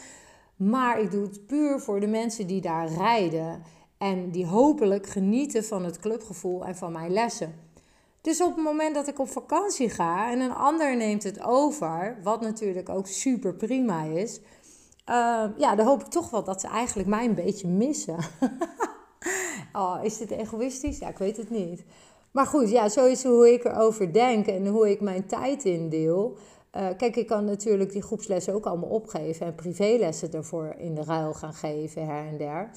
Maar 0.58 1.02
ik 1.02 1.12
doe 1.12 1.24
het 1.24 1.46
puur 1.46 1.80
voor 1.80 2.00
de 2.00 2.08
mensen 2.08 2.48
die 2.48 2.62
daar 2.62 2.88
rijden. 2.88 3.64
En 3.98 4.32
die 4.32 4.46
hopelijk 4.46 5.08
genieten 5.08 5.64
van 5.64 5.84
het 5.86 6.00
clubgevoel 6.00 6.66
en 6.66 6.76
van 6.76 6.92
mijn 6.92 7.12
lessen. 7.12 7.56
Dus 8.22 8.42
op 8.42 8.56
het 8.56 8.64
moment 8.64 8.96
dat 8.96 9.08
ik 9.08 9.20
op 9.20 9.30
vakantie 9.30 9.90
ga 9.90 10.32
en 10.32 10.40
een 10.40 10.54
ander 10.54 10.98
neemt 10.98 11.24
het 11.24 11.44
over, 11.44 12.18
wat 12.24 12.42
natuurlijk 12.42 12.90
ook 12.90 13.08
super 13.08 13.54
prima 13.54 14.04
is, 14.04 14.40
uh, 15.10 15.44
ja, 15.58 15.76
dan 15.76 15.86
hoop 15.86 16.02
ik 16.02 16.08
toch 16.08 16.30
wel 16.30 16.44
dat 16.44 16.62
ze 16.62 16.68
eigenlijk 16.68 17.10
mij 17.10 17.26
een 17.26 17.36
beetje 17.36 17.68
missen. 17.68 18.18
oh, 19.74 20.00
is 20.02 20.18
dit 20.18 20.32
egoïstisch? 20.32 21.00
Ja, 21.00 21.08
ik 21.08 21.18
weet 21.18 21.38
het 21.38 21.50
niet. 21.50 21.84
Maar 22.32 22.46
goed, 22.46 22.70
ja, 22.70 22.90
zo 22.90 23.06
is 23.06 23.24
hoe 23.24 23.54
ik 23.54 23.64
erover 23.64 24.14
denk 24.14 24.48
en 24.48 24.68
hoe 24.68 24.90
ik 24.90 25.02
mijn 25.02 25.28
tijd 25.28 25.64
indeel. 25.66 26.38
Uh, 26.78 26.90
kijk, 26.98 27.16
ik 27.16 27.28
kan 27.28 27.46
natuurlijk 27.46 27.92
die 27.92 28.02
groepslessen 28.02 28.54
ook 28.54 28.66
allemaal 28.66 28.90
opgeven 28.90 29.46
en 29.46 29.56
privélessen 29.56 30.32
ervoor 30.32 30.76
in 30.78 30.96
de 30.96 31.04
ruil 31.04 31.34
gaan 31.34 31.54
geven 31.54 32.06
her 32.06 32.28
en 32.28 32.38
der. 32.38 32.70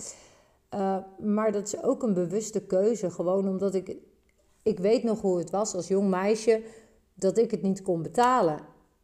Uh, 0.75 0.97
maar 1.19 1.53
dat 1.53 1.67
is 1.67 1.83
ook 1.83 2.03
een 2.03 2.15
bewuste 2.15 2.67
keuze, 2.67 3.11
gewoon 3.11 3.49
omdat 3.49 3.75
ik, 3.75 3.97
ik 4.63 4.79
weet 4.79 5.03
nog 5.03 5.21
hoe 5.21 5.39
het 5.39 5.51
was 5.51 5.75
als 5.75 5.89
jong 5.89 6.09
meisje 6.09 6.63
dat 7.15 7.39
ik 7.39 7.51
het 7.51 7.63
niet 7.63 7.83
kon 7.83 8.03
betalen. 8.03 8.61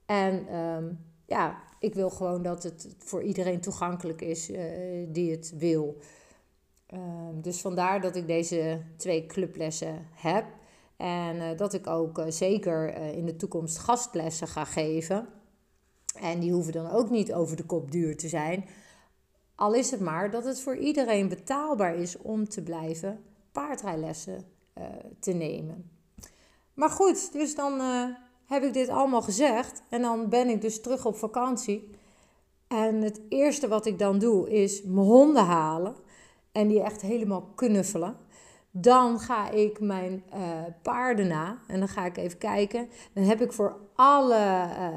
En 0.06 0.56
um, 0.56 0.98
ja, 1.26 1.62
ik 1.78 1.94
wil 1.94 2.10
gewoon 2.10 2.42
dat 2.42 2.62
het 2.62 2.94
voor 2.98 3.22
iedereen 3.22 3.60
toegankelijk 3.60 4.22
is 4.22 4.50
uh, 4.50 4.58
die 5.08 5.30
het 5.30 5.54
wil. 5.58 5.96
Uh, 6.94 7.00
dus 7.34 7.60
vandaar 7.60 8.00
dat 8.00 8.16
ik 8.16 8.26
deze 8.26 8.80
twee 8.96 9.26
clublessen 9.26 10.06
heb. 10.14 10.44
En 10.96 11.36
uh, 11.36 11.56
dat 11.56 11.72
ik 11.72 11.86
ook 11.86 12.18
uh, 12.18 12.24
zeker 12.28 12.94
in 12.94 13.26
de 13.26 13.36
toekomst 13.36 13.78
gastlessen 13.78 14.48
ga 14.48 14.64
geven. 14.64 15.28
En 16.20 16.40
die 16.40 16.52
hoeven 16.52 16.72
dan 16.72 16.90
ook 16.90 17.10
niet 17.10 17.32
over 17.32 17.56
de 17.56 17.64
kop 17.64 17.90
duur 17.90 18.16
te 18.16 18.28
zijn. 18.28 18.64
Al 19.54 19.74
is 19.74 19.90
het 19.90 20.00
maar 20.00 20.30
dat 20.30 20.44
het 20.44 20.60
voor 20.60 20.76
iedereen 20.76 21.28
betaalbaar 21.28 21.94
is 21.94 22.18
om 22.18 22.48
te 22.48 22.62
blijven 22.62 23.24
paardrijlessen 23.52 24.44
te 25.20 25.32
nemen. 25.32 25.90
Maar 26.74 26.90
goed, 26.90 27.32
dus 27.32 27.54
dan 27.54 27.80
heb 28.46 28.62
ik 28.62 28.72
dit 28.72 28.88
allemaal 28.88 29.22
gezegd. 29.22 29.82
En 29.88 30.02
dan 30.02 30.28
ben 30.28 30.48
ik 30.48 30.60
dus 30.60 30.80
terug 30.80 31.06
op 31.06 31.16
vakantie. 31.16 31.90
En 32.68 33.02
het 33.02 33.20
eerste 33.28 33.68
wat 33.68 33.86
ik 33.86 33.98
dan 33.98 34.18
doe 34.18 34.50
is 34.50 34.82
mijn 34.82 35.06
honden 35.06 35.44
halen. 35.44 35.94
En 36.52 36.68
die 36.68 36.82
echt 36.82 37.00
helemaal 37.00 37.42
knuffelen. 37.54 38.16
Dan 38.78 39.20
ga 39.20 39.50
ik 39.50 39.80
mijn 39.80 40.22
uh, 40.34 40.40
paarden 40.82 41.26
na. 41.26 41.58
En 41.66 41.78
dan 41.78 41.88
ga 41.88 42.04
ik 42.04 42.16
even 42.16 42.38
kijken. 42.38 42.88
Dan 43.12 43.24
heb 43.24 43.40
ik 43.40 43.52
voor 43.52 43.76
alle 43.94 44.38
uh, 44.38 44.90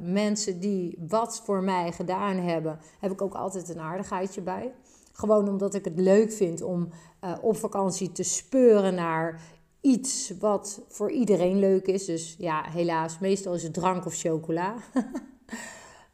mensen 0.00 0.60
die 0.60 0.98
wat 1.08 1.42
voor 1.44 1.62
mij 1.62 1.92
gedaan 1.92 2.36
hebben, 2.36 2.78
heb 3.00 3.12
ik 3.12 3.22
ook 3.22 3.34
altijd 3.34 3.68
een 3.68 3.80
aardigheidje 3.80 4.40
bij. 4.40 4.72
Gewoon 5.12 5.48
omdat 5.48 5.74
ik 5.74 5.84
het 5.84 5.98
leuk 5.98 6.32
vind 6.32 6.62
om 6.62 6.88
uh, 7.24 7.32
op 7.40 7.56
vakantie 7.56 8.12
te 8.12 8.22
speuren 8.22 8.94
naar 8.94 9.40
iets 9.80 10.32
wat 10.40 10.80
voor 10.88 11.10
iedereen 11.10 11.58
leuk 11.58 11.86
is. 11.86 12.04
Dus 12.04 12.34
ja, 12.38 12.64
helaas, 12.70 13.18
meestal 13.18 13.54
is 13.54 13.62
het 13.62 13.74
drank 13.74 14.06
of 14.06 14.14
chocola. 14.14 14.74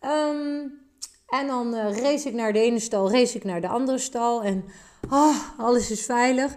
um, 0.01 0.79
en 1.39 1.47
dan 1.47 1.75
race 1.75 2.29
ik 2.29 2.35
naar 2.35 2.53
de 2.53 2.61
ene 2.61 2.79
stal, 2.79 3.11
race 3.11 3.37
ik 3.37 3.45
naar 3.45 3.61
de 3.61 3.69
andere 3.69 3.99
stal. 3.99 4.43
En 4.43 4.65
oh, 5.11 5.37
alles 5.59 5.91
is 5.91 6.05
veilig. 6.05 6.57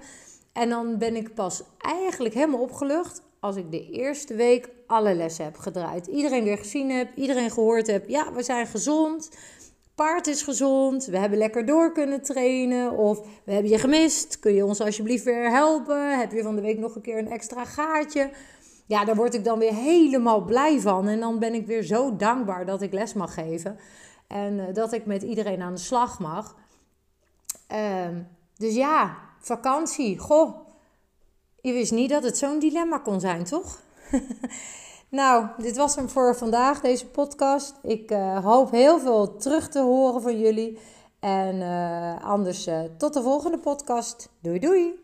En 0.53 0.69
dan 0.69 0.97
ben 0.97 1.15
ik 1.15 1.33
pas 1.33 1.63
eigenlijk 1.77 2.33
helemaal 2.33 2.61
opgelucht 2.61 3.21
als 3.39 3.55
ik 3.55 3.71
de 3.71 3.89
eerste 3.89 4.35
week 4.35 4.69
alle 4.87 5.15
lessen 5.15 5.45
heb 5.45 5.57
gedraaid. 5.57 6.07
Iedereen 6.07 6.43
weer 6.43 6.57
gezien 6.57 6.89
heb, 6.89 7.15
iedereen 7.15 7.51
gehoord 7.51 7.87
heb. 7.87 8.09
Ja, 8.09 8.33
we 8.33 8.43
zijn 8.43 8.67
gezond 8.67 9.29
paard 9.95 10.27
is 10.27 10.41
gezond, 10.41 11.05
we 11.05 11.17
hebben 11.17 11.37
lekker 11.37 11.65
door 11.65 11.91
kunnen 11.91 12.21
trainen 12.21 12.91
of 12.91 13.19
we 13.43 13.51
hebben 13.51 13.71
je 13.71 13.77
gemist, 13.77 14.39
kun 14.39 14.53
je 14.53 14.65
ons 14.65 14.81
alsjeblieft 14.81 15.23
weer 15.23 15.49
helpen? 15.49 16.19
Heb 16.19 16.31
je 16.31 16.43
van 16.43 16.55
de 16.55 16.61
week 16.61 16.77
nog 16.77 16.95
een 16.95 17.01
keer 17.01 17.17
een 17.17 17.31
extra 17.31 17.65
gaatje? 17.65 18.29
Ja, 18.85 19.05
daar 19.05 19.15
word 19.15 19.33
ik 19.33 19.43
dan 19.43 19.59
weer 19.59 19.73
helemaal 19.73 20.41
blij 20.41 20.79
van 20.79 21.07
en 21.07 21.19
dan 21.19 21.39
ben 21.39 21.53
ik 21.53 21.65
weer 21.65 21.83
zo 21.83 22.15
dankbaar 22.15 22.65
dat 22.65 22.81
ik 22.81 22.93
les 22.93 23.13
mag 23.13 23.33
geven 23.33 23.79
en 24.27 24.53
uh, 24.53 24.63
dat 24.73 24.93
ik 24.93 25.05
met 25.05 25.21
iedereen 25.21 25.61
aan 25.61 25.73
de 25.73 25.79
slag 25.79 26.19
mag. 26.19 26.55
Uh, 27.71 28.07
dus 28.57 28.75
ja, 28.75 29.17
vakantie, 29.45 30.17
goh, 30.17 30.55
je 31.61 31.73
wist 31.73 31.91
niet 31.91 32.09
dat 32.09 32.23
het 32.23 32.37
zo'n 32.37 32.59
dilemma 32.59 32.97
kon 32.97 33.19
zijn, 33.19 33.43
toch? 33.43 33.79
Nou, 35.13 35.47
dit 35.57 35.77
was 35.77 35.95
hem 35.95 36.09
voor 36.09 36.35
vandaag, 36.35 36.81
deze 36.81 37.07
podcast. 37.07 37.75
Ik 37.81 38.11
uh, 38.11 38.45
hoop 38.45 38.71
heel 38.71 38.99
veel 38.99 39.35
terug 39.35 39.69
te 39.69 39.79
horen 39.79 40.21
van 40.21 40.39
jullie. 40.39 40.79
En 41.19 41.55
uh, 41.55 42.23
anders 42.23 42.67
uh, 42.67 42.79
tot 42.97 43.13
de 43.13 43.21
volgende 43.21 43.57
podcast. 43.57 44.29
Doei 44.41 44.59
doei! 44.59 45.02